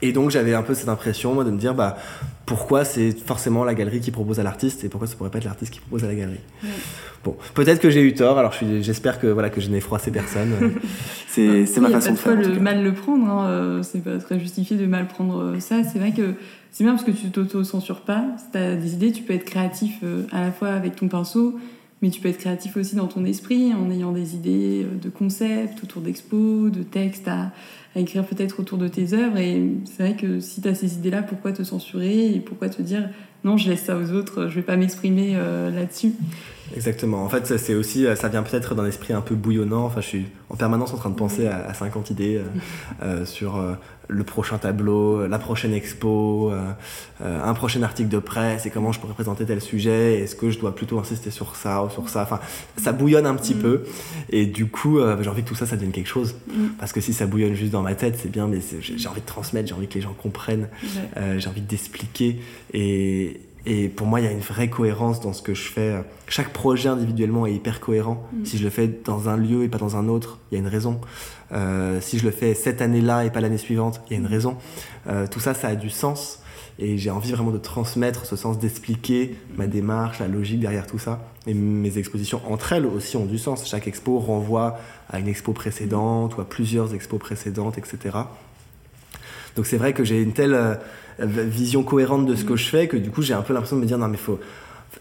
Et 0.00 0.12
donc, 0.12 0.30
j'avais 0.30 0.54
un 0.54 0.62
peu 0.62 0.74
cette 0.74 0.88
impression, 0.88 1.34
moi, 1.34 1.44
de 1.44 1.50
me 1.50 1.58
dire, 1.58 1.74
bah, 1.74 1.96
pourquoi 2.46 2.84
c'est 2.84 3.12
forcément 3.12 3.64
la 3.64 3.74
galerie 3.74 4.00
qui 4.00 4.10
propose 4.10 4.40
à 4.40 4.42
l'artiste 4.42 4.84
et 4.84 4.88
pourquoi 4.88 5.06
ça 5.06 5.16
pourrait 5.16 5.30
pas 5.30 5.38
être 5.38 5.44
l'artiste 5.44 5.72
qui 5.72 5.80
propose 5.80 6.04
à 6.04 6.08
la 6.08 6.14
galerie. 6.14 6.40
Bon, 7.24 7.36
peut-être 7.54 7.80
que 7.80 7.90
j'ai 7.90 8.02
eu 8.02 8.14
tort. 8.14 8.38
Alors, 8.38 8.52
j'espère 8.80 9.20
que 9.20 9.26
voilà 9.28 9.50
que 9.50 9.60
je 9.60 9.70
n'ai 9.70 9.80
froissé 9.80 10.10
personne. 10.10 10.72
c'est 11.28 11.78
ma 11.80 11.90
façon 11.90 12.12
de 12.12 12.16
faire. 12.16 12.36
le 12.36 12.60
mal 12.60 12.82
le 12.82 12.92
prendre. 12.92 13.28
Hein, 13.28 13.80
c'est 13.82 14.02
pas 14.02 14.18
très 14.18 14.40
justifié 14.40 14.76
de 14.76 14.86
mal 14.86 15.06
prendre 15.06 15.54
ça. 15.60 15.84
C'est 15.84 15.98
vrai 15.98 16.12
que 16.12 16.34
c'est 16.72 16.84
bien 16.84 16.94
parce 16.94 17.04
que 17.04 17.10
tu 17.10 17.30
t'auto-censures 17.30 18.00
pas. 18.00 18.24
Si 18.38 18.50
tu 18.50 18.58
as 18.58 18.76
des 18.76 18.94
idées, 18.94 19.12
tu 19.12 19.22
peux 19.22 19.34
être 19.34 19.44
créatif 19.44 19.98
euh, 20.02 20.22
à 20.32 20.40
la 20.40 20.50
fois 20.50 20.70
avec 20.70 20.96
ton 20.96 21.06
pinceau, 21.06 21.58
mais 22.00 22.08
tu 22.08 22.20
peux 22.20 22.30
être 22.30 22.38
créatif 22.38 22.78
aussi 22.78 22.96
dans 22.96 23.08
ton 23.08 23.26
esprit 23.26 23.74
en 23.74 23.90
ayant 23.90 24.10
des 24.10 24.34
idées 24.34 24.84
euh, 24.84 24.98
de 24.98 25.10
concepts 25.10 25.84
autour 25.84 26.00
d'expos, 26.00 26.72
de 26.72 26.82
textes 26.82 27.28
à, 27.28 27.52
écrire 28.00 28.24
peut-être 28.24 28.60
autour 28.60 28.78
de 28.78 28.88
tes 28.88 29.12
œuvres. 29.14 29.38
Et 29.38 29.70
c'est 29.84 30.02
vrai 30.02 30.16
que 30.16 30.40
si 30.40 30.60
tu 30.60 30.68
as 30.68 30.74
ces 30.74 30.94
idées-là, 30.94 31.22
pourquoi 31.22 31.52
te 31.52 31.62
censurer 31.62 32.34
et 32.34 32.40
pourquoi 32.40 32.68
te 32.68 32.82
dire 32.82 33.08
non, 33.44 33.56
je 33.56 33.68
laisse 33.68 33.82
ça 33.82 33.96
aux 33.96 34.12
autres, 34.12 34.46
je 34.48 34.54
vais 34.54 34.62
pas 34.62 34.76
m'exprimer 34.76 35.32
euh, 35.34 35.70
là-dessus? 35.70 36.12
Exactement. 36.76 37.24
En 37.24 37.28
fait, 37.28 37.44
ça, 37.46 37.58
c'est 37.58 37.74
aussi, 37.74 38.06
ça 38.14 38.28
vient 38.28 38.44
peut-être 38.44 38.76
d'un 38.76 38.86
esprit 38.86 39.12
un 39.12 39.20
peu 39.20 39.34
bouillonnant. 39.34 39.84
Enfin, 39.84 40.00
je 40.00 40.06
suis 40.06 40.26
en 40.48 40.54
permanence 40.54 40.94
en 40.94 40.96
train 40.96 41.10
de 41.10 41.16
penser 41.16 41.48
à, 41.48 41.74
50 41.74 42.10
idées 42.10 42.40
sur 43.24 43.60
le 44.12 44.24
prochain 44.24 44.58
tableau, 44.58 45.26
la 45.26 45.38
prochaine 45.38 45.72
expo, 45.72 46.50
euh, 46.50 46.70
euh, 47.22 47.42
un 47.42 47.54
prochain 47.54 47.82
article 47.82 48.08
de 48.08 48.18
presse 48.18 48.66
et 48.66 48.70
comment 48.70 48.92
je 48.92 49.00
pourrais 49.00 49.14
présenter 49.14 49.44
tel 49.44 49.60
sujet, 49.60 50.20
est-ce 50.20 50.36
que 50.36 50.50
je 50.50 50.58
dois 50.58 50.74
plutôt 50.74 50.98
insister 50.98 51.30
sur 51.30 51.56
ça 51.56 51.84
ou 51.84 51.90
sur 51.90 52.08
ça. 52.08 52.22
Enfin, 52.22 52.40
ça 52.76 52.92
bouillonne 52.92 53.26
un 53.26 53.34
petit 53.34 53.54
mm. 53.54 53.60
peu 53.60 53.84
et 54.30 54.46
du 54.46 54.66
coup, 54.66 54.98
euh, 54.98 55.16
j'ai 55.22 55.30
envie 55.30 55.42
que 55.42 55.48
tout 55.48 55.54
ça, 55.54 55.66
ça 55.66 55.76
devienne 55.76 55.92
quelque 55.92 56.08
chose. 56.08 56.34
Mm. 56.48 56.66
Parce 56.78 56.92
que 56.92 57.00
si 57.00 57.12
ça 57.12 57.26
bouillonne 57.26 57.54
juste 57.54 57.72
dans 57.72 57.82
ma 57.82 57.94
tête, 57.94 58.18
c'est 58.20 58.30
bien, 58.30 58.46
mais 58.46 58.58
j'ai 58.80 59.08
envie 59.08 59.20
de 59.20 59.26
transmettre, 59.26 59.68
j'ai 59.68 59.74
envie 59.74 59.88
que 59.88 59.94
les 59.94 60.00
gens 60.02 60.14
comprennent, 60.14 60.68
j'ai 61.38 61.48
envie 61.48 61.62
d'expliquer 61.62 62.40
et 62.72 63.40
Et 63.64 63.88
pour 63.88 64.06
moi, 64.06 64.20
il 64.20 64.24
y 64.24 64.26
a 64.26 64.32
une 64.32 64.40
vraie 64.40 64.68
cohérence 64.68 65.20
dans 65.20 65.32
ce 65.32 65.40
que 65.40 65.54
je 65.54 65.68
fais. 65.68 66.02
Chaque 66.26 66.52
projet 66.52 66.88
individuellement 66.88 67.46
est 67.46 67.54
hyper 67.54 67.78
cohérent. 67.78 68.28
Mm. 68.32 68.44
Si 68.44 68.58
je 68.58 68.64
le 68.64 68.70
fais 68.70 68.88
dans 69.04 69.28
un 69.28 69.36
lieu 69.36 69.62
et 69.62 69.68
pas 69.68 69.78
dans 69.78 69.96
un 69.96 70.08
autre, 70.08 70.40
il 70.50 70.54
y 70.54 70.56
a 70.56 70.60
une 70.60 70.68
raison. 70.68 71.00
Euh, 71.52 72.00
si 72.00 72.18
je 72.18 72.24
le 72.24 72.30
fais 72.30 72.54
cette 72.54 72.80
année-là 72.80 73.24
et 73.24 73.30
pas 73.30 73.40
l'année 73.40 73.58
suivante, 73.58 74.00
il 74.06 74.12
y 74.12 74.16
a 74.16 74.18
une 74.18 74.26
raison. 74.26 74.56
Euh, 75.08 75.26
tout 75.26 75.40
ça, 75.40 75.54
ça 75.54 75.68
a 75.68 75.74
du 75.74 75.90
sens. 75.90 76.38
Et 76.78 76.96
j'ai 76.96 77.10
envie 77.10 77.32
vraiment 77.32 77.50
de 77.50 77.58
transmettre 77.58 78.24
ce 78.24 78.34
sens, 78.34 78.58
d'expliquer 78.58 79.36
ma 79.56 79.66
démarche, 79.66 80.20
la 80.20 80.28
logique 80.28 80.60
derrière 80.60 80.86
tout 80.86 80.98
ça. 80.98 81.20
Et 81.46 81.54
mes 81.54 81.98
expositions 81.98 82.40
entre 82.50 82.72
elles 82.72 82.86
aussi 82.86 83.16
ont 83.16 83.26
du 83.26 83.38
sens. 83.38 83.68
Chaque 83.68 83.86
expo 83.86 84.18
renvoie 84.18 84.78
à 85.10 85.18
une 85.18 85.28
expo 85.28 85.52
précédente 85.52 86.36
ou 86.36 86.40
à 86.40 86.48
plusieurs 86.48 86.94
expos 86.94 87.20
précédentes, 87.20 87.76
etc. 87.76 88.18
Donc 89.54 89.66
c'est 89.66 89.76
vrai 89.76 89.92
que 89.92 90.02
j'ai 90.02 90.22
une 90.22 90.32
telle 90.32 90.54
euh, 90.54 90.76
vision 91.18 91.82
cohérente 91.82 92.26
de 92.26 92.34
ce 92.34 92.44
que 92.44 92.56
je 92.56 92.64
fais 92.64 92.88
que 92.88 92.96
du 92.96 93.10
coup 93.10 93.20
j'ai 93.20 93.34
un 93.34 93.42
peu 93.42 93.52
l'impression 93.52 93.76
de 93.76 93.82
me 93.82 93.86
dire 93.86 93.98
non 93.98 94.08
mais 94.08 94.16
faut 94.16 94.40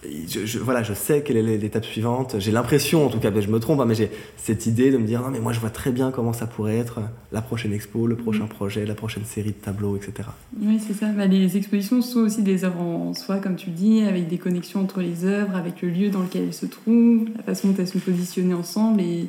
je, 0.04 0.60
voilà, 0.60 0.84
je 0.84 0.93
sais 0.93 1.21
quelle 1.21 1.38
est 1.38 1.58
l'étape 1.58 1.86
suivante. 1.86 2.36
J'ai 2.39 2.51
l'impression, 2.51 3.06
en 3.06 3.10
tout 3.10 3.19
cas, 3.19 3.32
je 3.39 3.47
me 3.47 3.60
trompe, 3.60 3.80
hein, 3.82 3.86
mais 3.86 3.95
j'ai 3.95 4.12
cette 4.38 4.65
idée 4.65 4.91
de 4.91 4.97
me 4.97 5.06
dire 5.06 5.21
non, 5.21 5.30
mais 5.30 5.39
moi 5.39 5.54
je 5.54 5.60
vois 5.60 5.69
très 5.69 5.91
bien 5.91 6.12
comment 6.12 6.34
ça 6.34 6.47
pourrait 6.47 6.77
être 6.77 7.01
la 7.32 7.41
prochaine 7.41 7.73
expo, 7.73 8.08
le 8.08 8.15
prochain 8.15 8.45
mm. 8.45 8.49
projet, 8.49 8.86
la 8.86 8.95
prochaine 8.95 9.25
série 9.25 9.51
de 9.51 9.56
tableaux, 9.56 9.95
etc. 9.95 10.30
Oui, 10.60 10.80
c'est 10.86 10.93
ça. 10.93 11.08
Bah, 11.08 11.27
les 11.27 11.58
expositions 11.58 12.01
sont 12.01 12.21
aussi 12.21 12.41
des 12.41 12.63
œuvres 12.63 12.82
en 12.82 13.13
soi, 13.13 13.38
comme 13.38 13.56
tu 13.56 13.69
dis, 13.69 14.01
avec 14.01 14.27
des 14.27 14.38
connexions 14.38 14.82
entre 14.82 15.01
les 15.01 15.25
œuvres, 15.25 15.56
avec 15.56 15.82
le 15.82 15.89
lieu 15.89 16.10
dans 16.10 16.21
lequel 16.21 16.43
elles 16.43 16.54
se 16.54 16.65
trouvent, 16.65 17.27
la 17.36 17.43
façon 17.43 17.69
dont 17.69 17.75
elles 17.77 17.88
sont 17.88 17.99
positionnées 17.99 18.54
ensemble, 18.54 19.01
et 19.01 19.27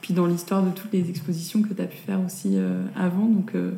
puis 0.00 0.14
dans 0.14 0.26
l'histoire 0.26 0.62
de 0.62 0.70
toutes 0.70 0.92
les 0.92 1.10
expositions 1.10 1.62
que 1.62 1.74
tu 1.74 1.82
as 1.82 1.86
pu 1.86 1.96
faire 1.96 2.20
aussi 2.24 2.52
euh, 2.54 2.82
avant. 2.96 3.26
Donc, 3.26 3.50
euh, 3.54 3.72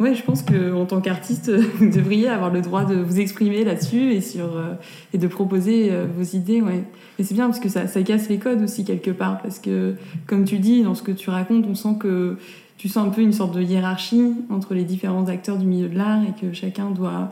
Ouais, 0.00 0.14
je 0.14 0.22
pense 0.22 0.42
qu'en 0.42 0.86
tant 0.86 1.02
qu'artiste, 1.02 1.50
vous 1.50 1.90
devriez 1.90 2.28
avoir 2.28 2.50
le 2.50 2.62
droit 2.62 2.84
de 2.84 2.94
vous 2.94 3.20
exprimer 3.20 3.64
là-dessus 3.64 4.14
et, 4.14 4.22
euh, 4.38 4.74
et 5.12 5.18
de 5.18 5.26
proposer 5.28 5.92
euh, 5.92 6.06
vos 6.16 6.22
idées. 6.22 6.62
Ouais. 6.62 6.84
Et 7.18 7.24
c'est 7.24 7.34
bien 7.34 7.46
parce 7.46 7.60
que 7.60 7.68
ça 7.68 7.86
casse 8.02 8.30
les 8.30 8.38
codes 8.38 8.62
aussi 8.62 8.86
quelque 8.86 9.10
part. 9.10 9.42
Parce 9.42 9.58
que, 9.58 9.94
comme 10.26 10.46
tu 10.46 10.58
dis, 10.58 10.82
dans 10.82 10.94
ce 10.94 11.02
que 11.02 11.12
tu 11.12 11.28
racontes, 11.28 11.66
on 11.68 11.74
sent 11.74 11.96
que 12.00 12.38
tu 12.78 12.88
sens 12.88 13.06
un 13.06 13.10
peu 13.10 13.20
une 13.20 13.34
sorte 13.34 13.54
de 13.54 13.60
hiérarchie 13.60 14.32
entre 14.48 14.72
les 14.72 14.84
différents 14.84 15.28
acteurs 15.28 15.58
du 15.58 15.66
milieu 15.66 15.90
de 15.90 15.98
l'art 15.98 16.22
et 16.22 16.40
que 16.40 16.54
chacun 16.54 16.90
doit 16.90 17.30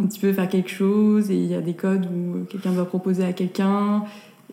un 0.00 0.06
petit 0.06 0.18
peu 0.18 0.32
faire 0.32 0.48
quelque 0.48 0.70
chose 0.70 1.30
et 1.30 1.36
il 1.36 1.46
y 1.46 1.54
a 1.54 1.60
des 1.60 1.74
codes 1.74 2.06
où 2.06 2.44
quelqu'un 2.46 2.72
doit 2.72 2.84
proposer 2.84 3.24
à 3.24 3.32
quelqu'un 3.32 4.02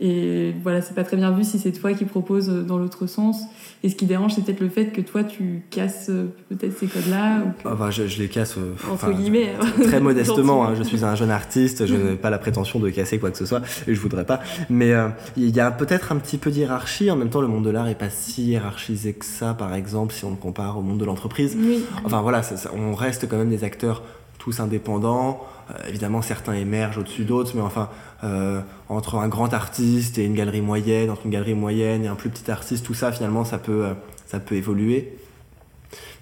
et 0.01 0.53
voilà, 0.61 0.81
c'est 0.81 0.93
pas 0.93 1.05
très 1.05 1.15
bien 1.15 1.31
vu 1.31 1.45
si 1.45 1.57
c'est 1.57 1.71
toi 1.71 1.93
qui 1.93 2.03
proposes 2.03 2.49
dans 2.49 2.77
l'autre 2.77 3.07
sens. 3.07 3.43
Et 3.81 3.89
ce 3.89 3.95
qui 3.95 4.05
dérange, 4.05 4.33
c'est 4.33 4.43
peut-être 4.43 4.59
le 4.59 4.67
fait 4.67 4.87
que 4.87 4.99
toi, 4.99 5.23
tu 5.23 5.63
casses 5.69 6.07
euh, 6.09 6.25
peut-être 6.49 6.77
ces 6.77 6.87
codes-là. 6.87 7.43
Enfin, 7.63 7.91
je, 7.91 8.03
les 8.19 8.27
casse. 8.27 8.57
Euh, 8.57 8.73
Entre 8.91 9.11
guillemets. 9.11 9.53
Très 9.83 9.99
modestement. 10.01 10.65
Hein. 10.65 10.73
je 10.75 10.83
suis 10.83 11.05
un 11.05 11.15
jeune 11.15 11.31
artiste, 11.31 11.85
je 11.85 11.95
n'ai 11.95 12.15
pas 12.15 12.29
la 12.29 12.39
prétention 12.39 12.79
de 12.79 12.89
casser 12.89 13.19
quoi 13.19 13.31
que 13.31 13.37
ce 13.37 13.45
soit, 13.45 13.61
et 13.87 13.95
je 13.95 13.99
voudrais 14.01 14.25
pas. 14.25 14.41
Mais 14.69 14.91
euh, 14.91 15.07
il 15.37 15.55
y 15.55 15.61
a 15.61 15.71
peut-être 15.71 16.11
un 16.11 16.17
petit 16.17 16.37
peu 16.37 16.51
d'hierarchie. 16.51 17.09
En 17.09 17.15
même 17.15 17.29
temps, 17.29 17.41
le 17.41 17.47
monde 17.47 17.63
de 17.63 17.69
l'art 17.69 17.87
est 17.87 17.95
pas 17.95 18.09
si 18.09 18.47
hiérarchisé 18.47 19.13
que 19.13 19.25
ça, 19.25 19.53
par 19.53 19.73
exemple, 19.73 20.13
si 20.13 20.25
on 20.25 20.31
le 20.31 20.35
compare 20.35 20.77
au 20.77 20.81
monde 20.81 20.97
de 20.97 21.05
l'entreprise. 21.05 21.57
Enfin 22.03 22.21
voilà, 22.21 22.41
on 22.75 22.93
reste 22.95 23.29
quand 23.29 23.37
même 23.37 23.49
des 23.49 23.63
acteurs 23.63 24.03
tous 24.39 24.59
indépendants. 24.59 25.41
Évidemment, 25.87 26.21
certains 26.21 26.53
émergent 26.53 26.99
au-dessus 26.99 27.25
d'autres, 27.25 27.51
mais 27.55 27.61
enfin, 27.61 27.89
euh, 28.23 28.61
entre 28.89 29.15
un 29.15 29.27
grand 29.27 29.53
artiste 29.53 30.17
et 30.17 30.25
une 30.25 30.35
galerie 30.35 30.61
moyenne, 30.61 31.09
entre 31.09 31.25
une 31.25 31.31
galerie 31.31 31.53
moyenne 31.53 32.03
et 32.03 32.07
un 32.07 32.15
plus 32.15 32.29
petit 32.29 32.49
artiste, 32.49 32.85
tout 32.85 32.93
ça 32.93 33.11
finalement 33.11 33.45
ça 33.45 33.57
peut, 33.57 33.85
euh, 33.85 33.93
ça 34.25 34.39
peut 34.39 34.55
évoluer. 34.55 35.17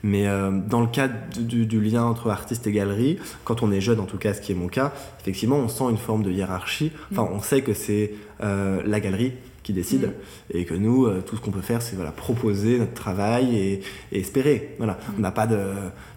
Mais 0.01 0.27
euh, 0.27 0.51
dans 0.51 0.81
le 0.81 0.87
cadre 0.87 1.13
du, 1.37 1.79
lien 1.79 2.03
entre 2.03 2.29
artiste 2.29 2.67
et 2.67 2.71
galerie, 2.71 3.19
quand 3.45 3.63
on 3.63 3.71
est 3.71 3.79
jeune 3.79 3.99
en 3.99 4.05
tout 4.05 4.17
cas, 4.17 4.33
ce 4.33 4.41
qui 4.41 4.51
est 4.51 4.55
mon 4.55 4.67
cas, 4.67 4.91
effectivement 5.21 5.57
on 5.57 5.69
sent 5.69 5.85
une 5.89 5.97
forme 5.97 6.23
de 6.23 6.31
hiérarchie. 6.31 6.91
Enfin 7.11 7.27
on 7.31 7.41
sait 7.41 7.61
que 7.61 7.73
c'est 7.73 8.13
la 8.39 8.99
galerie 8.99 9.33
qui 9.63 9.73
décide 9.73 10.07
mm. 10.07 10.57
et 10.57 10.65
que 10.65 10.73
nous 10.73 11.09
tout 11.21 11.35
ce 11.35 11.41
qu'on 11.41 11.51
peut 11.51 11.61
faire 11.61 11.81
c'est 11.81 11.95
voilà 11.95 12.11
proposer 12.11 12.79
notre 12.79 12.93
travail 12.93 13.55
et, 13.57 13.81
espérer 14.11 14.75
voilà 14.77 14.93
mm. 14.93 15.13
on 15.17 15.21
n'a 15.21 15.31
pas 15.31 15.47
de 15.47 15.59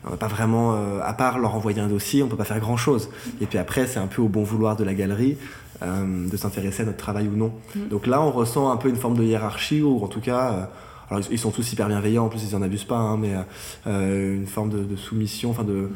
on 0.04 0.10
n'a 0.10 0.16
pas 0.16 0.28
vraiment 0.28 0.76
à 1.00 1.12
part 1.14 1.38
leur 1.38 1.54
envoyer 1.54 1.80
un 1.80 1.88
dossier 1.88 2.22
on 2.22 2.28
peut 2.28 2.36
pas 2.36 2.44
faire 2.44 2.60
grand 2.60 2.76
chose 2.76 3.08
et 3.40 3.46
puis 3.46 3.58
après 3.58 3.86
c'est 3.86 3.98
un 3.98 4.08
peu 4.08 4.20
au 4.22 4.28
bon 4.28 4.42
vouloir 4.42 4.76
de 4.76 4.84
la 4.84 4.94
galerie 4.94 5.36
euh, 5.82 6.26
de 6.30 6.36
s'intéresser 6.38 6.82
à 6.82 6.86
notre 6.86 6.96
travail 6.96 7.28
ou 7.28 7.36
non. 7.36 7.52
Mm. 7.74 7.88
Donc 7.88 8.06
là, 8.06 8.22
on 8.22 8.30
ressent 8.30 8.70
un 8.70 8.78
peu 8.78 8.88
une 8.88 8.96
forme 8.96 9.14
de 9.16 9.22
hiérarchie, 9.22 9.82
ou 9.82 10.02
en 10.02 10.08
tout 10.08 10.20
cas, 10.20 10.52
euh, 10.52 10.64
alors 11.10 11.22
ils 11.30 11.38
sont 11.38 11.50
tous 11.50 11.70
hyper 11.70 11.88
bienveillants, 11.88 12.24
en 12.24 12.28
plus 12.28 12.42
ils 12.48 12.56
n'en 12.56 12.62
abusent 12.62 12.84
pas, 12.84 12.96
hein, 12.96 13.18
mais 13.18 13.34
euh, 13.86 14.36
une 14.36 14.46
forme 14.46 14.70
de, 14.70 14.96
soumission, 14.96 15.50
enfin 15.50 15.64
de, 15.64 15.90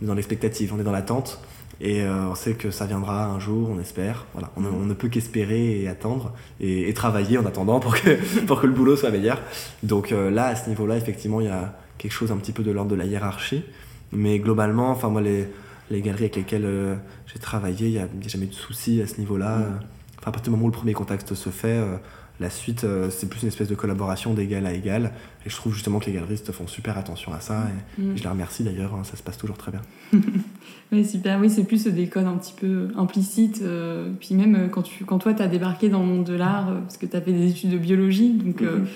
mm. 0.00 0.06
dans 0.06 0.14
l'expectative, 0.14 0.72
on 0.74 0.80
est 0.80 0.84
dans 0.84 0.92
l'attente. 0.92 1.40
Et 1.80 2.04
on 2.04 2.34
sait 2.34 2.54
que 2.54 2.72
ça 2.72 2.86
viendra 2.86 3.26
un 3.26 3.38
jour, 3.38 3.70
on 3.70 3.78
espère. 3.78 4.26
Voilà, 4.32 4.50
on, 4.56 4.62
ne 4.62 4.94
peut 4.94 5.08
qu'espérer 5.08 5.82
et 5.82 5.88
attendre 5.88 6.32
et, 6.60 6.92
travailler 6.92 7.38
en 7.38 7.46
attendant 7.46 7.78
pour 7.78 7.94
que, 7.94 8.18
pour 8.46 8.60
que 8.60 8.66
le 8.66 8.72
boulot 8.72 8.96
soit 8.96 9.10
meilleur. 9.10 9.40
Donc 9.84 10.10
là, 10.10 10.46
à 10.46 10.56
ce 10.56 10.68
niveau-là, 10.68 10.96
effectivement, 10.96 11.40
il 11.40 11.46
y 11.46 11.50
a 11.50 11.78
quelque 11.96 12.12
chose 12.12 12.32
un 12.32 12.36
petit 12.36 12.50
peu 12.50 12.64
de 12.64 12.72
l'ordre 12.72 12.90
de 12.90 12.96
la 12.96 13.04
hiérarchie. 13.04 13.62
Mais 14.12 14.38
globalement, 14.40 14.90
enfin 14.90 15.08
moi, 15.08 15.20
les, 15.20 15.46
les 15.90 16.00
galeries 16.02 16.24
avec 16.24 16.36
lesquelles 16.36 16.64
euh, 16.64 16.96
j'ai 17.26 17.38
travaillé, 17.38 17.88
il 17.88 17.92
n'y 17.92 17.98
a, 17.98 18.08
jamais 18.26 18.46
eu 18.46 18.48
de 18.48 18.54
soucis 18.54 19.02
à 19.02 19.06
ce 19.06 19.18
niveau-là. 19.18 19.58
Mm. 19.58 19.80
Enfin, 20.18 20.28
à 20.28 20.32
partir 20.32 20.44
du 20.44 20.50
moment 20.50 20.64
où 20.64 20.70
le 20.70 20.76
premier 20.76 20.92
contact 20.92 21.34
se 21.34 21.50
fait, 21.50 21.68
euh, 21.68 21.96
la 22.40 22.50
suite, 22.50 22.84
euh, 22.84 23.10
c'est 23.10 23.28
plus 23.28 23.42
une 23.42 23.48
espèce 23.48 23.68
de 23.68 23.74
collaboration 23.74 24.34
d'égal 24.34 24.66
à 24.66 24.72
égal. 24.72 25.12
Et 25.44 25.50
je 25.50 25.56
trouve 25.56 25.74
justement 25.74 25.98
que 25.98 26.06
les 26.06 26.12
galeristes 26.12 26.52
font 26.52 26.66
super 26.66 26.96
attention 26.96 27.32
à 27.32 27.40
ça. 27.40 27.66
Et, 27.98 28.02
mm. 28.02 28.16
je 28.16 28.22
les 28.22 28.28
remercie 28.28 28.62
d'ailleurs, 28.62 28.94
hein, 28.94 29.04
ça 29.04 29.16
se 29.16 29.22
passe 29.22 29.38
toujours 29.38 29.56
très 29.56 29.72
bien. 29.72 29.82
oui, 30.92 31.04
super. 31.04 31.40
Oui, 31.40 31.50
c'est 31.50 31.64
plus 31.64 31.86
des 31.86 32.08
codes 32.08 32.26
un 32.26 32.36
petit 32.36 32.54
peu 32.58 32.88
implicites. 32.96 33.62
puis 34.20 34.34
même 34.34 34.68
quand, 34.70 34.82
tu, 34.82 35.04
quand 35.04 35.18
toi, 35.18 35.34
tu 35.34 35.42
as 35.42 35.48
débarqué 35.48 35.88
dans 35.88 36.00
le 36.00 36.06
monde 36.06 36.24
de 36.24 36.34
l'art, 36.34 36.72
parce 36.82 36.96
que 36.96 37.06
tu 37.06 37.16
as 37.16 37.20
fait 37.20 37.32
des 37.32 37.50
études 37.50 37.70
de 37.70 37.78
biologie, 37.78 38.32
donc. 38.32 38.62
Mm-hmm 38.62 38.86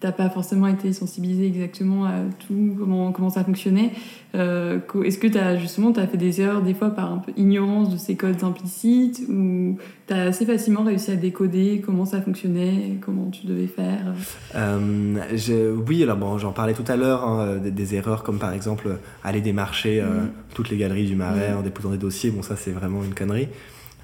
t'as 0.00 0.12
pas 0.12 0.30
forcément 0.30 0.68
été 0.68 0.92
sensibilisé 0.92 1.46
exactement 1.46 2.04
à 2.04 2.20
tout, 2.46 2.76
comment, 2.78 3.10
comment 3.10 3.30
ça 3.30 3.42
fonctionnait. 3.42 3.90
Euh, 4.36 4.78
est-ce 5.04 5.18
que 5.18 5.26
tu 5.26 5.38
as 5.38 5.56
justement 5.56 5.90
as 5.92 6.06
fait 6.06 6.16
des 6.16 6.40
erreurs 6.40 6.62
des 6.62 6.74
fois 6.74 6.90
par 6.90 7.12
un 7.12 7.18
peu 7.18 7.32
ignorance 7.36 7.90
de 7.90 7.96
ces 7.96 8.14
codes 8.14 8.44
implicites 8.44 9.22
ou 9.28 9.76
tu 10.06 10.14
as 10.14 10.22
assez 10.22 10.46
facilement 10.46 10.84
réussi 10.84 11.10
à 11.10 11.16
décoder 11.16 11.82
comment 11.84 12.04
ça 12.04 12.22
fonctionnait, 12.22 12.98
comment 13.00 13.28
tu 13.30 13.46
devais 13.46 13.66
faire? 13.66 14.14
Euh, 14.54 15.74
Oui, 15.88 16.02
alors 16.04 16.16
bon, 16.16 16.38
j'en 16.38 16.52
parlais 16.52 16.74
tout 16.74 16.84
à 16.86 16.96
l'heure, 16.96 17.24
hein, 17.24 17.56
des, 17.56 17.94
erreurs 17.96 18.22
comme 18.22 18.38
par 18.38 18.52
exemple 18.52 18.98
aller 19.24 19.40
démarcher 19.40 20.00
euh, 20.00 20.06
mm. 20.06 20.30
toutes 20.54 20.70
les 20.70 20.76
galeries 20.76 21.06
du 21.06 21.16
Marais 21.16 21.54
en 21.54 21.62
déposant 21.62 21.90
des 21.90 21.98
dossiers, 21.98 22.30
bon 22.30 22.42
ça 22.42 22.54
c'est 22.54 22.70
vraiment 22.70 23.02
une 23.02 23.14
connerie. 23.14 23.48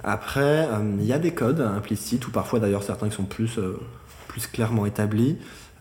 Après, 0.03 0.69
il 0.99 1.07
y 1.07 1.15
a 1.15 1.19
des 1.19 1.31
codes 1.31 1.63
implicites 1.63 2.27
ou 2.27 2.31
parfois 2.31 2.59
d'ailleurs 2.59 2.83
certains 2.83 3.09
qui 3.09 3.15
sont 3.15 3.25
plus, 3.25 3.59
plus 4.35 4.49
clairement 4.49 4.85
établis. 4.85 5.37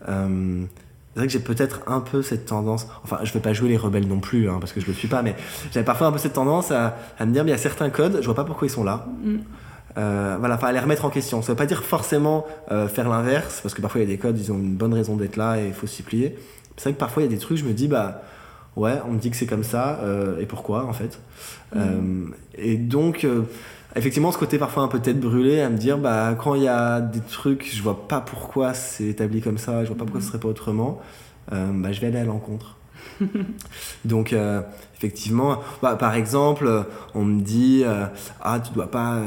Euh, 0.08 0.64
c'est 1.12 1.20
vrai 1.20 1.26
que 1.26 1.32
j'ai 1.32 1.40
peut-être 1.40 1.80
un 1.88 2.00
peu 2.00 2.22
cette 2.22 2.46
tendance, 2.46 2.86
enfin 3.02 3.18
je 3.24 3.32
vais 3.32 3.40
pas 3.40 3.52
jouer 3.52 3.68
les 3.68 3.76
rebelles 3.76 4.06
non 4.06 4.20
plus, 4.20 4.48
hein, 4.48 4.58
parce 4.60 4.72
que 4.72 4.80
je 4.80 4.86
le 4.86 4.92
suis 4.92 5.08
pas, 5.08 5.22
mais 5.22 5.34
j'avais 5.72 5.84
parfois 5.84 6.06
un 6.06 6.12
peu 6.12 6.18
cette 6.18 6.34
tendance 6.34 6.70
à, 6.70 6.96
me 7.20 7.32
dire, 7.32 7.42
mais 7.44 7.50
il 7.50 7.52
y 7.52 7.56
a 7.56 7.58
certains 7.58 7.90
codes, 7.90 8.18
je 8.20 8.24
vois 8.24 8.34
pas 8.34 8.44
pourquoi 8.44 8.68
ils 8.68 8.70
sont 8.70 8.84
là. 8.84 9.06
Mm. 9.22 9.36
Euh, 9.96 10.36
voilà, 10.38 10.54
enfin 10.54 10.68
à 10.68 10.72
les 10.72 10.80
remettre 10.80 11.04
en 11.04 11.10
question. 11.10 11.40
Ça 11.40 11.52
veut 11.52 11.56
pas 11.56 11.66
dire 11.66 11.84
forcément 11.84 12.46
euh, 12.70 12.86
faire 12.88 13.08
l'inverse, 13.08 13.60
parce 13.60 13.74
que 13.74 13.80
parfois 13.80 14.00
il 14.00 14.04
y 14.04 14.06
a 14.06 14.10
des 14.10 14.18
codes, 14.18 14.38
ils 14.38 14.52
ont 14.52 14.58
une 14.58 14.74
bonne 14.74 14.94
raison 14.94 15.16
d'être 15.16 15.36
là 15.36 15.60
et 15.60 15.68
il 15.68 15.74
faut 15.74 15.86
s'y 15.88 16.02
plier. 16.02 16.36
C'est 16.76 16.84
vrai 16.84 16.92
que 16.94 16.98
parfois 16.98 17.22
il 17.22 17.26
y 17.26 17.28
a 17.28 17.32
des 17.32 17.38
trucs, 17.38 17.58
je 17.58 17.64
me 17.64 17.72
dis, 17.72 17.88
bah 17.88 18.22
ouais, 18.76 19.00
on 19.08 19.12
me 19.12 19.18
dit 19.18 19.30
que 19.30 19.36
c'est 19.36 19.46
comme 19.46 19.64
ça, 19.64 20.00
et 20.40 20.46
pourquoi 20.46 20.84
en 20.86 20.92
fait 20.92 21.18
mm. 21.74 22.32
Et 22.58 22.76
donc 22.76 23.26
effectivement 23.96 24.32
ce 24.32 24.38
côté 24.38 24.58
parfois 24.58 24.82
un 24.82 24.88
peu 24.88 25.00
tête 25.00 25.20
brûlée 25.20 25.60
à 25.60 25.70
me 25.70 25.76
dire 25.76 25.98
bah 25.98 26.34
quand 26.34 26.54
il 26.54 26.62
y 26.62 26.68
a 26.68 27.00
des 27.00 27.20
trucs 27.20 27.70
je 27.72 27.82
vois 27.82 28.08
pas 28.08 28.20
pourquoi 28.20 28.74
c'est 28.74 29.04
établi 29.04 29.40
comme 29.40 29.58
ça 29.58 29.84
je 29.84 29.88
vois 29.88 29.96
pas 29.96 30.04
pourquoi 30.04 30.20
ce 30.20 30.28
serait 30.28 30.40
pas 30.40 30.48
autrement 30.48 31.00
euh, 31.52 31.66
bah, 31.72 31.92
je 31.92 32.00
vais 32.00 32.06
aller 32.06 32.18
à 32.18 32.24
l'encontre. 32.24 32.76
Donc 34.04 34.32
euh, 34.32 34.62
effectivement 34.96 35.60
bah, 35.82 35.96
par 35.96 36.14
exemple 36.14 36.86
on 37.14 37.24
me 37.24 37.40
dit 37.40 37.82
euh, 37.84 38.06
ah 38.40 38.60
tu 38.60 38.72
dois 38.72 38.90
pas 38.90 39.20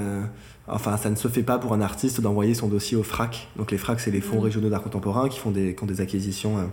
enfin 0.67 0.97
ça 0.97 1.09
ne 1.09 1.15
se 1.15 1.27
fait 1.27 1.43
pas 1.43 1.59
pour 1.59 1.73
un 1.73 1.81
artiste 1.81 2.19
d'envoyer 2.19 2.53
son 2.53 2.67
dossier 2.67 2.97
au 2.97 3.03
FRAC 3.03 3.49
donc 3.55 3.71
les 3.71 3.77
FRAC 3.77 3.99
c'est 3.99 4.11
les 4.11 4.19
fonds 4.19 4.41
régionaux 4.41 4.69
d'art 4.69 4.81
contemporain 4.81 5.29
qui 5.29 5.39
font 5.39 5.51
des, 5.51 5.75
qui 5.75 5.83
ont 5.83 5.87
des 5.87 6.01
acquisitions 6.01 6.69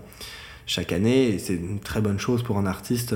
chaque 0.66 0.92
année. 0.92 1.28
Et 1.28 1.38
c'est 1.38 1.54
une 1.54 1.78
très 1.78 2.00
bonne 2.00 2.18
chose 2.18 2.42
pour 2.42 2.58
un 2.58 2.66
artiste 2.66 3.14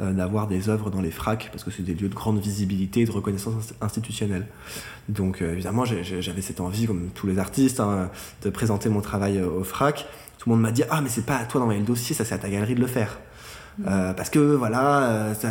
euh, 0.00 0.12
d'avoir 0.12 0.46
des 0.46 0.68
œuvres 0.68 0.90
dans 0.90 1.00
les 1.00 1.10
FRAC, 1.10 1.48
parce 1.50 1.64
que 1.64 1.70
c'est 1.70 1.82
des 1.82 1.94
lieux 1.94 2.08
de 2.08 2.14
grande 2.14 2.40
visibilité 2.40 3.00
et 3.00 3.04
de 3.04 3.10
reconnaissance 3.10 3.74
institutionnelle. 3.80 4.46
Donc 5.08 5.42
euh, 5.42 5.52
évidemment, 5.52 5.84
j'avais 5.84 6.42
cette 6.42 6.60
envie, 6.60 6.86
comme 6.86 7.10
tous 7.14 7.26
les 7.26 7.38
artistes, 7.38 7.80
hein, 7.80 8.10
de 8.42 8.50
présenter 8.50 8.88
mon 8.88 9.00
travail 9.00 9.38
euh, 9.38 9.48
au 9.48 9.64
FRAC. 9.64 10.06
Tout 10.38 10.50
le 10.50 10.56
monde 10.56 10.62
m'a 10.62 10.72
dit 10.72 10.82
Ah, 10.90 11.00
mais 11.00 11.08
c'est 11.08 11.26
pas 11.26 11.36
à 11.36 11.44
toi 11.44 11.60
d'envoyer 11.60 11.80
le 11.80 11.86
dossier, 11.86 12.14
ça 12.14 12.24
c'est 12.24 12.34
à 12.34 12.38
ta 12.38 12.48
galerie 12.48 12.74
de 12.74 12.80
le 12.80 12.86
faire. 12.86 13.18
Mmh. 13.76 14.14
parce 14.16 14.30
que 14.30 14.38
voilà, 14.38 15.34
ça 15.34 15.50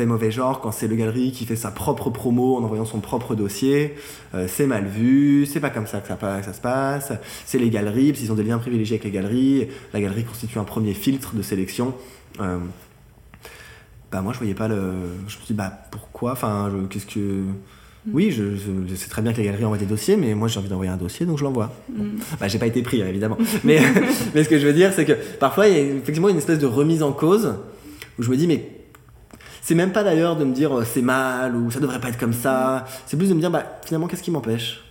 fait 0.00 0.06
mauvais 0.06 0.30
genre 0.30 0.60
quand 0.60 0.72
c'est 0.72 0.88
le 0.88 0.96
galerie 0.96 1.32
qui 1.32 1.46
fait 1.46 1.56
sa 1.56 1.70
propre 1.70 2.10
promo 2.10 2.56
en 2.56 2.64
envoyant 2.64 2.84
son 2.84 3.00
propre 3.00 3.34
dossier. 3.34 3.94
Euh, 4.34 4.46
c'est 4.48 4.66
mal 4.66 4.86
vu, 4.86 5.46
c'est 5.46 5.60
pas 5.60 5.70
comme 5.70 5.86
ça 5.86 6.00
que 6.00 6.08
ça, 6.08 6.18
ça 6.42 6.52
se 6.52 6.60
passe. 6.60 7.12
C'est 7.44 7.58
les 7.58 7.70
galeries, 7.70 8.12
parce 8.12 8.20
qu'ils 8.20 8.32
ont 8.32 8.36
des 8.36 8.44
liens 8.44 8.58
privilégiés 8.58 8.94
avec 8.94 9.04
les 9.04 9.10
galeries. 9.10 9.68
La 9.92 10.00
galerie 10.00 10.24
constitue 10.24 10.58
un 10.58 10.64
premier 10.64 10.94
filtre 10.94 11.34
de 11.34 11.42
sélection. 11.42 11.94
Euh, 12.40 12.58
bah 14.10 14.22
moi 14.22 14.32
je 14.32 14.38
voyais 14.38 14.54
pas 14.54 14.68
le. 14.68 14.92
Je 15.28 15.36
me 15.36 15.42
suis 15.42 15.46
dit 15.48 15.54
bah 15.54 15.72
pourquoi? 15.90 16.32
Enfin 16.32 16.70
qu'est-ce 16.90 17.06
que 17.06 17.44
Mm. 18.06 18.10
Oui, 18.14 18.30
je, 18.30 18.94
sais 18.94 19.08
très 19.08 19.20
bien 19.20 19.32
que 19.32 19.38
les 19.38 19.44
galeries 19.44 19.64
envoient 19.64 19.78
des 19.78 19.86
dossiers, 19.86 20.16
mais 20.16 20.34
moi 20.34 20.48
j'ai 20.48 20.58
envie 20.58 20.68
d'envoyer 20.68 20.90
un 20.90 20.96
dossier, 20.96 21.26
donc 21.26 21.38
je 21.38 21.44
l'envoie. 21.44 21.72
Mm. 21.90 22.02
Bah, 22.38 22.48
j'ai 22.48 22.58
pas 22.58 22.66
été 22.66 22.82
pris, 22.82 23.02
hein, 23.02 23.06
évidemment. 23.08 23.36
mais, 23.64 23.80
mais 24.34 24.44
ce 24.44 24.48
que 24.48 24.58
je 24.58 24.66
veux 24.66 24.72
dire, 24.72 24.92
c'est 24.94 25.04
que 25.04 25.12
parfois 25.38 25.68
il 25.68 25.76
y 25.76 25.76
a 25.76 25.82
effectivement 25.82 26.28
une 26.28 26.38
espèce 26.38 26.58
de 26.58 26.66
remise 26.66 27.02
en 27.02 27.12
cause 27.12 27.54
où 28.18 28.22
je 28.22 28.30
me 28.30 28.36
dis, 28.36 28.46
mais 28.46 28.79
c'est 29.62 29.74
même 29.74 29.92
pas 29.92 30.02
d'ailleurs 30.02 30.36
de 30.36 30.44
me 30.44 30.54
dire 30.54 30.78
euh, 30.78 30.84
c'est 30.84 31.02
mal 31.02 31.54
ou 31.54 31.70
ça 31.70 31.80
devrait 31.80 32.00
pas 32.00 32.08
être 32.08 32.18
comme 32.18 32.32
ça. 32.32 32.84
C'est 33.06 33.16
plus 33.16 33.28
de 33.28 33.34
me 33.34 33.40
dire, 33.40 33.50
bah, 33.50 33.64
finalement, 33.84 34.06
qu'est-ce 34.06 34.22
qui 34.22 34.30
m'empêche? 34.30 34.82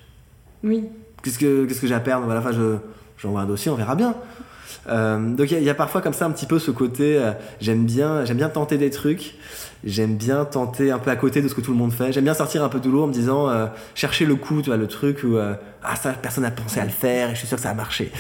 Oui. 0.64 0.86
Qu'est-ce 1.24 1.40
que, 1.40 1.66
qu'est-ce 1.66 1.82
que 1.82 1.88
j'ai 1.88 1.96
à 1.96 2.00
perdre? 2.00 2.26
Voilà, 2.26 2.40
enfin, 2.40 2.52
je, 2.52 2.78
j'envoie 3.18 3.42
un 3.42 3.46
dossier, 3.46 3.72
on 3.72 3.76
verra 3.76 3.96
bien. 3.96 4.16
Euh, 4.88 5.36
donc 5.36 5.52
il 5.52 5.62
y, 5.62 5.70
a 5.70 5.76
parfois 5.76 6.02
comme 6.02 6.14
ça 6.14 6.26
un 6.26 6.32
petit 6.32 6.46
peu 6.46 6.58
ce 6.58 6.72
côté, 6.72 7.18
euh, 7.18 7.32
j'aime 7.60 7.86
bien, 7.86 8.26
j'aime 8.26 8.38
bien 8.38 8.50
tenter 8.50 8.78
des 8.78 8.90
trucs, 8.90 9.36
j'aime 9.84 10.16
bien 10.16 10.46
tenter 10.46 10.92
un 10.92 11.00
peu 11.00 11.12
à 11.12 11.16
côté 11.16 11.42
de 11.42 11.48
ce 11.48 11.56
que 11.56 11.62
tout 11.62 11.72
le 11.72 11.78
monde 11.78 11.94
fait, 11.94 12.12
j'aime 12.12 12.24
bien 12.24 12.34
sortir 12.34 12.64
un 12.64 12.70
peu 12.70 12.80
de 12.80 12.90
l'eau 12.90 13.04
en 13.04 13.08
me 13.08 13.14
disant, 13.14 13.50
euh, 13.50 13.68
chercher 13.96 14.26
le 14.26 14.36
coup, 14.36 14.62
tu 14.62 14.68
vois, 14.68 14.78
le 14.78 14.88
truc 14.88 15.24
où 15.24 15.38
ah 15.38 15.96
ça 15.96 16.12
personne 16.12 16.44
n'a 16.44 16.52
pensé 16.52 16.80
à 16.80 16.86
le 16.86 16.92
faire 16.92 17.30
et 17.30 17.34
je 17.34 17.40
suis 17.40 17.48
sûr 17.48 17.58
que 17.58 17.64
ça 17.64 17.70
a 17.70 17.74
marché. 17.74 18.12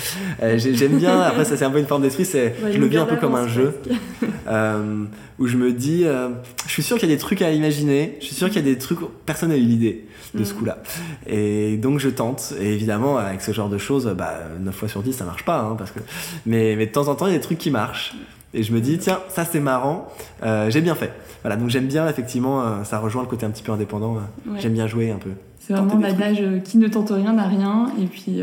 j'aime 0.41 0.97
bien, 0.97 1.19
après 1.21 1.45
ça 1.45 1.57
c'est 1.57 1.65
un 1.65 1.71
peu 1.71 1.79
une 1.79 1.87
forme 1.87 2.01
d'esprit, 2.01 2.25
c'est, 2.25 2.55
je 2.71 2.77
le 2.77 2.85
vis 2.87 2.97
un 2.97 3.05
peu 3.05 3.17
comme 3.17 3.35
un 3.35 3.47
jeu 3.47 3.75
où 5.39 5.47
je 5.47 5.57
me 5.57 5.71
dis, 5.71 6.03
je 6.03 6.71
suis 6.71 6.83
sûr 6.83 6.97
qu'il 6.97 7.09
y 7.09 7.11
a 7.11 7.15
des 7.15 7.21
trucs 7.21 7.41
à 7.41 7.51
imaginer, 7.51 8.17
je 8.21 8.25
suis 8.25 8.35
sûr 8.35 8.47
qu'il 8.47 8.57
y 8.57 8.69
a 8.69 8.73
des 8.73 8.77
trucs, 8.77 8.99
personne 9.25 9.49
n'a 9.49 9.57
eu 9.57 9.61
l'idée 9.61 10.05
de 10.33 10.43
ce 10.43 10.53
mm. 10.53 10.57
coup-là. 10.57 10.77
Et 11.27 11.77
donc 11.77 11.99
je 11.99 12.09
tente. 12.09 12.53
Et 12.59 12.73
évidemment, 12.73 13.17
avec 13.17 13.41
ce 13.41 13.51
genre 13.51 13.69
de 13.69 13.77
choses, 13.77 14.13
bah, 14.17 14.35
9 14.59 14.75
fois 14.75 14.87
sur 14.87 15.01
10, 15.01 15.13
ça 15.13 15.25
marche 15.25 15.45
pas. 15.45 15.59
Hein, 15.59 15.75
parce 15.77 15.91
que... 15.91 15.99
mais, 16.45 16.75
mais 16.77 16.85
de 16.87 16.91
temps 16.91 17.07
en 17.07 17.15
temps, 17.15 17.27
il 17.27 17.33
y 17.33 17.35
a 17.35 17.37
des 17.37 17.43
trucs 17.43 17.57
qui 17.57 17.71
marchent. 17.71 18.15
Et 18.53 18.63
je 18.63 18.73
me 18.73 18.81
dis, 18.81 18.97
tiens, 18.97 19.19
ça 19.29 19.45
c'est 19.45 19.59
marrant, 19.59 20.07
euh, 20.43 20.69
j'ai 20.69 20.81
bien 20.81 20.95
fait. 20.95 21.13
Voilà, 21.43 21.55
donc 21.55 21.69
j'aime 21.69 21.85
bien, 21.85 22.07
effectivement, 22.07 22.61
euh, 22.61 22.83
ça 22.83 22.99
rejoint 22.99 23.21
le 23.21 23.27
côté 23.27 23.45
un 23.45 23.51
petit 23.51 23.63
peu 23.63 23.71
indépendant. 23.71 24.17
Euh, 24.17 24.51
j'aime 24.59 24.73
bien 24.73 24.87
jouer 24.87 25.11
un 25.11 25.17
peu. 25.17 25.29
C'est 25.59 25.73
vraiment 25.73 25.97
l'adage 25.97 26.41
qui 26.63 26.77
ne 26.77 26.87
tente 26.87 27.11
rien 27.11 27.33
n'a 27.33 27.47
rien. 27.47 27.91
Et 28.01 28.05
puis, 28.05 28.41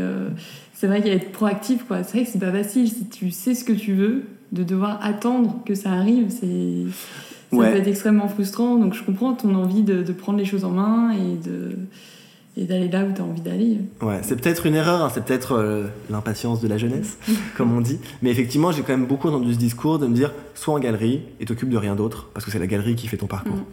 c'est 0.73 0.87
vrai 0.87 1.01
qu'il 1.01 1.09
y 1.09 1.13
a 1.13 1.17
être 1.17 1.33
proactif, 1.33 1.83
quoi. 1.83 2.03
C'est 2.03 2.17
vrai 2.17 2.25
que 2.25 2.31
c'est 2.31 2.39
pas 2.39 2.53
facile 2.53 2.87
si 2.87 3.09
tu 3.09 3.31
sais 3.31 3.53
ce 3.53 3.65
que 3.65 3.73
tu 3.73 3.93
veux, 3.93 4.23
de 4.53 4.63
devoir 4.63 4.99
attendre 5.03 5.59
que 5.65 5.75
ça 5.75 5.91
arrive, 5.91 6.29
c'est 6.29 6.85
ça 7.51 7.57
peut 7.57 7.77
être 7.77 7.87
extrêmement 7.87 8.27
frustrant. 8.27 8.75
Donc 8.75 8.93
je 8.93 9.03
comprends 9.03 9.33
ton 9.33 9.55
envie 9.55 9.83
de, 9.83 10.03
prendre 10.13 10.37
les 10.37 10.45
choses 10.45 10.65
en 10.65 10.71
main 10.71 11.11
et 11.11 11.35
de 11.35 11.77
et 12.57 12.65
d'aller 12.65 12.89
là 12.89 13.03
où 13.03 13.13
tu 13.13 13.21
as 13.21 13.23
envie 13.23 13.41
d'aller. 13.41 13.77
Ouais, 14.01 14.19
c'est 14.23 14.35
peut-être 14.35 14.65
une 14.65 14.73
erreur, 14.73 15.03
hein, 15.03 15.11
c'est 15.13 15.23
peut-être 15.23 15.53
euh, 15.53 15.87
l'impatience 16.09 16.59
de 16.59 16.67
la 16.67 16.77
jeunesse, 16.77 17.17
comme 17.57 17.75
on 17.75 17.81
dit. 17.81 17.99
Mais 18.21 18.31
effectivement, 18.31 18.71
j'ai 18.71 18.81
quand 18.81 18.93
même 18.97 19.05
beaucoup 19.05 19.27
entendu 19.27 19.53
ce 19.53 19.59
discours 19.59 19.99
de 19.99 20.07
me 20.07 20.15
dire 20.15 20.33
sois 20.55 20.73
en 20.73 20.79
galerie 20.79 21.21
et 21.39 21.45
t'occupe 21.45 21.69
de 21.69 21.77
rien 21.77 21.95
d'autre, 21.95 22.29
parce 22.33 22.45
que 22.45 22.51
c'est 22.51 22.59
la 22.59 22.67
galerie 22.67 22.95
qui 22.95 23.07
fait 23.07 23.17
ton 23.17 23.27
parcours. 23.27 23.55
Mm. 23.55 23.65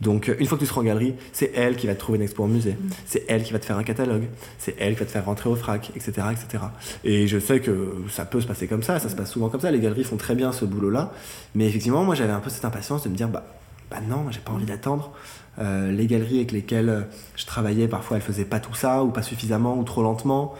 Donc, 0.00 0.28
euh, 0.28 0.36
une 0.38 0.46
fois 0.46 0.56
que 0.56 0.62
tu 0.62 0.68
seras 0.68 0.80
en 0.80 0.84
galerie, 0.84 1.14
c'est 1.32 1.52
elle 1.54 1.76
qui 1.76 1.86
va 1.86 1.94
te 1.94 2.00
trouver 2.00 2.18
une 2.18 2.24
expo 2.24 2.44
en 2.44 2.48
musée. 2.48 2.72
Mm. 2.72 2.88
C'est 3.06 3.24
elle 3.28 3.42
qui 3.42 3.52
va 3.52 3.58
te 3.58 3.64
faire 3.64 3.78
un 3.78 3.84
catalogue. 3.84 4.24
C'est 4.58 4.76
elle 4.78 4.94
qui 4.94 5.00
va 5.00 5.06
te 5.06 5.10
faire 5.10 5.24
rentrer 5.24 5.50
au 5.50 5.56
frac, 5.56 5.90
etc., 5.96 6.26
etc. 6.30 6.64
Et 7.04 7.26
je 7.26 7.38
sais 7.38 7.60
que 7.60 7.94
ça 8.08 8.24
peut 8.24 8.40
se 8.40 8.46
passer 8.46 8.66
comme 8.68 8.82
ça. 8.82 8.98
Ça 9.00 9.08
se 9.08 9.16
passe 9.16 9.30
souvent 9.30 9.48
comme 9.48 9.60
ça. 9.60 9.70
Les 9.70 9.80
galeries 9.80 10.04
font 10.04 10.16
très 10.16 10.34
bien 10.34 10.52
ce 10.52 10.64
boulot-là. 10.64 11.12
Mais 11.54 11.66
effectivement, 11.66 12.04
moi, 12.04 12.14
j'avais 12.14 12.32
un 12.32 12.40
peu 12.40 12.50
cette 12.50 12.64
impatience 12.64 13.04
de 13.04 13.10
me 13.10 13.16
dire, 13.16 13.28
bah, 13.28 13.44
bah 13.92 13.98
non, 14.08 14.24
j'ai 14.30 14.40
pas 14.40 14.52
envie 14.52 14.64
d'attendre. 14.64 15.12
Euh, 15.58 15.92
les 15.92 16.06
galeries 16.06 16.36
avec 16.36 16.52
lesquelles 16.52 16.88
euh, 16.88 17.00
je 17.36 17.44
travaillais, 17.44 17.86
parfois 17.86 18.16
elles 18.16 18.22
faisaient 18.22 18.44
pas 18.44 18.60
tout 18.60 18.74
ça, 18.74 19.04
ou 19.04 19.10
pas 19.10 19.22
suffisamment, 19.22 19.76
ou 19.76 19.84
trop 19.84 20.02
lentement. 20.02 20.54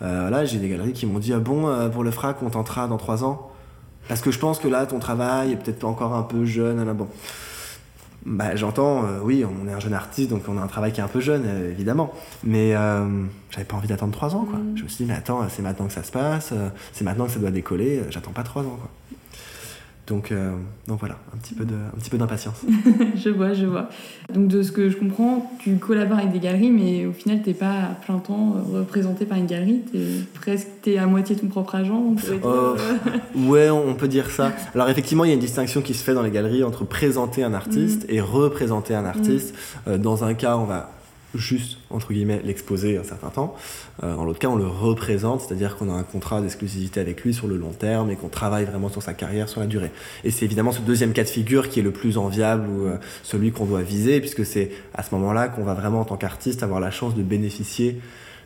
Là, 0.00 0.44
j'ai 0.44 0.58
des 0.58 0.68
galeries 0.68 0.92
qui 0.92 1.06
m'ont 1.06 1.18
dit 1.18 1.32
ah 1.32 1.38
bon, 1.38 1.90
pour 1.90 2.04
le 2.04 2.10
frac, 2.10 2.42
on 2.42 2.50
tentera 2.50 2.88
dans 2.88 2.98
trois 2.98 3.24
ans? 3.24 3.50
Parce 4.08 4.22
que 4.22 4.30
je 4.30 4.38
pense 4.38 4.58
que 4.58 4.68
là, 4.68 4.86
ton 4.86 4.98
travail 4.98 5.52
est 5.52 5.56
peut-être 5.56 5.80
pas 5.80 5.86
encore 5.86 6.14
un 6.14 6.22
peu 6.22 6.44
jeune. 6.46 6.84
Là, 6.84 6.94
bon 6.94 7.08
bah, 8.26 8.56
j'entends, 8.56 9.04
euh, 9.04 9.20
oui, 9.22 9.44
on 9.44 9.68
est 9.68 9.72
un 9.72 9.80
jeune 9.80 9.94
artiste, 9.94 10.30
donc 10.30 10.42
on 10.48 10.58
a 10.58 10.60
un 10.60 10.66
travail 10.66 10.92
qui 10.92 11.00
est 11.00 11.04
un 11.04 11.08
peu 11.08 11.20
jeune, 11.20 11.44
euh, 11.46 11.70
évidemment. 11.70 12.12
Mais 12.44 12.74
euh, 12.74 13.24
j'avais 13.50 13.64
pas 13.64 13.76
envie 13.76 13.88
d'attendre 13.88 14.12
trois 14.12 14.34
ans, 14.34 14.44
quoi. 14.44 14.58
Mm. 14.58 14.76
Je 14.76 14.82
me 14.82 14.88
suis 14.88 15.04
dit, 15.04 15.10
mais 15.10 15.16
attends, 15.16 15.46
c'est 15.48 15.62
maintenant 15.62 15.86
que 15.86 15.92
ça 15.92 16.02
se 16.02 16.12
passe, 16.12 16.52
c'est 16.92 17.04
maintenant 17.04 17.26
que 17.26 17.32
ça 17.32 17.38
doit 17.38 17.50
décoller, 17.50 18.02
j'attends 18.10 18.32
pas 18.32 18.42
trois 18.42 18.62
ans, 18.62 18.78
quoi. 18.78 18.90
Donc, 20.08 20.32
euh, 20.32 20.52
donc 20.86 21.00
voilà, 21.00 21.16
un 21.34 21.36
petit 21.36 21.54
peu 21.54 21.66
de, 21.66 21.74
un 21.74 21.98
petit 21.98 22.08
peu 22.08 22.16
d'impatience. 22.16 22.62
je 23.14 23.28
vois, 23.28 23.52
je 23.52 23.66
vois. 23.66 23.90
Donc 24.32 24.48
de 24.48 24.62
ce 24.62 24.72
que 24.72 24.88
je 24.88 24.96
comprends, 24.96 25.52
tu 25.58 25.76
collabores 25.76 26.18
avec 26.18 26.32
des 26.32 26.38
galeries, 26.38 26.70
mais 26.70 27.04
au 27.04 27.12
final, 27.12 27.42
t'es 27.42 27.52
pas 27.52 27.72
à 27.72 27.94
plein 27.94 28.18
temps 28.18 28.56
représenté 28.72 29.26
par 29.26 29.36
une 29.36 29.46
galerie. 29.46 29.82
T'es 29.92 29.98
presque, 30.34 30.68
es 30.86 30.96
à 30.96 31.06
moitié 31.06 31.36
ton 31.36 31.48
propre 31.48 31.74
agent. 31.74 31.94
On 31.94 32.16
euh, 32.46 32.76
ouais, 33.36 33.68
on 33.68 33.94
peut 33.94 34.08
dire 34.08 34.30
ça. 34.30 34.52
Alors 34.74 34.88
effectivement, 34.88 35.24
il 35.24 35.28
y 35.28 35.30
a 35.32 35.34
une 35.34 35.40
distinction 35.40 35.82
qui 35.82 35.92
se 35.92 36.02
fait 36.02 36.14
dans 36.14 36.22
les 36.22 36.30
galeries 36.30 36.64
entre 36.64 36.84
présenter 36.84 37.44
un 37.44 37.52
artiste 37.52 38.04
mm. 38.04 38.14
et 38.14 38.20
représenter 38.22 38.94
un 38.94 39.04
artiste. 39.04 39.54
Mm. 39.54 39.90
Euh, 39.90 39.98
dans 39.98 40.24
un 40.24 40.32
cas, 40.32 40.56
on 40.56 40.64
va 40.64 40.90
juste, 41.38 41.78
entre 41.90 42.12
guillemets, 42.12 42.40
l'exposer 42.44 42.98
un 42.98 43.04
certain 43.04 43.28
temps. 43.28 43.54
Euh, 44.02 44.14
dans 44.14 44.24
l'autre 44.24 44.38
cas, 44.38 44.48
on 44.48 44.56
le 44.56 44.66
représente, 44.66 45.40
c'est-à-dire 45.40 45.76
qu'on 45.76 45.90
a 45.90 45.94
un 45.94 46.02
contrat 46.02 46.40
d'exclusivité 46.40 47.00
avec 47.00 47.22
lui 47.22 47.32
sur 47.32 47.46
le 47.46 47.56
long 47.56 47.72
terme 47.72 48.10
et 48.10 48.16
qu'on 48.16 48.28
travaille 48.28 48.64
vraiment 48.64 48.88
sur 48.88 49.02
sa 49.02 49.14
carrière 49.14 49.48
sur 49.48 49.60
la 49.60 49.66
durée. 49.66 49.90
Et 50.24 50.30
c'est 50.30 50.44
évidemment 50.44 50.72
ce 50.72 50.80
deuxième 50.80 51.12
cas 51.12 51.24
de 51.24 51.28
figure 51.28 51.68
qui 51.68 51.80
est 51.80 51.82
le 51.82 51.92
plus 51.92 52.18
enviable 52.18 52.68
ou 52.68 52.86
euh, 52.86 52.96
celui 53.22 53.52
qu'on 53.52 53.64
doit 53.64 53.82
viser, 53.82 54.20
puisque 54.20 54.44
c'est 54.44 54.70
à 54.94 55.02
ce 55.02 55.14
moment-là 55.14 55.48
qu'on 55.48 55.64
va 55.64 55.74
vraiment, 55.74 56.00
en 56.00 56.04
tant 56.04 56.16
qu'artiste, 56.16 56.62
avoir 56.62 56.80
la 56.80 56.90
chance 56.90 57.14
de 57.14 57.22
bénéficier 57.22 58.00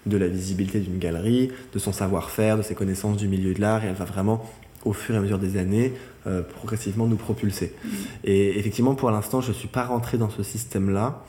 de 0.07 0.17
la 0.17 0.27
visibilité 0.27 0.81
d'une 0.81 0.99
galerie, 0.99 1.51
de 1.73 1.79
son 1.79 1.93
savoir-faire, 1.93 2.57
de 2.57 2.63
ses 2.63 2.75
connaissances 2.75 3.17
du 3.17 3.29
milieu 3.29 3.55
de 3.55 3.61
l'art, 3.61 3.85
et 3.85 3.89
elle 3.89 3.95
va 3.95 4.05
vraiment, 4.05 4.45
au 4.85 4.93
fur 4.93 5.15
et 5.15 5.19
à 5.19 5.21
mesure 5.21 5.39
des 5.39 5.57
années, 5.57 5.93
euh, 6.27 6.43
progressivement 6.43 7.07
nous 7.07 7.17
propulser. 7.17 7.73
Mmh. 7.85 7.89
Et 8.25 8.59
effectivement, 8.59 8.95
pour 8.95 9.11
l'instant, 9.11 9.41
je 9.41 9.49
ne 9.49 9.55
suis 9.55 9.69
pas 9.69 9.85
rentré 9.85 10.19
dans 10.19 10.31
ce 10.31 10.43
système-là. 10.43 11.23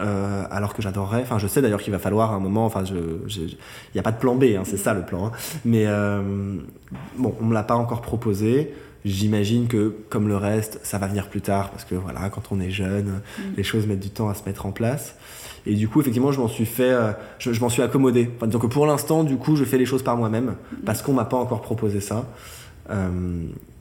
Euh, 0.00 0.44
alors 0.50 0.72
que 0.72 0.82
j'adorerais. 0.82 1.22
Enfin, 1.22 1.38
je 1.38 1.46
sais 1.46 1.60
d'ailleurs 1.60 1.82
qu'il 1.82 1.92
va 1.92 1.98
falloir 1.98 2.32
un 2.32 2.40
moment. 2.40 2.64
Enfin, 2.64 2.84
il 2.84 3.56
n'y 3.94 4.00
a 4.00 4.02
pas 4.02 4.12
de 4.12 4.18
plan 4.18 4.34
B, 4.34 4.44
hein, 4.56 4.62
c'est 4.64 4.78
ça 4.78 4.94
le 4.94 5.02
plan. 5.02 5.26
Hein. 5.26 5.32
Mais 5.64 5.84
euh, 5.86 6.22
bon, 7.18 7.34
on 7.40 7.44
me 7.44 7.54
l'a 7.54 7.62
pas 7.62 7.74
encore 7.74 8.00
proposé. 8.00 8.72
J'imagine 9.04 9.66
que, 9.66 9.94
comme 10.08 10.28
le 10.28 10.36
reste, 10.36 10.80
ça 10.82 10.98
va 10.98 11.06
venir 11.06 11.28
plus 11.28 11.40
tard 11.40 11.70
parce 11.70 11.84
que 11.84 11.94
voilà, 11.94 12.30
quand 12.30 12.44
on 12.50 12.60
est 12.60 12.70
jeune, 12.70 13.20
mm. 13.38 13.42
les 13.56 13.62
choses 13.62 13.86
mettent 13.86 14.00
du 14.00 14.10
temps 14.10 14.28
à 14.28 14.34
se 14.34 14.44
mettre 14.44 14.66
en 14.66 14.72
place. 14.72 15.16
Et 15.66 15.74
du 15.74 15.88
coup, 15.88 16.00
effectivement, 16.00 16.32
je 16.32 16.40
m'en 16.40 16.48
suis 16.48 16.66
fait, 16.66 16.90
euh, 16.90 17.12
je, 17.38 17.60
m'en 17.60 17.68
suis 17.68 17.82
accommodé. 17.82 18.30
Enfin, 18.36 18.46
donc 18.46 18.68
pour 18.70 18.86
l'instant, 18.86 19.24
du 19.24 19.36
coup, 19.36 19.56
je 19.56 19.64
fais 19.64 19.78
les 19.78 19.86
choses 19.86 20.02
par 20.02 20.16
moi-même 20.16 20.54
mm. 20.72 20.76
parce 20.86 21.02
qu'on 21.02 21.12
m'a 21.12 21.26
pas 21.26 21.36
encore 21.36 21.60
proposé 21.60 22.00
ça. 22.00 22.26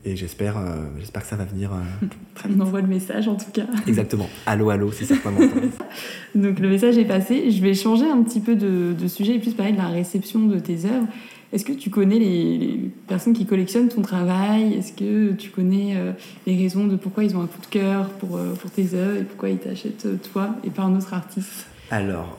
Et 0.05 0.15
j'espère, 0.15 0.57
euh, 0.57 0.77
j'espère 0.97 1.23
que 1.23 1.27
ça 1.27 1.35
va 1.35 1.43
venir. 1.43 1.71
Euh, 1.73 2.07
On 2.49 2.59
envoie 2.61 2.81
le 2.81 2.87
message 2.87 3.27
en 3.27 3.35
tout 3.35 3.51
cas. 3.51 3.65
Exactement. 3.85 4.29
Allô, 4.45 4.69
allô, 4.69 4.91
si 4.91 5.05
certains 5.05 5.31
Donc 6.35 6.59
le 6.59 6.69
message 6.69 6.97
est 6.97 7.05
passé. 7.05 7.51
Je 7.51 7.61
vais 7.61 7.73
changer 7.73 8.09
un 8.09 8.23
petit 8.23 8.39
peu 8.39 8.55
de, 8.55 9.07
sujet 9.07 9.35
et 9.35 9.39
plus 9.39 9.53
parler 9.53 9.73
de 9.73 9.77
la 9.77 9.87
réception 9.87 10.45
de 10.45 10.59
tes 10.59 10.85
œuvres. 10.85 11.07
Est-ce 11.51 11.65
que 11.65 11.73
tu 11.73 11.89
connais 11.89 12.19
les, 12.19 12.91
personnes 13.07 13.33
qui 13.33 13.45
collectionnent 13.45 13.89
ton 13.89 14.01
travail? 14.01 14.75
Est-ce 14.75 14.93
que 14.93 15.33
tu 15.33 15.49
connais 15.49 15.95
euh, 15.97 16.13
les 16.45 16.55
raisons 16.55 16.85
de 16.85 16.95
pourquoi 16.95 17.23
ils 17.23 17.35
ont 17.35 17.41
un 17.41 17.47
coup 17.47 17.59
de 17.59 17.65
cœur 17.65 18.07
pour, 18.09 18.39
pour 18.59 18.71
tes 18.71 18.93
œuvres 18.93 19.19
et 19.19 19.23
pourquoi 19.23 19.49
ils 19.49 19.57
t'achètent 19.57 20.07
toi 20.31 20.55
et 20.63 20.69
pas 20.69 20.83
un 20.83 20.95
autre 20.95 21.13
artiste? 21.13 21.65
Alors, 21.91 22.37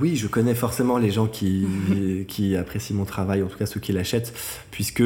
oui, 0.00 0.16
je 0.16 0.26
connais 0.26 0.54
forcément 0.54 0.98
les 0.98 1.10
gens 1.10 1.28
qui, 1.28 1.64
qui 2.28 2.56
apprécient 2.56 2.96
mon 2.96 3.04
travail, 3.04 3.42
en 3.42 3.46
tout 3.46 3.56
cas 3.56 3.66
ceux 3.66 3.80
qui 3.80 3.92
l'achètent, 3.92 4.34
puisque 4.70 5.04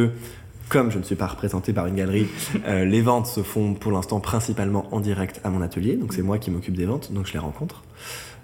comme 0.68 0.90
je 0.90 0.98
ne 0.98 1.02
suis 1.02 1.16
pas 1.16 1.26
représenté 1.26 1.72
par 1.72 1.86
une 1.86 1.94
galerie, 1.94 2.26
euh, 2.66 2.84
les 2.84 3.02
ventes 3.02 3.26
se 3.26 3.42
font 3.42 3.74
pour 3.74 3.92
l'instant 3.92 4.20
principalement 4.20 4.86
en 4.92 5.00
direct 5.00 5.40
à 5.44 5.50
mon 5.50 5.62
atelier. 5.62 5.96
Donc 5.96 6.12
c'est 6.14 6.22
moi 6.22 6.38
qui 6.38 6.50
m'occupe 6.50 6.76
des 6.76 6.86
ventes, 6.86 7.12
donc 7.12 7.26
je 7.26 7.32
les 7.32 7.38
rencontre. 7.38 7.82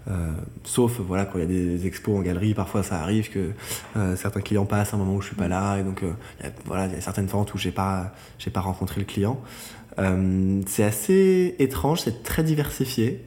Euh, 0.09 0.31
sauf 0.65 0.99
voilà 0.99 1.27
quand 1.27 1.39
il 1.39 1.43
y 1.43 1.45
a 1.45 1.47
des 1.47 1.87
expos 1.87 2.19
en 2.19 2.23
galerie, 2.23 2.55
parfois 2.55 2.83
ça 2.83 3.01
arrive 3.03 3.31
que 3.31 3.51
euh, 3.97 4.17
certains 4.17 4.41
clients 4.41 4.65
passent 4.65 4.95
à 4.95 4.97
un 4.97 4.99
moment 4.99 5.17
où 5.17 5.21
je 5.21 5.27
suis 5.27 5.37
pas 5.37 5.47
là 5.47 5.77
et 5.77 5.83
donc 5.83 6.01
il 6.03 6.45
y 6.45 6.49
a, 6.49 6.53
voilà 6.65 6.87
il 6.87 6.93
y 6.93 6.97
a 6.97 7.03
certaines 7.03 7.27
ventes 7.27 7.53
où 7.53 7.59
j'ai 7.59 7.71
pas 7.71 8.15
j'ai 8.39 8.51
pas 8.51 8.63
rencontré 8.63 9.01
le 9.01 9.07
client. 9.07 9.39
c'est 10.67 10.85
assez 10.85 11.55
étrange, 11.59 12.01
c'est 12.01 12.23
très 12.23 12.43
diversifié 12.43 13.21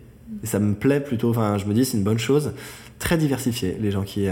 et 0.43 0.47
ça 0.47 0.57
me 0.59 0.73
plaît 0.73 0.99
plutôt. 0.99 1.29
Enfin 1.29 1.59
je 1.59 1.65
me 1.65 1.75
dis 1.75 1.85
c'est 1.85 1.97
une 1.97 2.03
bonne 2.03 2.17
chose, 2.17 2.53
très 2.97 3.17
diversifié 3.17 3.77
les 3.79 3.91
gens 3.91 4.03
qui 4.03 4.27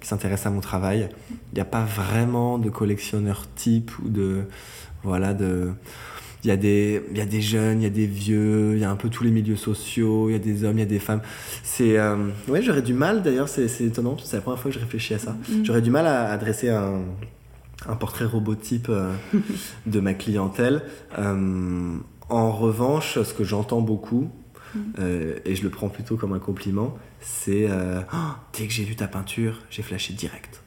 qui 0.00 0.08
s'intéressent 0.08 0.46
à 0.46 0.50
mon 0.50 0.60
travail. 0.60 1.08
Il 1.30 1.54
n'y 1.54 1.60
a 1.60 1.66
pas 1.66 1.84
vraiment 1.84 2.58
de 2.58 2.70
collectionneur 2.70 3.46
type 3.54 3.90
ou 4.04 4.08
de. 4.08 4.44
Voilà, 5.02 5.34
de. 5.34 5.72
Il 6.44 6.48
y, 6.48 6.52
a 6.52 6.56
des, 6.56 7.02
il 7.10 7.18
y 7.18 7.20
a 7.20 7.26
des 7.26 7.40
jeunes, 7.40 7.80
il 7.80 7.84
y 7.84 7.86
a 7.86 7.90
des 7.90 8.06
vieux, 8.06 8.74
il 8.74 8.78
y 8.78 8.84
a 8.84 8.90
un 8.90 8.94
peu 8.94 9.08
tous 9.08 9.24
les 9.24 9.32
milieux 9.32 9.56
sociaux, 9.56 10.28
il 10.28 10.32
y 10.32 10.36
a 10.36 10.38
des 10.38 10.62
hommes, 10.62 10.76
il 10.76 10.80
y 10.80 10.84
a 10.84 10.86
des 10.86 11.00
femmes. 11.00 11.22
C'est. 11.64 11.98
Euh, 11.98 12.28
ouais, 12.46 12.62
j'aurais 12.62 12.82
du 12.82 12.94
mal 12.94 13.22
d'ailleurs, 13.22 13.48
c'est 13.48 13.66
étonnant, 13.80 14.16
c'est 14.22 14.36
la 14.36 14.42
première 14.42 14.60
fois 14.60 14.70
que 14.70 14.76
je 14.76 14.80
réfléchis 14.80 15.14
à 15.14 15.18
ça. 15.18 15.32
Mm. 15.32 15.64
J'aurais 15.64 15.82
du 15.82 15.90
mal 15.90 16.06
à, 16.06 16.30
adresser 16.30 16.68
un, 16.68 17.00
un 17.88 17.96
portrait 17.96 18.24
robotype 18.24 18.88
euh, 18.90 19.12
de 19.86 20.00
ma 20.00 20.14
clientèle. 20.14 20.82
Euh, 21.18 21.96
en 22.28 22.52
revanche, 22.52 23.20
ce 23.22 23.34
que 23.34 23.44
j'entends 23.44 23.80
beaucoup, 23.80 24.28
mm. 24.74 24.80
et 25.44 25.54
je 25.54 25.62
le 25.62 25.70
prends 25.70 25.88
plutôt 25.88 26.16
comme 26.16 26.32
un 26.32 26.38
compliment, 26.38 26.96
c'est 27.20 27.66
euh, 27.68 28.00
oh, 28.12 28.16
dès 28.56 28.66
que 28.66 28.72
j'ai 28.72 28.84
vu 28.84 28.96
ta 28.96 29.08
peinture, 29.08 29.62
j'ai 29.70 29.82
flashé 29.82 30.12
direct. 30.12 30.62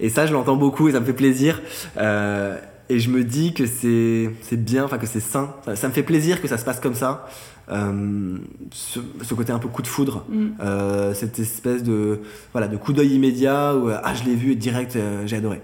Et 0.00 0.08
ça, 0.08 0.26
je 0.26 0.32
l'entends 0.32 0.56
beaucoup 0.56 0.88
et 0.88 0.92
ça 0.92 1.00
me 1.00 1.04
fait 1.04 1.12
plaisir. 1.12 1.60
Euh, 1.98 2.58
et 2.88 2.98
je 2.98 3.10
me 3.10 3.24
dis 3.24 3.52
que 3.54 3.66
c'est 3.66 4.56
bien, 4.56 4.84
enfin 4.84 4.98
que 4.98 5.06
c'est 5.06 5.20
sain. 5.20 5.54
Ça, 5.74 5.88
me 5.88 5.92
fait 5.92 6.02
plaisir 6.02 6.40
que 6.40 6.48
ça 6.48 6.58
se 6.58 6.64
passe 6.64 6.80
comme 6.80 6.94
ça. 6.94 7.26
Euh, 7.70 8.36
ce, 8.72 9.34
côté 9.34 9.50
un 9.50 9.58
peu 9.58 9.68
coup 9.68 9.80
de 9.80 9.86
foudre, 9.86 10.26
mm. 10.28 10.46
euh, 10.60 11.14
cette 11.14 11.38
espèce 11.38 11.82
de, 11.82 12.20
voilà, 12.52 12.68
de 12.68 12.76
coup 12.76 12.92
d'œil 12.92 13.14
immédiat 13.14 13.74
où 13.74 13.88
ah, 13.88 14.14
je 14.14 14.24
l'ai 14.24 14.34
vu 14.34 14.52
et 14.52 14.56
direct, 14.56 14.98
j'ai 15.24 15.36
adoré. 15.36 15.62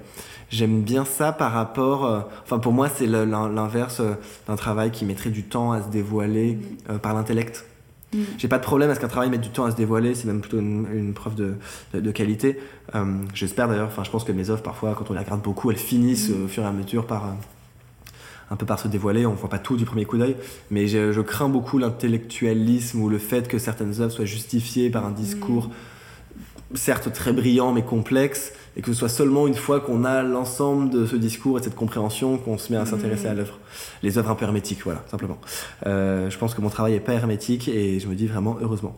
J'aime 0.50 0.82
bien 0.82 1.04
ça 1.04 1.32
par 1.32 1.52
rapport. 1.52 2.26
enfin, 2.42 2.58
pour 2.58 2.72
moi, 2.72 2.88
c'est 2.88 3.06
l'inverse 3.06 4.02
d'un 4.48 4.56
travail 4.56 4.90
qui 4.90 5.04
mettrait 5.04 5.30
du 5.30 5.44
temps 5.44 5.72
à 5.72 5.82
se 5.82 5.88
dévoiler 5.88 6.58
mm. 6.88 6.98
par 6.98 7.14
l'intellect. 7.14 7.64
Mm. 8.12 8.18
J'ai 8.38 8.48
pas 8.48 8.58
de 8.58 8.62
problème 8.62 8.90
à 8.90 8.94
ce 8.94 9.00
qu'un 9.00 9.08
travail 9.08 9.30
mette 9.30 9.40
du 9.40 9.50
temps 9.50 9.64
à 9.64 9.70
se 9.70 9.76
dévoiler, 9.76 10.14
c'est 10.14 10.26
même 10.26 10.40
plutôt 10.40 10.58
une, 10.58 11.12
preuve 11.14 11.34
de, 11.34 11.54
de, 11.94 12.10
qualité. 12.10 12.58
Euh, 12.94 13.04
j'espère 13.34 13.68
d'ailleurs, 13.68 13.88
enfin 13.88 14.04
je 14.04 14.10
pense 14.10 14.24
que 14.24 14.32
mes 14.32 14.50
œuvres 14.50 14.62
parfois, 14.62 14.94
quand 14.94 15.10
on 15.10 15.14
les 15.14 15.20
regarde 15.20 15.42
beaucoup, 15.42 15.70
elles 15.70 15.76
finissent 15.76 16.30
mm. 16.30 16.44
au 16.44 16.48
fur 16.48 16.62
et 16.62 16.66
à 16.66 16.72
mesure 16.72 17.06
par 17.06 17.26
euh, 17.26 17.32
un 18.50 18.56
peu 18.56 18.66
par 18.66 18.78
se 18.78 18.88
dévoiler. 18.88 19.26
On 19.26 19.34
voit 19.34 19.50
pas 19.50 19.58
tout 19.58 19.76
du 19.76 19.84
premier 19.84 20.04
coup 20.04 20.18
d'œil, 20.18 20.36
mais 20.70 20.88
je, 20.88 21.20
crains 21.20 21.48
beaucoup 21.48 21.78
l'intellectualisme 21.78 23.00
ou 23.00 23.08
le 23.08 23.18
fait 23.18 23.46
que 23.46 23.58
certaines 23.58 24.00
œuvres 24.00 24.12
soient 24.12 24.24
justifiées 24.24 24.90
par 24.90 25.06
un 25.06 25.12
discours 25.12 25.70
certes 26.74 27.12
très 27.12 27.32
brillant 27.32 27.72
mais 27.72 27.82
complexe 27.82 28.52
et 28.76 28.82
que 28.82 28.92
ce 28.92 28.98
soit 28.98 29.08
seulement 29.08 29.46
une 29.46 29.54
fois 29.54 29.80
qu'on 29.80 30.04
a 30.04 30.22
l'ensemble 30.22 30.90
de 30.90 31.06
ce 31.06 31.16
discours 31.16 31.58
et 31.58 31.60
de 31.60 31.64
cette 31.64 31.74
compréhension 31.74 32.38
qu'on 32.38 32.58
se 32.58 32.72
met 32.72 32.78
à 32.78 32.86
s'intéresser 32.86 33.26
à 33.26 33.34
l'œuvre. 33.34 33.58
Les 34.02 34.18
œuvres 34.18 34.30
un 34.30 34.34
peu 34.34 34.44
hermétiques, 34.44 34.82
voilà, 34.84 35.02
simplement. 35.10 35.38
Euh, 35.86 36.30
je 36.30 36.38
pense 36.38 36.54
que 36.54 36.60
mon 36.60 36.70
travail 36.70 36.92
n'est 36.92 37.00
pas 37.00 37.14
hermétique 37.14 37.68
et 37.68 38.00
je 38.00 38.08
me 38.08 38.14
dis 38.14 38.26
vraiment 38.26 38.56
heureusement. 38.60 38.96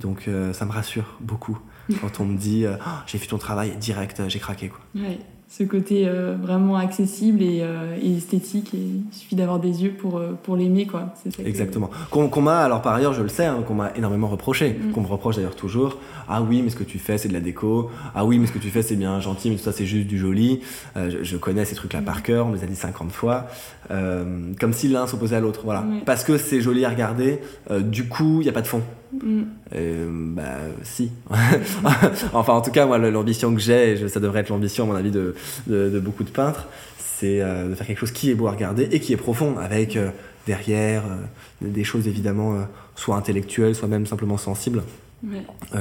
Donc 0.00 0.28
euh, 0.28 0.52
ça 0.52 0.64
me 0.64 0.72
rassure 0.72 1.16
beaucoup 1.20 1.58
quand 2.00 2.20
on 2.20 2.24
me 2.24 2.36
dit 2.36 2.64
euh, 2.64 2.76
oh, 2.80 2.90
j'ai 3.06 3.18
vu 3.18 3.26
ton 3.26 3.38
travail 3.38 3.76
direct, 3.76 4.22
j'ai 4.28 4.38
craqué. 4.38 4.68
Quoi. 4.68 4.80
Ouais 4.94 5.18
ce 5.50 5.64
côté 5.64 6.06
euh, 6.06 6.36
vraiment 6.40 6.76
accessible 6.76 7.40
euh, 7.42 7.96
et, 8.00 8.16
esthétique. 8.16 8.72
Et 8.72 8.78
il 8.78 9.04
suffit 9.10 9.34
d'avoir 9.34 9.58
des 9.58 9.82
yeux 9.82 9.90
pour, 9.90 10.18
euh, 10.18 10.38
pour 10.44 10.56
l'aimer. 10.56 10.86
quoi. 10.86 11.12
Exactement. 11.44 11.90
Qu'on 12.10 12.40
m'a, 12.40 12.60
alors 12.60 12.82
par 12.82 12.94
ailleurs, 12.94 13.14
je 13.14 13.22
le 13.22 13.28
sais, 13.28 13.46
hein, 13.46 13.64
qu'on 13.66 13.74
m'a 13.74 13.90
énormément 13.96 14.28
reproché. 14.28 14.70
Mm. 14.70 14.92
Qu'on 14.92 15.00
me 15.00 15.08
reproche 15.08 15.36
d'ailleurs 15.36 15.56
toujours. 15.56 15.98
Ah 16.28 16.40
oui, 16.40 16.62
mais 16.62 16.70
ce 16.70 16.76
que 16.76 16.84
tu 16.84 17.00
fais, 17.00 17.18
c'est 17.18 17.26
de 17.26 17.32
la 17.32 17.40
déco. 17.40 17.90
Ah 18.14 18.24
oui, 18.24 18.38
mais 18.38 18.46
ce 18.46 18.52
que 18.52 18.60
tu 18.60 18.70
fais, 18.70 18.82
c'est 18.82 18.94
bien 18.94 19.18
gentil, 19.18 19.50
mais 19.50 19.56
tout 19.56 19.64
ça, 19.64 19.72
c'est 19.72 19.86
juste 19.86 20.06
du 20.06 20.18
joli. 20.18 20.60
Je, 20.94 21.36
connais 21.36 21.64
ces 21.64 21.74
trucs-là 21.74 22.00
par 22.00 22.18
mm. 22.18 22.22
cœur, 22.22 22.46
on 22.46 22.50
me 22.50 22.56
les 22.56 22.62
a 22.62 22.66
dit 22.66 22.76
50 22.76 23.10
fois. 23.10 23.48
comme 23.88 24.72
si 24.72 24.86
l'un 24.86 25.08
s'opposait 25.08 25.36
à 25.36 25.40
l'autre. 25.40 25.62
Voilà. 25.64 25.84
Parce 26.06 26.22
que 26.22 26.38
c'est 26.38 26.60
joli 26.60 26.84
à 26.84 26.90
regarder, 26.90 27.40
du 27.80 28.06
coup, 28.06 28.40
il 28.40 28.44
n'y 28.44 28.48
a 28.48 28.52
pas 28.52 28.62
de 28.62 28.68
fond. 28.68 28.82
Mm. 29.12 30.34
bah 30.34 30.58
si. 30.82 31.10
enfin 32.32 32.52
en 32.52 32.60
tout 32.60 32.70
cas 32.70 32.86
moi 32.86 32.98
l'ambition 32.98 33.52
que 33.54 33.60
j'ai, 33.60 34.08
ça 34.08 34.20
devrait 34.20 34.40
être 34.40 34.50
l'ambition 34.50 34.84
à 34.84 34.86
mon 34.86 34.94
avis 34.94 35.10
de, 35.10 35.34
de, 35.66 36.00
beaucoup 36.00 36.24
de 36.24 36.30
peintres, 36.30 36.68
c'est 36.98 37.40
euh, 37.40 37.68
de 37.68 37.74
faire 37.74 37.86
quelque 37.86 37.98
chose 37.98 38.12
qui 38.12 38.30
est 38.30 38.34
beau 38.34 38.46
à 38.46 38.52
regarder 38.52 38.84
et 38.92 39.00
qui 39.00 39.12
est 39.12 39.16
profond, 39.16 39.58
avec 39.58 39.96
euh, 39.96 40.10
derrière 40.46 41.02
euh, 41.04 41.68
des 41.68 41.84
choses 41.84 42.06
évidemment 42.06 42.66
soit 42.94 43.16
intellectuelles, 43.16 43.74
soit 43.74 43.88
même 43.88 44.06
simplement 44.06 44.38
sensibles, 44.38 44.82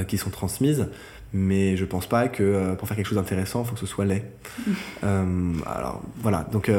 qui 0.07 0.17
sont 0.17 0.29
transmises. 0.29 0.87
Mais 1.31 1.77
je 1.77 1.85
pense 1.85 2.07
pas 2.07 2.27
que 2.27 2.73
pour 2.73 2.87
faire 2.87 2.97
quelque 2.97 3.05
chose 3.05 3.17
d'intéressant, 3.17 3.61
il 3.63 3.67
faut 3.67 3.73
que 3.75 3.79
ce 3.79 3.85
soit 3.85 4.05
laid. 4.05 4.25
Mm. 5.03 5.61
alors 5.65 6.01
voilà, 6.21 6.45
donc 6.51 6.69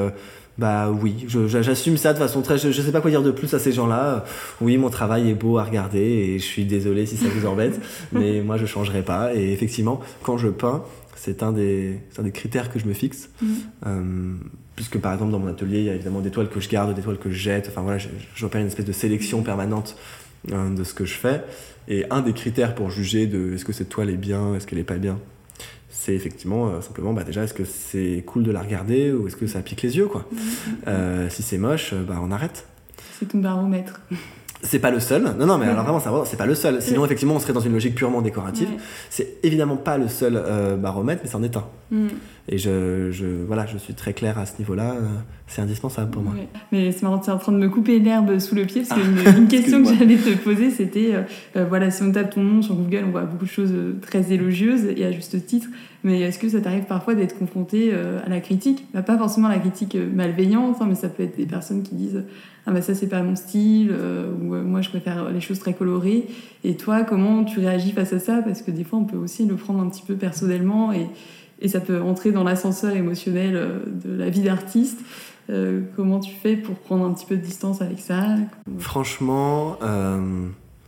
bah 0.59 0.91
oui, 0.91 1.27
j'assume 1.47 1.97
ça 1.97 2.13
de 2.13 2.19
façon 2.19 2.43
très. 2.43 2.59
Je, 2.59 2.69
ne 2.69 2.73
sais 2.73 2.93
pas 2.93 3.01
quoi 3.01 3.11
dire 3.11 3.23
de 3.23 3.31
plus 3.31 3.55
à 3.55 3.59
ces 3.59 3.73
gens-là. 3.73 4.25
Oui, 4.61 4.77
mon 4.77 4.91
travail 4.91 5.31
est 5.31 5.35
beau 5.35 5.59
à 5.59 5.65
regarder 5.65 6.01
et 6.01 6.39
je 6.39 6.45
suis 6.45 6.65
désolé 6.65 7.07
si 7.07 7.17
ça 7.17 7.29
vous 7.29 7.47
embête, 7.47 7.81
mais 8.13 8.43
moi 8.43 8.57
je 8.57 8.67
changerai 8.67 9.03
pas. 9.03 9.35
Et 9.35 9.53
effectivement, 9.53 10.01
quand 10.23 10.37
je 10.37 10.49
peins, 10.49 10.85
c'est 11.17 11.43
un 11.43 11.53
des, 11.53 12.01
un 12.19 12.23
des 12.23 12.33
critères 12.33 12.71
que 12.73 12.79
je 12.79 12.87
me 12.87 12.93
fixe. 12.93 13.31
Mm. 13.41 13.47
Euh, 13.87 14.35
puisque 14.77 14.99
par 14.99 15.13
exemple 15.13 15.33
dans 15.33 15.39
mon 15.39 15.49
atelier, 15.49 15.79
il 15.79 15.85
y 15.85 15.91
a 15.91 15.95
évidemment 15.95 16.21
des 16.21 16.31
toiles 16.31 16.49
que 16.49 16.61
je 16.61 16.69
garde, 16.69 16.95
des 16.95 17.03
toiles 17.03 17.19
que 17.19 17.31
je 17.31 17.39
jette. 17.39 17.69
Enfin 17.69 17.83
voilà, 17.83 17.99
j'opère 18.35 18.61
une 18.61 18.67
espèce 18.67 18.87
de 18.87 18.93
sélection 18.93 19.43
permanente 19.43 19.97
euh, 20.53 20.75
de 20.75 20.85
ce 20.85 20.95
que 20.95 21.05
je 21.05 21.15
fais. 21.15 21.43
Et 21.89 22.05
un 22.11 22.21
des 22.21 22.33
critères 22.33 22.75
pour 22.75 22.91
juger 22.91 23.27
de 23.27 23.55
est-ce 23.55 23.65
que 23.65 23.73
cette 23.73 23.89
toile 23.89 24.11
est 24.11 24.17
bien, 24.17 24.55
est-ce 24.55 24.67
qu'elle 24.67 24.79
est 24.79 24.85
pas 24.85 24.97
bien, 24.97 25.19
c'est 26.01 26.15
effectivement 26.15 26.69
euh, 26.69 26.81
simplement 26.81 27.13
bah, 27.13 27.25
déjà 27.25 27.45
est-ce 27.45 27.53
que 27.53 27.67
c'est 27.67 28.25
cool 28.27 28.43
de 28.43 28.51
la 28.51 28.63
regarder 28.63 29.13
ou 29.13 29.29
est-ce 29.29 29.37
que 29.37 29.47
ça 29.47 29.61
pique 29.61 29.83
les 29.83 29.99
yeux 29.99 30.07
quoi. 30.07 30.25
Euh, 30.89 31.29
si 31.29 31.43
c'est 31.43 31.59
moche, 31.59 31.93
bah, 31.93 32.19
on 32.23 32.31
arrête. 32.31 32.67
C'est 33.19 33.27
ton 33.27 33.39
baromètre. 33.39 34.01
C'est 34.63 34.79
pas 34.79 34.91
le 34.91 35.01
seul. 35.01 35.23
Non, 35.39 35.47
non, 35.47 35.57
mais 35.57 35.67
alors 35.67 35.85
vraiment, 35.85 36.25
c'est 36.25 36.37
pas 36.37 36.47
le 36.47 36.55
seul. 36.55 36.83
Sinon, 36.83 37.05
effectivement, 37.05 37.35
on 37.35 37.39
serait 37.39 37.55
dans 37.55 37.61
une 37.61 37.73
logique 37.73 37.95
purement 37.95 38.21
décorative. 38.21 38.69
C'est 39.09 39.39
évidemment 39.43 39.77
pas 39.77 39.97
le 39.97 40.07
seul 40.07 40.37
euh, 40.37 40.77
baromètre, 40.77 41.23
mais 41.25 41.31
c'en 41.31 41.43
est 41.43 41.57
un. 41.57 41.65
Mm. 41.91 42.09
Et 42.49 42.59
je, 42.59 43.11
je, 43.11 43.25
voilà, 43.47 43.65
je 43.67 43.79
suis 43.79 43.95
très 43.95 44.13
clair 44.13 44.39
à 44.39 44.45
ce 44.45 44.59
niveau-là. 44.59 44.97
Euh, 44.97 45.07
c'est 45.47 45.63
indispensable 45.63 46.11
pour 46.11 46.23
moi. 46.23 46.35
Mais 46.73 46.93
c'est 46.93 47.03
marrant, 47.03 47.19
tu 47.19 47.31
es 47.31 47.33
en 47.33 47.39
train 47.39 47.53
de 47.53 47.59
me 47.59 47.71
couper 47.71 48.01
l'herbe 48.01 48.39
sous 48.39 48.55
le 48.55 48.67
pied, 48.67 48.83
parce 48.87 49.01
qu'une 49.01 49.43
une 49.45 49.49
question 49.49 49.83
que 49.83 49.95
j'allais 49.95 50.17
te 50.17 50.37
poser, 50.37 50.71
c'était 50.71 51.15
euh, 51.57 51.65
voilà, 51.65 51.91
si 51.91 52.03
on 52.03 52.13
tape 52.13 52.35
ton 52.35 52.43
nom 52.43 52.61
sur 52.61 52.75
Google, 52.75 53.05
on 53.07 53.11
voit 53.13 53.23
beaucoup 53.23 53.47
de 53.47 53.51
choses 53.51 53.75
très 54.03 54.31
élogieuses, 54.33 54.85
et 54.85 55.05
à 55.07 55.13
juste 55.13 55.47
titre. 55.47 55.69
Mais 56.03 56.21
est-ce 56.21 56.39
que 56.39 56.49
ça 56.49 56.61
t'arrive 56.61 56.85
parfois 56.85 57.15
d'être 57.15 57.39
confronté 57.39 57.93
à 57.93 58.29
la 58.29 58.41
critique? 58.41 58.87
Bah, 58.95 59.03
Pas 59.03 59.19
forcément 59.19 59.49
à 59.49 59.53
la 59.53 59.59
critique 59.59 59.97
malveillante, 59.97 60.77
hein, 60.81 60.87
mais 60.89 60.95
ça 60.95 61.09
peut 61.09 61.23
être 61.23 61.37
des 61.37 61.47
personnes 61.47 61.83
qui 61.83 61.95
disent 61.95 62.25
ah 62.67 62.73
bah 62.73 62.83
ça 62.83 62.95
c'est 62.95 63.09
pas 63.09 63.23
mon 63.23 63.37
style 63.37 63.89
euh, 63.91 64.33
ou 64.43 64.55
euh, 64.55 64.63
moi 64.63 64.81
je 64.83 64.91
préfère 64.91 65.31
les 65.31 65.41
choses 65.41 65.59
très 65.59 65.73
colorées 65.73 66.27
et 66.63 66.77
toi 66.77 67.03
comment 67.05 67.45
tu 67.45 67.59
réagis 67.59 67.93
face 67.93 68.13
à 68.13 68.19
ça? 68.19 68.43
Parce 68.43 68.63
que 68.63 68.71
des 68.71 68.85
fois 68.85 68.99
on 68.99 69.05
peut 69.05 69.17
aussi 69.17 69.47
le 69.47 69.57
prendre 69.57 69.81
un 69.81 69.89
petit 69.89 70.03
peu 70.07 70.15
personnellement 70.15 70.93
et, 70.93 71.09
et 71.61 71.69
ça 71.69 71.81
peut 71.81 72.01
entrer 72.01 72.33
dans 72.33 72.45
l'ascenseur 72.45 72.95
émotionnel 72.95 73.57
euh, 73.57 73.79
de 73.87 74.15
la 74.15 74.29
vie 74.29 74.43
d'artiste. 74.43 75.01
Comment 75.97 76.21
tu 76.21 76.33
fais 76.33 76.55
pour 76.55 76.77
prendre 76.77 77.05
un 77.05 77.13
petit 77.13 77.27
peu 77.27 77.35
de 77.35 77.41
distance 77.43 77.83
avec 77.83 77.99
ça? 77.99 78.37
Franchement 78.79 79.77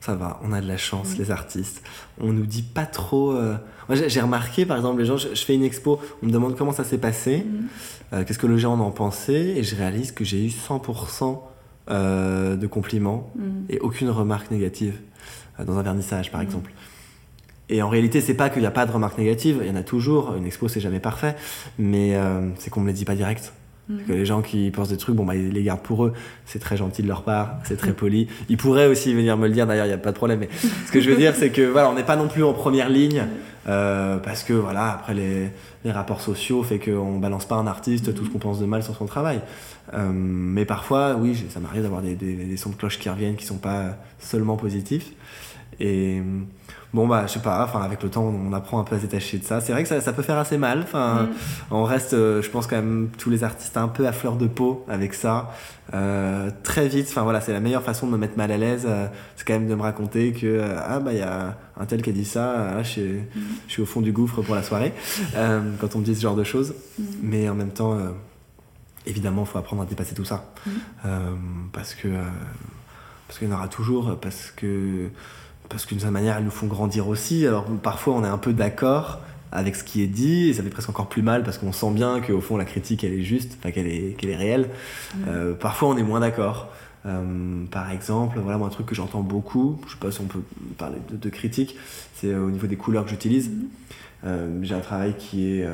ça 0.03 0.14
va, 0.14 0.38
on 0.42 0.53
a 0.53 0.61
de 0.61 0.68
la 0.68 0.76
chance, 0.76 1.16
les 1.16 1.30
artistes. 1.30 1.82
On 2.20 2.32
nous 2.32 2.44
dit 2.44 2.62
pas 2.62 2.86
trop. 2.86 3.32
Moi, 3.32 3.96
j'ai 4.09 4.20
remarqué, 4.20 4.66
par 4.66 4.76
exemple, 4.76 4.98
les 5.00 5.07
gens, 5.07 5.16
je, 5.16 5.28
fais 5.34 5.55
une 5.55 5.62
expo, 5.62 6.00
on 6.22 6.26
me 6.26 6.32
demande 6.32 6.57
comment 6.57 6.72
ça 6.72 6.82
s'est 6.82 6.98
passé, 6.98 7.46
mm. 8.12 8.24
qu'est-ce 8.24 8.38
que 8.38 8.48
les 8.48 8.59
gens 8.59 8.78
en 8.78 8.90
pensé, 8.90 9.32
et 9.32 9.62
je 9.62 9.76
réalise 9.76 10.11
que 10.11 10.24
j'ai 10.24 10.44
eu 10.44 10.48
100% 10.48 11.38
euh, 11.90 12.55
de 12.55 12.68
compliments 12.68 13.32
mm. 13.34 13.42
et 13.68 13.80
aucune 13.80 14.09
remarque 14.09 14.53
négative 14.53 15.00
euh, 15.59 15.64
dans 15.64 15.78
un 15.78 15.82
vernissage, 15.82 16.30
par 16.30 16.40
mm. 16.40 16.44
exemple. 16.44 16.72
Et 17.68 17.82
en 17.82 17.88
réalité, 17.88 18.20
c'est 18.20 18.34
pas 18.34 18.50
qu'il 18.50 18.61
n'y 18.61 18.66
a 18.66 18.70
pas 18.70 18.86
de 18.86 18.92
remarques 18.92 19.18
négatives, 19.18 19.59
il 19.62 19.66
y 19.66 19.70
en 19.70 19.74
a 19.74 19.82
toujours. 19.82 20.36
Une 20.36 20.46
expo, 20.46 20.68
c'est 20.68 20.78
jamais 20.78 21.00
parfait, 21.00 21.34
mais 21.78 22.14
euh, 22.14 22.50
c'est 22.61 22.70
qu'on 22.70 22.82
me 22.82 22.86
les 22.86 22.92
dit 22.92 23.05
pas 23.05 23.16
direct. 23.16 23.53
Mm. 23.89 23.99
Que 24.07 24.12
les 24.12 24.24
gens 24.24 24.43
qui 24.43 24.70
pensent 24.70 24.91
des 24.91 24.97
trucs, 24.97 25.14
bon, 25.14 25.24
bah, 25.24 25.35
ils 25.35 25.51
les 25.51 25.62
gardent 25.62 25.83
pour 25.83 26.05
eux. 26.05 26.12
C'est 26.47 26.59
très 26.59 26.76
gentil 26.76 27.03
de 27.03 27.09
leur 27.09 27.22
part, 27.22 27.59
c'est 27.64 27.76
très 27.76 27.93
poli. 27.93 28.28
Ils 28.49 28.57
pourraient 28.57 28.87
aussi 28.87 29.14
venir 29.14 29.37
me 29.37 29.47
le 29.47 29.53
dire, 29.53 29.66
d'ailleurs, 29.66 29.87
il 29.87 29.91
n'y 29.91 29.95
a 29.95 29.99
pas 29.99 30.12
de 30.12 30.16
problème. 30.16 30.41
Mais 30.41 30.49
ce 30.87 30.93
que 30.93 31.01
je 31.01 31.11
veux 31.11 31.16
dire, 31.16 31.35
c'est 31.35 31.51
que 31.51 31.62
voilà, 31.62 31.91
on 31.91 31.95
n'est 31.95 32.03
pas 32.03 32.16
non 32.16 32.28
plus 32.28 32.45
en 32.45 32.53
première 32.53 32.89
ligne, 32.89 33.26
parce 33.64 34.43
que 34.43 34.53
voilà, 34.53 34.93
après 34.93 35.14
les, 35.14 35.51
les 35.85 35.93
rapports 35.93 36.20
sociaux 36.20 36.62
fait 36.62 36.78
qu'on 36.78 37.18
balance 37.18 37.45
pas 37.45 37.57
un 37.57 37.66
artiste 37.66 38.14
tout 38.14 38.24
ce 38.24 38.30
qu'on 38.30 38.39
pense 38.39 38.61
de 38.61 38.66
mal 38.66 38.83
sur 38.83 38.97
son 38.97 39.07
travail. 39.07 39.41
Euh, 39.95 40.11
mais 40.12 40.64
parfois, 40.64 41.16
oui, 41.16 41.37
ça 41.51 41.61
m'arrive 41.61 41.83
d'avoir 41.83 42.03
des, 42.03 42.14
des, 42.14 42.57
sons 42.57 42.70
de 42.70 42.76
cloche 42.76 42.99
qui 42.99 43.09
reviennent 43.09 43.37
qui 43.37 43.47
sont 43.47 43.59
pas 43.59 43.97
seulement 44.18 44.57
positifs. 44.57 45.12
Et 45.80 46.22
bon, 46.95 47.07
bah, 47.07 47.24
je 47.26 47.32
sais 47.32 47.40
pas, 47.40 47.64
enfin, 47.64 47.82
avec 47.82 48.03
le 48.03 48.11
temps, 48.11 48.24
on 48.24 48.53
apprend 48.53 48.80
un 48.80 48.84
peu 48.84 48.97
à 48.97 48.99
se 48.99 49.05
détacher 49.05 49.38
de 49.38 49.45
ça. 49.45 49.61
C'est 49.61 49.72
vrai 49.72 49.82
que 49.82 49.88
ça, 49.88 50.01
ça, 50.01 50.12
peut 50.12 50.22
faire 50.22 50.38
assez 50.38 50.59
mal. 50.59 50.80
Enfin, 50.82 51.24
mm. 51.24 51.28
on 51.70 51.84
reste, 51.84 52.14
euh, 52.14 52.43
je 52.43 52.51
pense, 52.51 52.66
quand 52.66 52.76
même, 52.76 53.11
tous 53.18 53.30
les 53.30 53.45
artistes 53.45 53.76
un 53.76 53.88
peu 53.88 54.07
à 54.07 54.12
fleur 54.12 54.36
de 54.36 54.47
peau 54.47 54.84
avec 54.88 55.14
ça. 55.14 55.53
Euh, 55.95 56.51
très 56.62 56.88
vite, 56.88 57.07
enfin 57.11 57.22
voilà, 57.22 57.40
c'est 57.40 57.53
la 57.53 57.61
meilleure 57.61 57.82
façon 57.82 58.07
de 58.07 58.12
me 58.12 58.16
mettre 58.16 58.36
mal 58.38 58.51
à 58.51 58.57
l'aise. 58.57 58.86
c'est 59.36 59.47
quand 59.47 59.55
même 59.55 59.68
de 59.68 59.74
me 59.74 59.82
raconter 59.82 60.32
que, 60.32 60.62
ah, 60.78 61.01
bah, 61.01 61.12
il 61.12 61.18
y 61.18 61.22
a 61.22 61.57
un 61.78 61.84
tel 61.86 62.03
qui 62.03 62.11
a 62.11 62.12
dit 62.12 62.24
ça, 62.24 62.82
je, 62.82 63.01
mm. 63.01 63.24
je, 63.66 63.72
suis 63.72 63.82
au 63.82 63.86
fond 63.86 64.01
du 64.01 64.12
gouffre 64.12 64.43
pour 64.43 64.55
la 64.55 64.62
soirée, 64.62 64.93
quand 65.34 65.97
on 65.97 65.99
me 65.99 66.05
dit 66.05 66.14
ce 66.14 66.22
genre 66.22 66.36
de 66.36 66.45
choses. 66.45 66.74
Mm. 66.99 67.05
Mais 67.22 67.49
en 67.49 67.55
même 67.55 67.72
temps, 67.72 67.99
évidemment, 69.07 69.43
il 69.43 69.49
faut 69.49 69.59
apprendre 69.59 69.82
à 69.82 69.86
dépasser 69.86 70.14
tout 70.14 70.24
ça. 70.24 70.53
Euh, 71.05 71.34
parce 71.72 71.95
que 71.95 72.09
euh, 72.09 72.22
parce 73.26 73.38
qu'il 73.38 73.49
y 73.49 73.53
en 73.53 73.55
aura 73.55 73.68
toujours, 73.68 74.18
parce 74.20 74.51
que 74.51 75.09
parce 75.69 75.87
qu'une 75.87 75.99
certaine 75.99 76.15
manière, 76.15 76.37
elles 76.37 76.45
nous 76.45 76.51
font 76.51 76.67
grandir 76.67 77.09
aussi. 77.09 77.47
Alors 77.47 77.65
parfois, 77.65 78.15
on 78.15 78.25
est 78.25 78.29
un 78.29 78.39
peu 78.39 78.53
d'accord 78.53 79.21
avec 79.53 79.77
ce 79.77 79.85
qui 79.85 80.03
est 80.03 80.07
dit, 80.07 80.49
et 80.49 80.55
ça 80.55 80.63
fait 80.63 80.71
presque 80.71 80.89
encore 80.89 81.09
plus 81.09 81.23
mal 81.23 81.43
parce 81.43 81.59
qu'on 81.59 81.73
sent 81.73 81.91
bien 81.93 82.21
qu'au 82.21 82.41
fond, 82.41 82.57
la 82.57 82.65
critique, 82.65 83.05
elle 83.05 83.13
est 83.13 83.23
juste, 83.23 83.59
enfin, 83.59 83.71
qu'elle 83.71 83.87
est, 83.87 84.17
qu'elle 84.17 84.31
est 84.31 84.37
réelle. 84.37 84.71
Mmh. 85.15 85.19
Euh, 85.29 85.55
parfois, 85.55 85.91
on 85.91 85.97
est 85.97 86.03
moins 86.03 86.21
d'accord. 86.21 86.69
par 87.05 87.91
exemple, 87.91 88.39
voilà 88.41 88.57
moi, 88.57 88.69
un 88.69 88.71
truc 88.71 88.87
que 88.87 88.95
j'entends 88.95 89.21
beaucoup, 89.21 89.79
je 89.87 89.93
sais 89.93 89.99
pas 89.99 90.11
si 90.11 90.21
on 90.21 90.25
peut 90.25 90.43
parler 90.79 90.97
de, 91.11 91.29
critique, 91.29 91.77
c'est 92.15 92.35
au 92.35 92.51
niveau 92.51 92.67
des 92.67 92.77
couleurs 92.77 93.05
que 93.05 93.11
j'utilise. 93.11 93.51
Mmh. 94.25 94.63
J'ai 94.63 94.75
un 94.75 94.81
travail 94.81 95.15
qui 95.19 95.53
est 95.53 95.67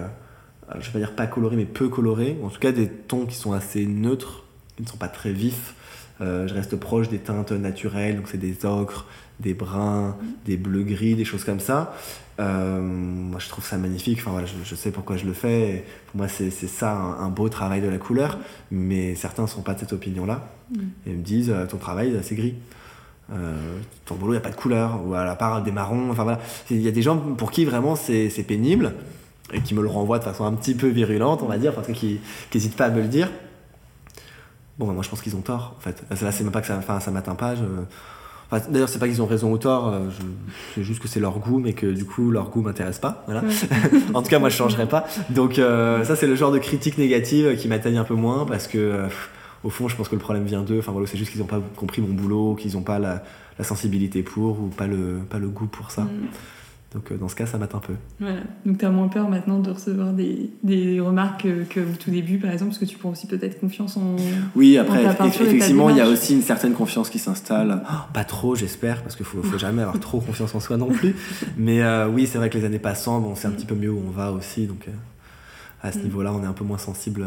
je 0.80 0.86
vais 0.86 0.93
pas 0.93 0.99
dire 0.99 1.14
pas 1.14 1.26
coloré, 1.26 1.57
mais 1.57 1.64
peu 1.64 1.89
coloré. 1.89 2.36
En 2.43 2.49
tout 2.49 2.59
cas, 2.59 2.72
des 2.72 2.89
tons 2.89 3.26
qui 3.26 3.36
sont 3.36 3.53
assez 3.53 3.86
neutres, 3.86 4.45
qui 4.76 4.82
ne 4.82 4.89
sont 4.89 4.97
pas 4.97 5.09
très 5.09 5.32
vifs. 5.32 5.74
je 6.20 6.53
reste 6.53 6.76
proche 6.76 7.09
des 7.09 7.18
teintes 7.18 7.53
naturelles, 7.53 8.16
donc 8.16 8.26
c'est 8.28 8.39
des 8.39 8.66
ocres, 8.66 9.07
des 9.41 9.55
bruns, 9.55 10.16
des 10.45 10.57
bleus 10.57 10.82
gris, 10.82 11.14
des 11.14 11.24
choses 11.24 11.45
comme 11.45 11.61
ça. 11.61 11.95
moi, 12.39 13.39
je 13.39 13.49
trouve 13.49 13.64
ça 13.64 13.76
magnifique. 13.78 14.18
Enfin, 14.20 14.32
voilà, 14.32 14.47
je, 14.47 14.74
sais 14.74 14.91
pourquoi 14.91 15.16
je 15.16 15.26
le 15.26 15.32
fais. 15.32 15.84
pour 16.09 16.18
moi, 16.18 16.28
c'est 16.28 16.51
ça 16.51 16.93
un, 16.93 17.28
beau 17.28 17.49
travail 17.49 17.80
de 17.80 17.89
la 17.89 17.99
couleur. 17.99 18.39
Mais 18.70 19.14
certains 19.14 19.43
ne 19.43 19.49
sont 19.49 19.62
pas 19.62 19.74
de 19.74 19.80
cette 19.80 19.93
opinion-là. 19.93 20.49
Et 21.07 21.11
me 21.11 21.22
disent 21.22 21.55
ton 21.68 21.78
travail, 21.78 22.18
c'est 22.22 22.34
gris. 22.34 22.55
Euh, 23.30 23.78
ton 24.07 24.14
boulot, 24.14 24.32
il 24.32 24.36
n'y 24.36 24.39
a 24.39 24.43
pas 24.43 24.51
de 24.51 24.57
couleur, 24.57 25.01
ou 25.07 25.14
à 25.14 25.34
part 25.34 25.62
des 25.62 25.72
marrons. 25.72 26.11
Enfin 26.11 26.22
voilà, 26.22 26.41
il 26.70 26.80
y 26.80 26.89
a 26.89 26.91
des 26.91 27.03
gens 27.03 27.18
pour 27.18 27.51
qui 27.51 27.64
vraiment 27.64 27.97
c'est 27.97 28.45
pénible 28.47 28.95
et 29.53 29.61
qui 29.61 29.74
me 29.74 29.82
le 29.82 29.89
renvoient 29.89 30.18
de 30.18 30.24
façon 30.24 30.45
un 30.45 30.53
petit 30.53 30.74
peu 30.74 30.89
virulente, 30.89 31.41
on 31.43 31.47
va 31.47 31.59
dire, 31.59 31.74
parce 31.74 31.91
qui 31.93 32.20
n'hésitent 32.55 32.76
pas 32.76 32.86
à 32.86 32.91
me 32.91 33.01
le 33.01 33.09
dire. 33.09 33.30
Bon, 34.78 34.86
bah, 34.86 34.93
moi 34.93 35.03
je 35.03 35.09
pense 35.09 35.20
qu'ils 35.20 35.36
ont 35.36 35.41
tort, 35.41 35.74
en 35.76 35.80
fait. 35.80 36.05
Là, 36.22 36.32
c'est 36.32 36.45
même 36.45 36.53
pas 36.53 36.61
que 36.61 36.66
ça, 36.66 36.76
enfin, 36.76 37.01
ça 37.01 37.11
m'atteint 37.11 37.34
pas. 37.34 37.55
Enfin, 38.51 38.64
D'ailleurs, 38.70 38.88
c'est 38.88 38.99
pas 38.99 39.09
qu'ils 39.09 39.20
ont 39.20 39.26
raison 39.26 39.53
ou 39.53 39.59
tort, 39.59 39.88
euh, 39.88 40.09
c'est 40.74 40.82
juste 40.82 41.01
que 41.01 41.09
c'est 41.09 41.20
leur 41.20 41.38
goût, 41.38 41.59
mais 41.59 41.74
que 41.74 41.86
du 41.86 42.05
coup, 42.05 42.30
leur 42.30 42.51
goût 42.51 42.62
m'intéresse 42.62 42.99
pas. 42.99 43.22
Voilà. 43.26 43.42
en 44.14 44.22
tout 44.22 44.28
cas, 44.28 44.38
moi, 44.38 44.49
je 44.49 44.57
changerai 44.57 44.86
pas. 44.86 45.07
Donc, 45.30 45.59
euh, 45.59 46.05
ça, 46.05 46.16
c'est 46.16 46.26
le 46.26 46.34
genre 46.34 46.53
de 46.53 46.59
critique 46.59 46.99
négative 46.99 47.57
qui 47.57 47.68
m'atteigne 47.68 47.99
un 47.99 48.05
peu 48.05 48.14
moins 48.14 48.46
parce 48.46 48.66
que 48.66 49.09
au 49.64 49.70
fond, 49.70 49.88
je 49.88 49.96
pense 49.96 50.09
que 50.09 50.14
le 50.14 50.20
problème 50.20 50.44
vient 50.44 50.62
d'eux. 50.62 50.78
Enfin 50.78 50.92
voilà, 50.92 51.07
c'est 51.07 51.18
juste 51.18 51.32
qu'ils 51.32 51.40
n'ont 51.40 51.46
pas 51.46 51.61
compris 51.76 52.01
mon 52.01 52.14
boulot, 52.14 52.55
qu'ils 52.55 52.74
n'ont 52.74 52.82
pas 52.82 52.99
la, 52.99 53.22
sensibilité 53.62 54.22
pour 54.22 54.61
ou 54.61 54.68
pas 54.68 54.86
le, 54.86 55.18
pas 55.28 55.38
le 55.38 55.49
goût 55.49 55.66
pour 55.66 55.90
ça. 55.90 56.03
Mm. 56.03 56.28
Donc 56.95 57.12
euh, 57.12 57.18
dans 57.18 57.28
ce 57.28 57.36
cas, 57.36 57.45
ça 57.45 57.59
mate 57.59 57.74
un 57.74 57.80
peu. 57.80 57.93
Voilà. 58.18 58.41
Donc 58.64 58.78
tu 58.78 58.84
as 58.84 58.91
moins 58.91 59.09
peur 59.09 59.28
maintenant 59.28 59.59
de 59.59 59.70
recevoir 59.70 60.12
des, 60.14 60.51
des 60.62 61.01
remarques 61.01 61.47
que, 61.68 61.80
au 61.80 61.97
tout 61.99 62.11
début, 62.11 62.39
par 62.39 62.51
exemple, 62.51 62.70
parce 62.70 62.78
que 62.78 62.86
tu 62.86 62.97
prends 62.97 63.11
aussi 63.11 63.26
peut-être 63.26 63.61
confiance 63.61 63.99
en. 63.99 64.16
Oui, 64.57 64.78
après, 64.78 65.05
effectivement, 65.26 65.91
il 65.91 65.97
y 65.97 66.01
a 66.01 66.09
aussi 66.09 66.34
une 66.34 66.43
certaine 66.43 66.72
confiance 66.72 67.11
qui 67.11 67.18
s'installe. 67.18 67.82
Oh, 67.84 67.95
pas 68.14 68.24
trop, 68.24 68.55
j'espère, 68.55 69.03
parce 69.03 69.16
qu'il 69.16 69.26
faut, 69.26 69.43
faut 69.43 69.59
jamais 69.59 69.82
avoir 69.82 70.01
trop 70.01 70.20
confiance 70.20 70.55
en 70.55 70.61
soi 70.61 70.78
non 70.78 70.89
plus. 70.89 71.14
Mais 71.59 71.82
euh, 71.82 72.09
oui, 72.09 72.26
c'est 72.26 72.39
vrai 72.39 72.49
que 72.49 72.57
les 72.57 72.64
années 72.64 72.78
passant, 72.78 73.20
bon, 73.20 73.34
c'est 73.34 73.49
un 73.49 73.53
petit 73.53 73.66
peu 73.66 73.74
mieux 73.74 73.91
où 73.91 74.03
on 74.07 74.11
va 74.11 74.32
aussi. 74.32 74.66
Donc 74.66 74.89
euh, 74.89 74.93
à 75.82 75.93
ce 75.93 75.99
mm. 75.99 76.03
niveau-là, 76.05 76.32
on 76.32 76.43
est 76.43 76.47
un 76.47 76.55
peu 76.55 76.64
moins 76.64 76.78
sensible 76.78 77.26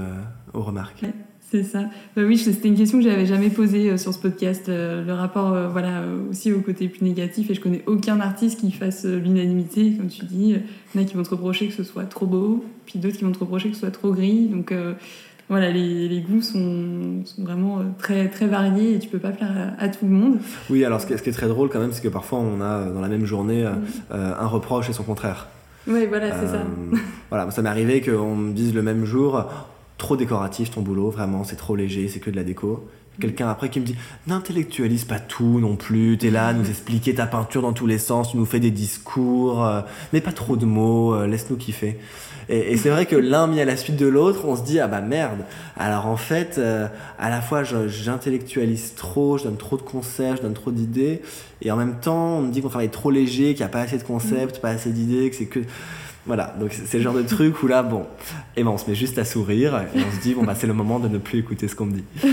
aux 0.54 0.64
remarques. 0.64 1.06
C'est 1.52 1.64
ça. 1.64 1.82
Bah 2.16 2.22
oui, 2.26 2.38
c'était 2.38 2.70
une 2.70 2.78
question 2.78 3.00
que 3.00 3.04
j'avais 3.04 3.26
jamais 3.26 3.50
posée 3.50 3.90
euh, 3.90 3.98
sur 3.98 4.14
ce 4.14 4.20
podcast. 4.20 4.70
Euh, 4.70 5.04
le 5.04 5.12
rapport, 5.12 5.52
euh, 5.52 5.68
voilà, 5.68 6.04
aussi 6.30 6.54
au 6.54 6.62
côté 6.62 6.88
plus 6.88 7.04
négatif. 7.04 7.50
Et 7.50 7.54
je 7.54 7.60
connais 7.60 7.84
aucun 7.88 8.22
artiste 8.22 8.62
qui 8.62 8.72
fasse 8.72 9.04
l'unanimité, 9.04 9.92
comme 9.98 10.08
tu 10.08 10.24
dis. 10.24 10.56
Il 10.96 10.98
y 10.98 11.04
en 11.04 11.06
a 11.06 11.06
qui 11.06 11.18
vont 11.18 11.24
te 11.24 11.30
reprocher 11.30 11.68
que 11.68 11.74
ce 11.74 11.84
soit 11.84 12.06
trop 12.06 12.26
beau, 12.26 12.64
puis 12.86 13.00
d'autres 13.00 13.18
qui 13.18 13.26
vont 13.26 13.34
te 13.34 13.40
reprocher 13.40 13.68
que 13.68 13.74
ce 13.74 13.82
soit 13.82 13.92
trop 13.92 14.14
gris. 14.14 14.48
Donc 14.48 14.74
voilà, 15.50 15.72
les, 15.72 16.08
les 16.08 16.22
goûts 16.22 16.42
sont, 16.42 17.26
sont, 17.26 17.44
vraiment 17.44 17.80
très, 18.00 18.30
très 18.30 18.48
variés 18.48 18.96
et 18.96 19.00
tu 19.00 19.10
peux 19.10 19.20
pas 19.20 19.32
plaire 19.32 19.74
à, 19.78 19.90
tout 19.90 20.06
le 20.06 20.12
monde. 20.12 20.38
Oui, 20.70 20.86
alors 20.86 21.02
ce 21.02 21.06
qui, 21.06 21.12
est, 21.12 21.18
ce 21.18 21.24
qui, 21.24 21.30
est, 21.30 21.34
très 21.34 21.50
drôle 21.50 21.68
quand 21.68 21.80
même, 21.80 21.92
c'est 21.92 22.02
que 22.02 22.08
parfois 22.08 22.40
on 22.40 22.62
a 22.62 22.86
dans 22.86 23.02
la 23.02 23.10
même 23.10 23.26
journée 23.26 23.66
mm. 23.66 24.14
un 24.14 24.48
reproche 24.48 24.90
et 24.90 24.94
son 24.94 25.04
contraire. 25.04 25.50
Oui, 25.86 26.06
voilà, 26.08 26.28
c'est 26.40 26.48
ça. 26.48 26.62
voilà, 27.30 27.52
ça 27.52 27.62
m'est 27.62 27.70
arrivé 27.70 28.00
qu'on 28.00 28.36
me 28.36 28.54
dise 28.54 28.74
le 28.74 28.84
même 28.84 29.04
jour 29.04 29.46
trop 30.02 30.18
décoratif 30.18 30.72
ton 30.72 30.82
boulot, 30.82 31.12
vraiment, 31.12 31.44
c'est 31.44 31.56
trop 31.56 31.76
léger, 31.76 32.08
c'est 32.08 32.20
que 32.20 32.32
de 32.32 32.36
la 32.36 32.44
déco. 32.44 32.88
Quelqu'un 33.20 33.50
après 33.50 33.70
qui 33.70 33.80
me 33.80 33.86
dit 33.86 33.96
n'intellectualise 34.26 35.06
pas 35.06 35.20
tout 35.20 35.60
non 35.60 35.76
plus, 35.76 36.18
t'es 36.18 36.32
là 36.32 36.48
à 36.48 36.54
nous 36.54 36.68
expliquer 36.68 37.14
ta 37.14 37.28
peinture 37.28 37.62
dans 37.62 37.74
tous 37.74 37.86
les 37.86 38.00
sens, 38.00 38.32
tu 38.32 38.38
nous 38.38 38.46
fais 38.46 38.60
des 38.60 38.72
discours, 38.72 39.64
euh, 39.64 39.82
mais 40.12 40.22
pas 40.22 40.32
trop 40.32 40.56
de 40.56 40.66
mots, 40.66 41.14
euh, 41.14 41.28
laisse-nous 41.28 41.58
kiffer. 41.58 42.00
Et, 42.50 42.76
c'est 42.78 42.90
vrai 42.90 43.06
que 43.06 43.16
l'un 43.16 43.46
mis 43.46 43.62
à 43.62 43.66
la 43.66 43.78
suite 43.78 43.96
de 43.96 44.08
l'autre, 44.08 44.46
on 44.46 44.56
se 44.56 44.64
dit 44.64 44.80
ah 44.80 44.88
bah 44.88 45.02
merde. 45.02 45.42
Alors 45.78 46.08
en 46.08 46.18
fait, 46.18 46.56
euh, 46.58 46.88
à 47.20 47.30
la 47.30 47.42
fois 47.42 47.62
j'intellectualise 47.64 48.96
trop, 48.96 49.38
je 49.38 49.44
donne 49.44 49.58
trop 49.58 49.78
de 49.78 49.84
concepts, 49.84 50.38
je 50.38 50.42
donne 50.42 50.56
trop 50.56 50.72
d'idées, 50.72 51.22
et 51.62 51.70
en 51.70 51.78
même 51.78 52.00
temps 52.00 52.38
on 52.38 52.42
me 52.42 52.52
dit 52.52 52.62
qu'on 52.62 52.70
travaille 52.70 52.90
trop 52.90 53.12
léger, 53.12 53.54
qu'il 53.54 53.64
n'y 53.64 53.70
a 53.70 53.70
pas 53.70 53.82
assez 53.82 54.00
de 54.00 54.04
concepts, 54.04 54.60
pas 54.62 54.70
assez 54.70 54.90
d'idées, 54.90 55.30
que 55.30 55.36
c'est 55.36 55.46
que 55.46 55.60
voilà, 56.28 56.54
donc 56.60 56.72
c'est 56.72 56.98
le 56.98 57.04
genre 57.04 57.16
de 57.16 57.24
truc 57.24 57.64
où 57.64 57.68
là, 57.68 57.82
bon, 57.82 58.06
et 58.56 58.64
ben 58.64 58.70
on 58.70 58.78
se 58.78 58.88
met 58.88 58.96
juste 58.96 59.18
à 59.18 59.26
sourire 59.26 59.82
et 59.96 59.98
on 59.98 60.16
se 60.16 60.22
dit, 60.22 60.36
bon, 60.36 60.44
bah 60.44 60.54
c'est 60.56 60.68
le 60.68 60.74
moment 60.74 61.00
de 61.00 61.08
ne 61.08 61.18
plus 61.18 61.40
écouter 61.40 61.68
ce 61.68 61.76
qu'on 61.76 61.88
me 61.88 61.94
dit. 61.94 62.04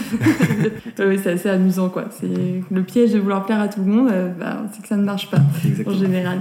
oui, 0.98 1.18
c'est 1.22 1.32
assez 1.32 1.48
amusant, 1.48 1.88
quoi. 1.88 2.04
C'est 2.10 2.28
le 2.70 2.82
piège 2.82 3.12
de 3.12 3.18
vouloir 3.18 3.46
plaire 3.46 3.60
à 3.60 3.68
tout 3.68 3.80
le 3.80 3.90
monde, 3.90 4.10
euh, 4.12 4.28
bah, 4.38 4.58
c'est 4.72 4.82
que 4.82 4.88
ça 4.88 4.96
ne 4.96 5.04
marche 5.04 5.30
pas 5.30 5.38
en 5.86 5.94
général. 5.94 6.40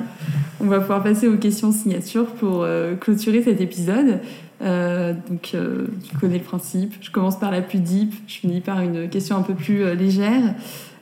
On 0.60 0.66
va 0.66 0.82
pouvoir 0.82 1.02
passer 1.02 1.30
aux 1.30 1.38
questions 1.38 1.72
signature 1.72 2.26
pour 2.26 2.64
euh, 2.64 2.95
clôturer 2.95 3.41
cet 3.41 3.62
épisode. 3.62 4.20
Euh, 4.62 5.14
donc, 5.30 5.54
tu 5.54 6.18
connais 6.18 6.39
le 6.39 6.43
principe. 6.43 6.95
Je 7.00 7.12
commence 7.12 7.39
par 7.39 7.52
la 7.52 7.62
plus 7.62 7.80
deep, 7.80 8.14
je 8.28 8.39
finis 8.39 8.60
par 8.60 8.82
une 8.82 9.08
question 9.08 9.38
un 9.38 9.41
peu 9.43 9.54
plus 9.54 9.95
légère. 9.95 10.54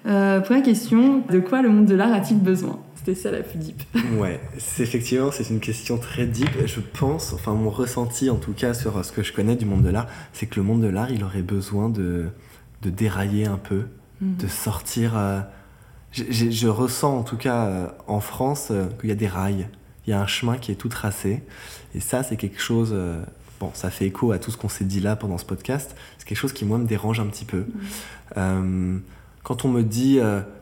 première 0.04 0.64
question 0.64 1.24
de 1.28 1.40
quoi 1.40 1.64
le 1.64 1.70
monde 1.70 1.88
de 1.88 1.96
l'art 1.96 2.14
a-t-il 2.14 2.40
besoin? 2.40 2.78
C'était 3.06 3.20
ça 3.20 3.32
la 3.32 3.44
plus 3.44 3.60
deep. 3.60 3.84
ouais, 4.18 4.40
c'est 4.58 4.84
effectivement, 4.84 5.32
c'est 5.32 5.50
une 5.50 5.60
question 5.60 5.98
très 5.98 6.26
deep. 6.26 6.50
Je 6.66 6.80
pense, 6.80 7.34
enfin 7.34 7.54
mon 7.54 7.70
ressenti 7.70 8.30
en 8.30 8.38
tout 8.38 8.54
cas 8.54 8.74
sur 8.74 9.04
ce 9.06 9.12
que 9.12 9.22
je 9.22 9.32
connais 9.32 9.56
du 9.56 9.66
monde 9.66 9.84
de 9.84 9.90
l'art, 9.90 10.08
c'est 10.34 10.48
que 10.48 10.56
le 10.56 10.64
monde 10.64 10.82
de 10.82 10.88
l'art, 10.88 11.12
il 11.12 11.24
aurait 11.24 11.44
besoin 11.44 11.90
de, 11.90 12.30
de 12.82 12.90
dérailler 12.90 13.46
un 13.46 13.58
peu, 13.58 13.86
mhm. 14.22 14.38
de 14.38 14.48
sortir. 14.48 15.18
Euh, 15.18 15.42
je 16.12 16.68
ressens 16.68 17.18
en 17.18 17.24
tout 17.24 17.38
cas 17.38 17.66
euh, 17.66 17.88
en 18.08 18.22
France 18.22 18.70
euh, 18.72 18.88
qu'il 19.00 19.10
y 19.10 19.12
a 19.12 19.16
des 19.16 19.28
rails, 19.28 19.68
il 20.08 20.12
y 20.12 20.14
a 20.14 20.22
un 20.22 20.28
chemin 20.28 20.58
qui 20.58 20.72
est 20.72 20.76
tout 20.76 20.90
tracé. 20.90 21.44
Et 21.94 22.00
ça, 22.00 22.24
c'est 22.24 22.38
quelque 22.38 22.62
chose. 22.62 22.96
bon, 23.60 23.72
ça 23.74 23.90
fait 23.90 24.06
écho 24.06 24.32
à 24.32 24.40
tout 24.40 24.52
ce 24.52 24.58
qu'on 24.58 24.70
s'est 24.70 24.86
dit 24.86 25.00
là 25.00 25.16
pendant 25.16 25.38
ce 25.38 25.46
podcast. 25.46 25.96
C'est 26.18 26.28
quelque 26.28 26.38
chose 26.38 26.54
qui, 26.54 26.66
moi, 26.66 26.78
me 26.78 26.86
dérange 26.86 27.20
un 27.20 27.28
petit 27.28 27.46
peu. 27.46 27.66
Mhm. 28.36 29.02
quand 29.44 29.66
on 29.66 29.70
me 29.70 29.82
dit, 29.82 30.20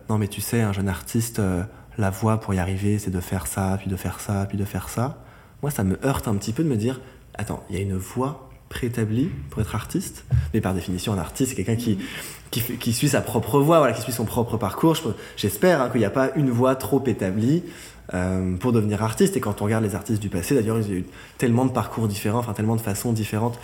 non, 0.09 0.17
mais 0.17 0.27
tu 0.27 0.39
sais, 0.39 0.61
un 0.61 0.71
jeune 0.71 0.87
artiste 0.87 1.41
la 1.97 2.09
voie 2.09 2.39
pour 2.39 2.53
y 2.53 2.59
arriver, 2.59 2.99
c'est 2.99 3.11
de 3.11 3.19
faire 3.19 3.47
ça, 3.47 3.77
puis 3.79 3.89
de 3.89 3.95
faire 3.95 4.19
ça, 4.19 4.45
puis 4.47 4.57
de 4.57 4.65
faire 4.65 4.89
ça. 4.89 5.23
Moi, 5.61 5.71
ça 5.71 5.83
me 5.83 6.03
heurte 6.05 6.27
un 6.27 6.35
petit 6.35 6.53
peu 6.53 6.63
de 6.63 6.69
me 6.69 6.75
dire, 6.75 7.01
attends, 7.35 7.63
il 7.69 7.75
y 7.75 7.79
a 7.79 7.81
une 7.81 7.95
voie 7.95 8.49
préétablie 8.69 9.29
pour 9.49 9.61
être 9.61 9.75
artiste, 9.75 10.25
mais 10.53 10.61
par 10.61 10.73
définition, 10.73 11.13
un 11.13 11.17
artiste, 11.17 11.51
c'est 11.51 11.55
quelqu'un 11.55 11.75
qui, 11.75 11.99
qui, 12.51 12.93
suit 12.93 13.09
sa 13.09 13.21
propre 13.21 13.59
voie, 13.59 13.79
voilà, 13.79 13.93
qui 13.93 14.01
suit 14.01 14.11
son 14.11 14.25
propre 14.25 14.57
parcours. 14.57 14.97
J'espère 15.37 15.81
hein, 15.81 15.89
qu'il 15.89 15.99
n'y 15.99 16.05
a 16.05 16.09
pas 16.09 16.31
une 16.35 16.49
voie 16.49 16.75
trop 16.75 17.03
établie 17.05 17.63
euh, 18.13 18.57
pour 18.57 18.71
devenir 18.71 19.03
artiste. 19.03 19.37
Et 19.37 19.39
quand 19.39 19.61
on 19.61 19.65
regarde 19.65 19.83
les 19.83 19.95
artistes 19.95 20.21
du 20.21 20.29
passé, 20.29 20.55
d'ailleurs, 20.55 20.79
il 20.79 20.87
y 20.87 20.91
a 20.91 20.99
eu 20.99 21.05
tellement 21.37 21.65
de 21.65 21.71
parcours 21.71 22.07
différents, 22.07 22.39
enfin 22.39 22.53
tellement 22.53 22.75
de 22.75 22.81
façons 22.81 23.13
différentes 23.13 23.59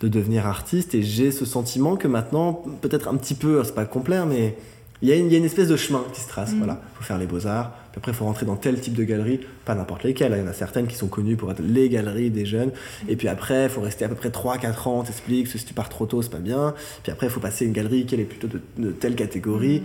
de 0.00 0.08
devenir 0.08 0.46
artiste. 0.46 0.94
Et 0.94 1.02
j'ai 1.02 1.30
ce 1.30 1.44
sentiment 1.44 1.96
que 1.96 2.08
maintenant, 2.08 2.62
peut-être 2.80 3.08
un 3.08 3.16
petit 3.16 3.34
peu, 3.34 3.62
c'est 3.64 3.74
pas 3.74 3.86
complet, 3.86 4.24
mais 4.26 4.56
il 5.00 5.08
y, 5.08 5.12
a 5.12 5.14
une, 5.14 5.44
espèce 5.44 5.68
de 5.68 5.76
chemin 5.76 6.04
qui 6.12 6.20
se 6.20 6.28
trace. 6.28 6.52
Mm. 6.52 6.58
Voilà, 6.58 6.80
faut 6.94 7.04
faire 7.04 7.18
les 7.18 7.26
beaux-arts. 7.26 7.70
Puis 7.92 7.98
après, 7.98 8.10
il 8.10 8.14
faut 8.16 8.24
rentrer 8.24 8.46
dans 8.46 8.56
tel 8.56 8.80
type 8.80 8.94
de 8.94 9.04
galerie, 9.04 9.40
pas 9.64 9.76
n'importe 9.76 10.02
lesquelles. 10.02 10.32
Il 10.34 10.40
y 10.40 10.44
en 10.44 10.50
a 10.50 10.52
certaines 10.52 10.88
qui 10.88 10.96
sont 10.96 11.06
connues 11.06 11.36
pour 11.36 11.52
être 11.52 11.62
les 11.62 11.88
galeries 11.88 12.30
des 12.30 12.44
jeunes. 12.44 12.72
Et 13.08 13.14
puis 13.14 13.28
après, 13.28 13.64
il 13.64 13.68
faut 13.68 13.80
rester 13.80 14.04
à 14.04 14.08
peu 14.08 14.16
près 14.16 14.30
3-4 14.30 14.88
ans. 14.88 15.02
T'expliques, 15.04 15.46
si 15.46 15.64
tu 15.64 15.72
pars 15.72 15.88
trop 15.88 16.06
tôt, 16.06 16.20
c'est 16.22 16.30
pas 16.30 16.38
bien. 16.38 16.74
Puis 17.04 17.12
après, 17.12 17.28
il 17.28 17.30
faut 17.30 17.38
passer 17.38 17.64
une 17.64 17.72
galerie 17.72 18.06
qui 18.06 18.16
est 18.16 18.24
plutôt 18.24 18.48
de, 18.48 18.90
telle 18.90 19.14
catégorie. 19.14 19.84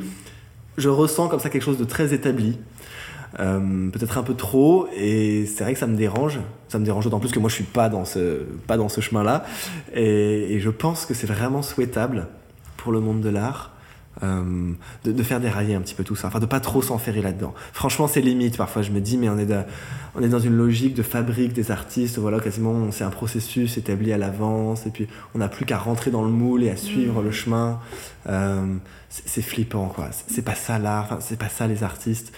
Je 0.78 0.90
ressens 0.90 1.28
comme 1.28 1.40
ça 1.40 1.52
quelque 1.52 1.64
chose 1.64 1.78
de 1.78 1.86
très 1.86 2.14
établi. 2.16 2.58
Euh, 3.40 3.90
peut-être 3.90 4.18
un 4.18 4.24
peu 4.24 4.36
trop 4.36 4.88
et 4.96 5.48
c'est 5.48 5.64
vrai 5.64 5.74
que 5.74 5.80
ça 5.80 5.88
me 5.88 5.96
dérange 5.96 6.40
ça 6.68 6.78
me 6.78 6.86
dérange 6.86 7.06
d'autant 7.06 7.20
plus 7.20 7.32
que 7.32 7.40
moi 7.40 7.50
je 7.50 7.56
suis 7.56 7.64
pas 7.64 7.90
dans 7.90 8.06
ce 8.06 8.44
pas 8.68 8.78
dans 8.78 8.90
ce 8.90 9.02
chemin 9.02 9.24
là 9.24 9.44
et 9.96 10.60
je 10.60 10.70
pense 10.70 11.08
que 11.08 11.16
c'est 11.16 11.26
vraiment 11.26 11.64
souhaitable 11.64 12.28
pour 12.78 12.92
le 12.92 13.00
monde 13.00 13.22
de 13.22 13.30
l'art 13.30 13.73
euh, 14.22 14.74
de, 15.04 15.24
faire 15.24 15.40
dérailler 15.40 15.74
un 15.74 15.82
petit 15.82 15.96
peu 15.96 16.04
tout 16.04 16.16
ça, 16.16 16.28
enfin 16.28 16.40
de 16.40 16.46
pas 16.46 16.60
trop 16.60 16.82
s'enferrer 16.82 17.22
là-dedans. 17.22 17.54
Franchement, 17.74 18.08
c'est 18.08 18.22
limite. 18.22 18.58
Parfois, 18.58 18.84
je 18.84 18.92
me 18.92 19.00
dis, 19.00 19.18
mais 19.18 19.28
on 19.28 19.40
est, 19.40 19.48
on 20.16 20.22
est 20.22 20.30
dans 20.30 20.40
une 20.40 20.56
logique 20.56 20.94
de 20.94 21.02
fabrique 21.02 21.54
des 21.54 21.72
artistes. 21.72 22.20
Voilà, 22.20 22.40
quasiment, 22.40 22.92
c'est 22.92 23.04
un 23.04 23.10
processus 23.10 23.78
établi 23.78 24.14
à 24.14 24.18
l'avance, 24.18 24.86
et 24.86 24.92
puis 24.92 25.08
on 25.34 25.40
n'a 25.40 25.48
plus 25.48 25.66
qu'à 25.66 25.78
rentrer 25.78 26.12
dans 26.12 26.24
le 26.24 26.30
moule 26.30 26.64
et 26.64 26.70
à 26.70 26.78
suivre 26.78 27.22
mmh. 27.22 27.26
le 27.26 27.32
chemin. 27.32 27.80
Euh, 28.28 28.76
c'est 29.10 29.42
flippant, 29.42 29.88
quoi. 29.88 30.10
C'est 30.28 30.44
pas 30.44 30.56
ça 30.56 30.78
l'art, 30.80 31.06
enfin, 31.06 31.18
c'est 31.20 31.40
pas 31.40 31.50
ça 31.50 31.68
les 31.68 31.84
artistes. 31.84 32.34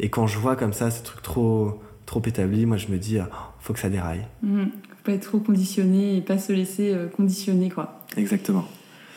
Et 0.00 0.08
quand 0.10 0.26
je 0.26 0.38
vois 0.38 0.56
comme 0.56 0.72
ça 0.72 0.90
ces 0.90 1.02
trucs 1.02 1.22
trop, 1.22 1.80
trop 2.06 2.22
établis, 2.24 2.64
moi, 2.64 2.76
je 2.78 2.88
me 2.88 2.96
dis, 2.96 3.18
ah, 3.18 3.28
faut 3.60 3.72
que 3.72 3.80
ça 3.80 3.90
déraille. 3.90 4.26
Mmh. 4.42 4.64
Faut 4.64 5.04
pas 5.04 5.12
être 5.12 5.28
trop 5.28 5.40
conditionné 5.40 6.16
et 6.16 6.20
pas 6.20 6.38
se 6.38 6.52
laisser 6.52 6.94
euh, 6.94 7.06
conditionner, 7.08 7.68
quoi. 7.68 8.00
Exactement. 8.16 8.66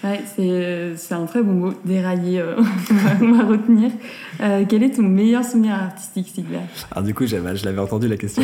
Ouais, 0.04 0.22
c'est 0.36 1.14
un 1.14 1.26
très 1.26 1.44
bon 1.44 1.54
mot, 1.54 1.74
dérailler, 1.86 2.40
euh, 2.40 2.56
on, 3.22 3.34
va, 3.34 3.44
retenir. 3.46 3.92
Euh, 4.42 4.66
quel 4.68 4.82
est 4.82 4.96
ton 4.96 5.04
meilleur 5.04 5.44
souvenir 5.44 5.76
artistique, 5.76 6.32
Sylvia? 6.34 6.62
Alors 6.92 7.04
du 7.04 7.14
coup, 7.14 7.28
je 7.28 7.36
l'avais 7.36 7.80
entendu 7.80 8.08
la 8.08 8.18
question. 8.18 8.42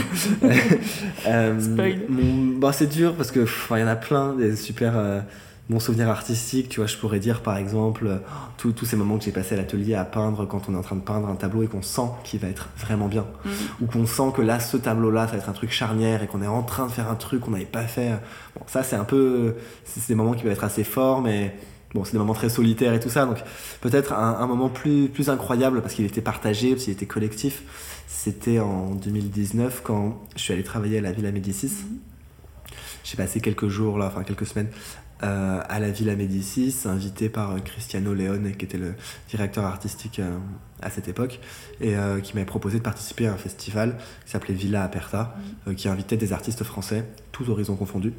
euh, 1.28 1.60
bon, 2.10 2.72
c'est 2.72 2.88
dur 2.88 3.16
parce 3.16 3.32
que 3.32 3.46
il 3.72 3.80
y 3.80 3.84
en 3.84 3.88
a 3.88 3.96
plein, 3.96 4.36
des 4.36 4.56
super 4.56 4.94
euh, 4.96 5.22
mon 5.70 5.82
souvenir 5.82 6.10
artistique, 6.10 6.70
tu 6.70 6.80
vois, 6.80 6.88
je 6.88 6.96
pourrais 6.96 7.20
dire 7.20 7.42
par 7.42 7.58
exemple 7.58 8.22
tous 8.58 8.86
ces 8.86 8.96
moments 8.96 9.18
que 9.18 9.26
j'ai 9.26 9.32
passé 9.32 9.56
à 9.56 9.58
l'atelier 9.58 9.96
à 9.96 10.06
peindre 10.06 10.48
quand 10.48 10.70
on 10.70 10.74
est 10.74 10.78
en 10.78 10.82
train 10.82 10.96
de 10.96 11.02
peindre 11.02 11.28
un 11.28 11.36
tableau 11.36 11.64
et 11.64 11.68
qu'on 11.68 11.82
sent 11.82 12.10
qu'il 12.24 12.40
va 12.40 12.48
être 12.48 12.70
vraiment 12.78 13.08
bien. 13.08 13.26
Mm. 13.44 13.50
Ou 13.82 13.86
qu'on 13.88 14.08
sent 14.08 14.32
que 14.36 14.42
là, 14.42 14.62
ce 14.62 14.78
tableau-là, 14.78 15.26
ça 15.26 15.34
va 15.34 15.40
être 15.40 15.50
un 15.50 15.54
truc 15.54 15.72
charnière 15.72 16.24
et 16.24 16.28
qu'on 16.28 16.42
est 16.42 16.48
en 16.48 16.64
train 16.64 16.88
de 16.88 16.92
faire 16.92 17.10
un 17.10 17.16
truc 17.16 17.42
qu'on 17.42 17.52
n'avait 17.52 17.66
pas 17.66 17.84
fait. 17.84 18.12
Bon, 18.56 18.64
ça, 18.68 18.84
c'est 18.84 18.96
un 18.96 19.04
peu. 19.04 19.56
C'est 19.84 20.08
des 20.08 20.16
moments 20.16 20.34
qui 20.34 20.44
peuvent 20.44 20.54
être 20.54 20.64
assez 20.64 20.86
forts, 20.86 21.22
mais 21.22 21.54
bon, 21.94 22.06
c'est 22.06 22.14
des 22.14 22.18
moments 22.18 22.34
très 22.34 22.50
solitaires 22.50 22.94
et 22.94 23.00
tout 23.00 23.10
ça, 23.10 23.26
donc 23.26 23.38
peut-être 23.82 24.14
un, 24.14 24.46
moment 24.48 24.70
plus, 24.70 25.10
plus 25.10 25.30
incroyable 25.30 25.82
parce 25.82 25.94
qu'il 25.94 26.06
était 26.06 26.22
partagé, 26.22 26.72
parce 26.72 26.86
qu'il 26.86 26.94
était 26.94 27.06
collectif. 27.06 27.64
C'était 28.08 28.60
en 28.60 28.92
2019 28.92 29.82
quand 29.84 30.22
je 30.36 30.42
suis 30.42 30.54
allé 30.54 30.64
travailler 30.64 31.00
à 31.00 31.02
la 31.02 31.12
Villa 31.12 31.32
Médicis. 31.32 31.68
Mhm. 31.68 31.98
J'ai 33.04 33.18
passé 33.18 33.40
quelques 33.40 33.68
jours 33.68 33.98
là, 33.98 34.08
enfin 34.08 34.24
quelques 34.24 34.46
semaines 34.46 34.70
euh, 35.24 35.62
à 35.68 35.80
la 35.80 35.90
Villa 35.90 36.16
Médicis, 36.16 36.76
invité 36.86 37.28
par 37.28 37.52
euh, 37.52 37.60
Cristiano 37.60 38.14
Leone, 38.14 38.52
qui 38.56 38.66
était 38.66 38.78
le 38.78 38.94
directeur 39.30 39.66
artistique 39.66 40.20
euh, 40.20 40.38
à 40.82 40.92
cette 40.92 41.08
époque, 41.08 41.40
et 41.82 41.96
qui 42.22 42.34
m'avait 42.36 42.46
proposé 42.46 42.78
de 42.78 42.84
participer 42.84 43.28
à 43.28 43.34
un 43.34 43.38
festival 43.38 43.98
qui 44.26 44.32
s'appelait 44.32 44.54
Villa 44.54 44.84
Aperta, 44.84 45.36
mhm. 45.66 45.76
qui 45.76 45.88
invitait 45.90 46.18
des 46.18 46.34
artistes 46.34 46.64
français, 46.64 47.04
tous 47.32 47.50
horizons 47.50 47.76
confondus 47.76 48.14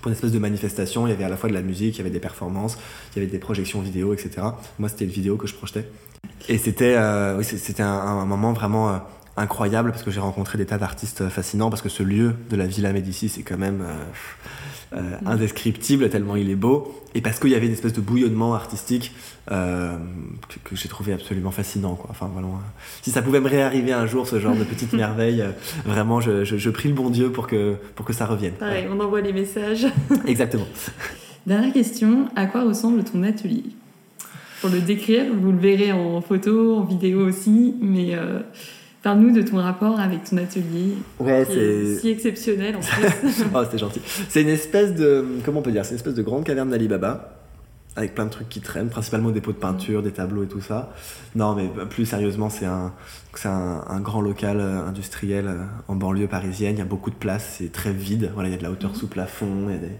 pour 0.00 0.08
une 0.08 0.12
espèce 0.12 0.30
de 0.30 0.38
manifestation. 0.38 1.06
Il 1.06 1.10
y 1.10 1.12
avait 1.12 1.24
à 1.24 1.28
la 1.28 1.36
fois 1.36 1.48
de 1.48 1.54
la 1.54 1.62
musique, 1.62 1.96
il 1.96 1.98
y 1.98 2.00
avait 2.02 2.10
des 2.10 2.20
performances, 2.20 2.78
il 3.12 3.18
y 3.18 3.22
avait 3.22 3.30
des 3.30 3.38
projections 3.38 3.80
vidéo, 3.80 4.14
etc. 4.14 4.46
Moi, 4.78 4.88
c'était 4.88 5.04
une 5.04 5.10
vidéo 5.10 5.36
que 5.36 5.48
je 5.48 5.54
projetais. 5.54 5.88
Et 6.48 6.58
c'était 6.58 6.96
c'était 7.42 7.82
un, 7.82 8.24
moment 8.24 8.52
vraiment 8.52 9.00
incroyable 9.36 9.90
parce 9.90 10.02
que 10.02 10.10
j'ai 10.10 10.20
rencontré 10.20 10.58
des 10.58 10.66
tas 10.66 10.78
d'artistes 10.78 11.28
fascinants 11.28 11.70
parce 11.70 11.82
que 11.82 11.88
ce 11.88 12.02
lieu 12.02 12.34
de 12.50 12.56
la 12.56 12.66
Villa 12.66 12.92
Médicis 12.92 13.28
c'est 13.28 13.42
quand 13.42 13.58
même 13.58 13.84
euh, 14.94 15.00
mm. 15.00 15.26
indescriptible 15.26 16.08
tellement 16.08 16.36
il 16.36 16.50
est 16.50 16.56
beau 16.56 17.02
et 17.14 17.20
parce 17.20 17.40
qu'il 17.40 17.50
y 17.50 17.54
avait 17.54 17.66
une 17.66 17.72
espèce 17.72 17.92
de 17.92 18.00
bouillonnement 18.00 18.54
artistique 18.54 19.12
que, 19.48 19.96
j'ai 20.72 20.88
trouvé 20.88 21.12
absolument 21.12 21.50
fascinant 21.50 21.94
quoi. 21.94 22.08
Enfin 22.10 22.30
voilà, 22.32 22.48
si 23.02 23.10
ça 23.10 23.22
pouvait 23.22 23.40
me 23.40 23.48
réarriver 23.48 23.92
un 23.92 24.06
jour 24.06 24.26
ce 24.26 24.40
genre 24.40 24.56
de 24.56 24.64
petite 24.64 24.92
merveille, 24.94 25.44
vraiment 25.84 26.20
je, 26.20 26.44
je, 26.44 26.70
prie 26.70 26.88
le 26.88 26.94
bon 26.94 27.10
Dieu 27.10 27.30
pour 27.30 27.46
que 27.46 27.76
pour 27.94 28.06
que 28.06 28.12
ça 28.12 28.26
revienne. 28.26 28.54
Pareil, 28.54 28.86
on 28.90 28.98
envoie 29.00 29.20
les 29.20 29.32
messages. 29.32 29.86
Exactement. 30.26 30.66
Dernière 31.46 31.74
question, 31.74 32.28
à 32.36 32.46
quoi 32.46 32.64
ressemble 32.64 33.04
ton 33.04 33.22
atelier? 33.22 33.64
Pour 34.62 34.70
le 34.70 34.80
décrire. 34.80 35.26
Vous 35.38 35.52
le 35.52 35.58
verrez 35.58 35.92
en 35.92 36.22
photo, 36.22 36.76
en 36.76 36.84
vidéo 36.84 37.26
aussi. 37.26 37.74
Mais 37.82 38.14
euh, 38.14 38.40
parle-nous 39.04 39.32
de 39.32 39.42
ton 39.42 39.58
rapport 39.58 40.00
avec 40.00 40.24
ton 40.24 40.38
atelier. 40.38 40.94
Ouais, 41.20 41.46
c'est 41.48 41.98
si 42.00 42.08
exceptionnel 42.08 42.74
en 42.74 42.82
fait. 42.82 43.26
oh, 43.54 43.62
c'est 43.70 43.78
gentil. 43.78 44.00
C'est 44.28 44.42
une 44.42 44.48
espèce 44.48 44.94
de. 44.94 45.24
Comment 45.44 45.60
on 45.60 45.62
peut 45.62 45.70
dire 45.70 45.84
C'est 45.84 45.92
une 45.92 45.98
espèce 45.98 46.14
de 46.14 46.22
grande 46.22 46.42
caverne 46.44 46.70
d'Alibaba. 46.70 47.38
Avec 47.96 48.16
plein 48.16 48.24
de 48.24 48.30
trucs 48.30 48.48
qui 48.48 48.60
traînent, 48.60 48.88
principalement 48.88 49.30
des 49.30 49.40
pots 49.40 49.52
de 49.52 49.56
peinture, 49.56 50.02
des 50.02 50.10
tableaux 50.10 50.42
et 50.42 50.48
tout 50.48 50.60
ça. 50.60 50.92
Non, 51.36 51.54
mais 51.54 51.70
plus 51.88 52.06
sérieusement, 52.06 52.50
c'est 52.50 52.64
un, 52.64 52.92
un, 53.44 53.84
un, 53.86 54.00
grand 54.00 54.20
local 54.20 54.58
euh, 54.58 54.84
industriel 54.84 55.46
euh, 55.46 55.62
en 55.86 55.94
banlieue 55.94 56.26
parisienne. 56.26 56.74
Il 56.74 56.78
y 56.80 56.82
a 56.82 56.86
beaucoup 56.86 57.10
de 57.10 57.14
place, 57.14 57.58
c'est 57.58 57.70
très 57.70 57.92
vide. 57.92 58.32
Voilà, 58.34 58.48
il 58.48 58.52
y 58.52 58.54
a 58.56 58.58
de 58.58 58.64
la 58.64 58.72
hauteur 58.72 58.90
mhm. 58.90 58.96
sous 58.96 59.06
plafond, 59.06 59.68
il 59.68 59.74
y 59.74 59.76
a 59.76 59.78
des, 59.78 59.92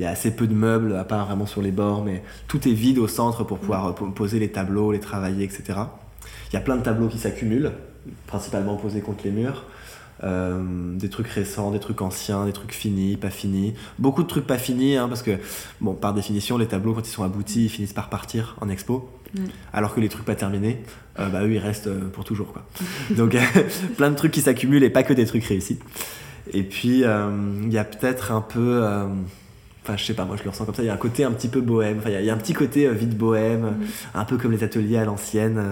il 0.00 0.02
y 0.02 0.06
a 0.06 0.10
assez 0.10 0.32
peu 0.32 0.48
de 0.48 0.54
meubles, 0.54 0.96
à 0.96 1.04
part 1.04 1.26
vraiment 1.26 1.46
sur 1.46 1.62
les 1.62 1.70
bords, 1.70 2.04
mais 2.04 2.24
tout 2.48 2.66
est 2.68 2.72
vide 2.72 2.98
au 2.98 3.06
centre 3.06 3.44
pour 3.44 3.58
pouvoir 3.58 3.86
euh, 3.86 4.10
poser 4.10 4.40
les 4.40 4.50
tableaux, 4.50 4.90
les 4.90 5.00
travailler, 5.00 5.44
etc. 5.44 5.78
Il 6.50 6.54
y 6.54 6.56
a 6.56 6.60
plein 6.60 6.76
de 6.76 6.82
tableaux 6.82 7.08
qui 7.08 7.18
s'accumulent, 7.18 7.72
principalement 8.26 8.76
posés 8.76 9.00
contre 9.00 9.24
les 9.24 9.30
murs. 9.30 9.64
Euh, 10.24 10.96
des 10.96 11.08
trucs 11.08 11.28
récents, 11.28 11.70
des 11.70 11.78
trucs 11.78 12.02
anciens, 12.02 12.44
des 12.44 12.52
trucs 12.52 12.72
finis, 12.72 13.16
pas 13.16 13.30
finis. 13.30 13.74
Beaucoup 14.00 14.24
de 14.24 14.28
trucs 14.28 14.46
pas 14.46 14.58
finis, 14.58 14.96
hein, 14.96 15.06
parce 15.06 15.22
que, 15.22 15.38
bon, 15.80 15.94
par 15.94 16.12
définition, 16.12 16.58
les 16.58 16.66
tableaux, 16.66 16.92
quand 16.92 17.06
ils 17.06 17.12
sont 17.12 17.22
aboutis, 17.22 17.66
ils 17.66 17.68
finissent 17.68 17.92
par 17.92 18.08
partir 18.08 18.56
en 18.60 18.68
expo. 18.68 19.10
Alors 19.74 19.94
que 19.94 20.00
les 20.00 20.08
trucs 20.08 20.24
pas 20.24 20.34
terminés, 20.34 20.82
euh, 21.20 21.28
bah, 21.28 21.44
eux, 21.44 21.52
ils 21.52 21.58
restent 21.58 21.92
pour 22.10 22.24
toujours. 22.24 22.52
Quoi. 22.52 22.66
Donc, 23.16 23.36
plein 23.96 24.10
de 24.10 24.16
trucs 24.16 24.32
qui 24.32 24.40
s'accumulent 24.40 24.82
et 24.82 24.90
pas 24.90 25.02
que 25.02 25.12
des 25.12 25.26
trucs 25.26 25.44
réussis. 25.44 25.78
Et 26.52 26.62
puis, 26.62 27.02
il 27.02 27.72
y 27.72 27.78
a 27.78 27.84
peut-être 27.84 28.32
un 28.32 28.40
peu 28.40 28.82
Enfin, 29.88 29.96
je 29.96 30.04
sais 30.04 30.12
pas, 30.12 30.26
moi 30.26 30.36
je 30.36 30.44
le 30.44 30.50
ressens 30.50 30.66
comme 30.66 30.74
ça. 30.74 30.82
Il 30.82 30.86
y 30.86 30.90
a 30.90 30.92
un 30.92 30.98
côté 30.98 31.24
un 31.24 31.32
petit 31.32 31.48
peu 31.48 31.62
bohème. 31.62 31.96
Enfin, 31.98 32.10
il 32.10 32.22
y 32.22 32.28
a, 32.28 32.34
un 32.34 32.36
petit 32.36 32.52
côté 32.52 32.86
euh, 32.86 32.92
vide 32.92 33.16
bohème, 33.16 33.78
un 34.14 34.24
peu 34.26 34.36
comme 34.36 34.52
les 34.52 34.62
ateliers 34.62 34.98
à 34.98 35.06
l'ancienne. 35.06 35.64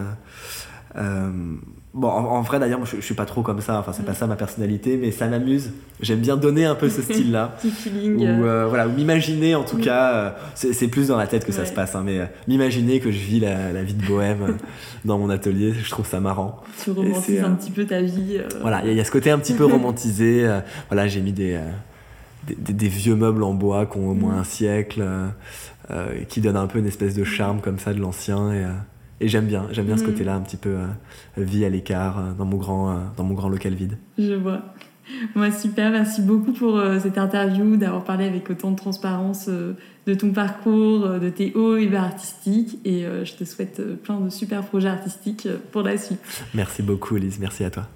Euh, 1.97 1.99
euh, 1.99 2.01
bon, 2.01 2.09
en, 2.09 2.43
vrai 2.43 2.59
d'ailleurs, 2.59 2.79
moi 2.79 2.89
je, 2.91 3.01
suis 3.01 3.15
pas 3.15 3.25
trop 3.25 3.43
comme 3.43 3.61
ça. 3.61 3.79
Enfin, 3.79 3.93
c'est 3.93 4.05
pas 4.05 4.13
mm. 4.13 4.17
ça 4.17 4.27
ma 4.27 4.37
personnalité, 4.37 4.97
mais 4.97 5.11
ça 5.11 5.27
m'amuse. 5.29 5.73
J'aime 6.01 6.21
bien 6.21 6.37
donner 6.37 6.65
un 6.65 6.75
peu 6.75 6.89
ce 6.89 7.03
style-là. 7.03 7.57
Petit 7.61 7.71
feeling. 7.71 8.17
Ou 8.17 8.43
voilà, 8.69 8.87
ou 8.87 8.93
m'imaginer 8.93 9.55
en 9.55 9.65
tout 9.65 9.79
mm. 9.79 9.83
cas. 9.83 10.37
c'est 10.55 10.89
plus 10.89 11.09
dans 11.09 11.17
la 11.17 11.27
tête 11.27 11.45
que 11.45 11.53
ça 11.53 11.65
se 11.65 11.73
passe, 11.73 11.95
hein, 11.95 12.03
mais 12.05 12.21
m'imaginer 12.49 13.01
que 13.01 13.11
je 13.11 13.19
vis 13.19 13.41
la, 13.41 13.83
vie 13.83 13.95
de 13.95 14.07
bohème 14.07 14.57
dans 15.05 15.19
mon 15.19 15.31
atelier, 15.31 15.73
je 15.73 15.91
trouve 15.91 16.07
ça 16.07 16.21
marrant. 16.21 16.61
Tu 16.83 16.91
romantises 16.91 17.43
un 17.43 17.53
petit 17.53 17.71
peu 17.71 17.85
ta 17.85 18.01
vie. 18.01 18.41
Voilà, 18.61 18.83
il 18.85 18.93
y, 18.93 18.95
y, 18.97 19.01
a 19.01 19.05
ce 19.05 19.11
côté 19.11 19.31
un 19.31 19.39
petit 19.39 19.55
peu 19.55 19.65
romantisé. 19.67 20.47
voilà, 20.89 21.07
j'ai 21.07 21.21
mis 21.21 21.33
des 21.33 21.59
des, 22.55 22.89
vieux 22.89 23.17
meubles 23.17 23.43
en 23.43 23.55
bois 23.55 23.87
qui 23.87 23.99
ont 23.99 24.11
au 24.11 24.15
moins 24.15 24.37
mm. 24.37 24.41
un 24.41 24.45
siècle, 24.45 25.01
euh, 25.03 25.29
euh, 25.91 26.25
qui 26.29 26.41
donnent 26.41 26.57
un 26.57 26.67
peu 26.67 26.79
une 26.79 26.87
espèce 26.87 27.15
de 27.15 27.25
charme 27.25 27.61
comme 27.61 27.79
ça 27.79 27.93
de 27.93 28.01
l'ancien. 28.01 28.53
Et, 28.53 28.65
euh, 28.65 28.73
et 29.21 29.29
j'aime 29.29 29.47
bien, 29.47 29.67
j'aime 29.71 29.87
bien 29.87 29.97
ce 29.97 30.03
mm. 30.03 30.07
côté-là, 30.07 30.35
un 30.35 30.41
petit 30.41 30.57
peu 30.57 30.77
vie 31.37 31.64
à 31.64 31.69
l'écart 31.69 32.35
dans, 32.37 32.45
mon 32.45 32.57
grand, 32.57 33.12
dans 33.17 33.25
mon 33.25 33.35
grand 33.35 33.49
local 33.49 33.75
vide. 33.75 33.99
Je 34.19 34.35
vois. 34.35 34.62
Moi, 35.37 35.53
super, 35.53 35.93
merci 35.93 36.21
beaucoup 36.21 36.53
pour 36.53 36.83
cette 37.01 37.17
interview, 37.17 37.77
d'avoir 37.77 38.03
parlé 38.03 38.27
avec 38.27 38.51
autant 38.51 38.73
de 38.73 38.77
transparence 38.77 39.49
de 39.49 40.14
ton 40.14 40.33
parcours, 40.33 41.09
de 41.21 41.31
tes 41.31 41.53
hauts 41.55 41.77
et 41.77 41.87
bas 41.87 42.03
artistiques. 42.03 42.81
Et 42.85 43.05
je 43.23 43.35
te 43.35 43.45
souhaite 43.45 43.81
plein 44.03 44.21
de 44.21 44.31
super 44.31 44.64
projets 44.64 44.89
artistiques 44.89 45.47
pour 45.71 45.83
la 45.83 45.97
suite. 45.97 46.19
Merci 46.55 46.83
beaucoup, 46.83 47.17
Elise. 47.17 47.39
Merci 47.39 47.62
à 47.62 47.71
toi. 47.71 47.89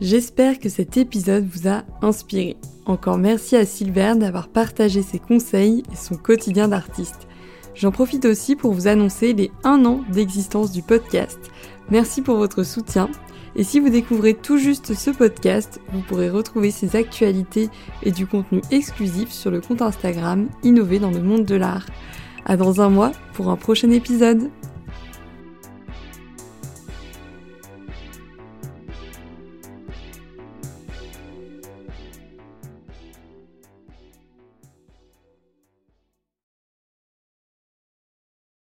J'espère 0.00 0.58
que 0.58 0.68
cet 0.68 0.96
épisode 0.96 1.46
vous 1.46 1.68
a 1.68 1.84
inspiré. 2.02 2.56
Encore 2.84 3.16
merci 3.16 3.56
à 3.56 3.64
Silver 3.64 4.14
d'avoir 4.16 4.48
partagé 4.48 5.02
ses 5.02 5.18
conseils 5.18 5.82
et 5.92 5.96
son 5.96 6.16
quotidien 6.16 6.68
d'artiste. 6.68 7.28
J'en 7.74 7.90
profite 7.90 8.24
aussi 8.24 8.54
pour 8.54 8.72
vous 8.72 8.86
annoncer 8.86 9.32
les 9.32 9.50
1 9.64 9.84
an 9.84 10.00
d'existence 10.08 10.70
du 10.70 10.82
podcast. 10.82 11.38
Merci 11.90 12.22
pour 12.22 12.36
votre 12.36 12.62
soutien. 12.62 13.10
Et 13.56 13.64
si 13.64 13.78
vous 13.78 13.88
découvrez 13.88 14.34
tout 14.34 14.58
juste 14.58 14.94
ce 14.94 15.10
podcast, 15.10 15.80
vous 15.92 16.00
pourrez 16.00 16.30
retrouver 16.30 16.70
ses 16.70 16.96
actualités 16.96 17.68
et 18.02 18.10
du 18.10 18.26
contenu 18.26 18.60
exclusif 18.70 19.30
sur 19.30 19.50
le 19.50 19.60
compte 19.60 19.82
Instagram 19.82 20.48
Innover 20.62 20.98
dans 20.98 21.10
le 21.10 21.22
monde 21.22 21.44
de 21.44 21.54
l'art. 21.54 21.86
À 22.46 22.56
dans 22.56 22.80
un 22.80 22.90
mois 22.90 23.12
pour 23.32 23.50
un 23.50 23.56
prochain 23.56 23.90
épisode. 23.90 24.50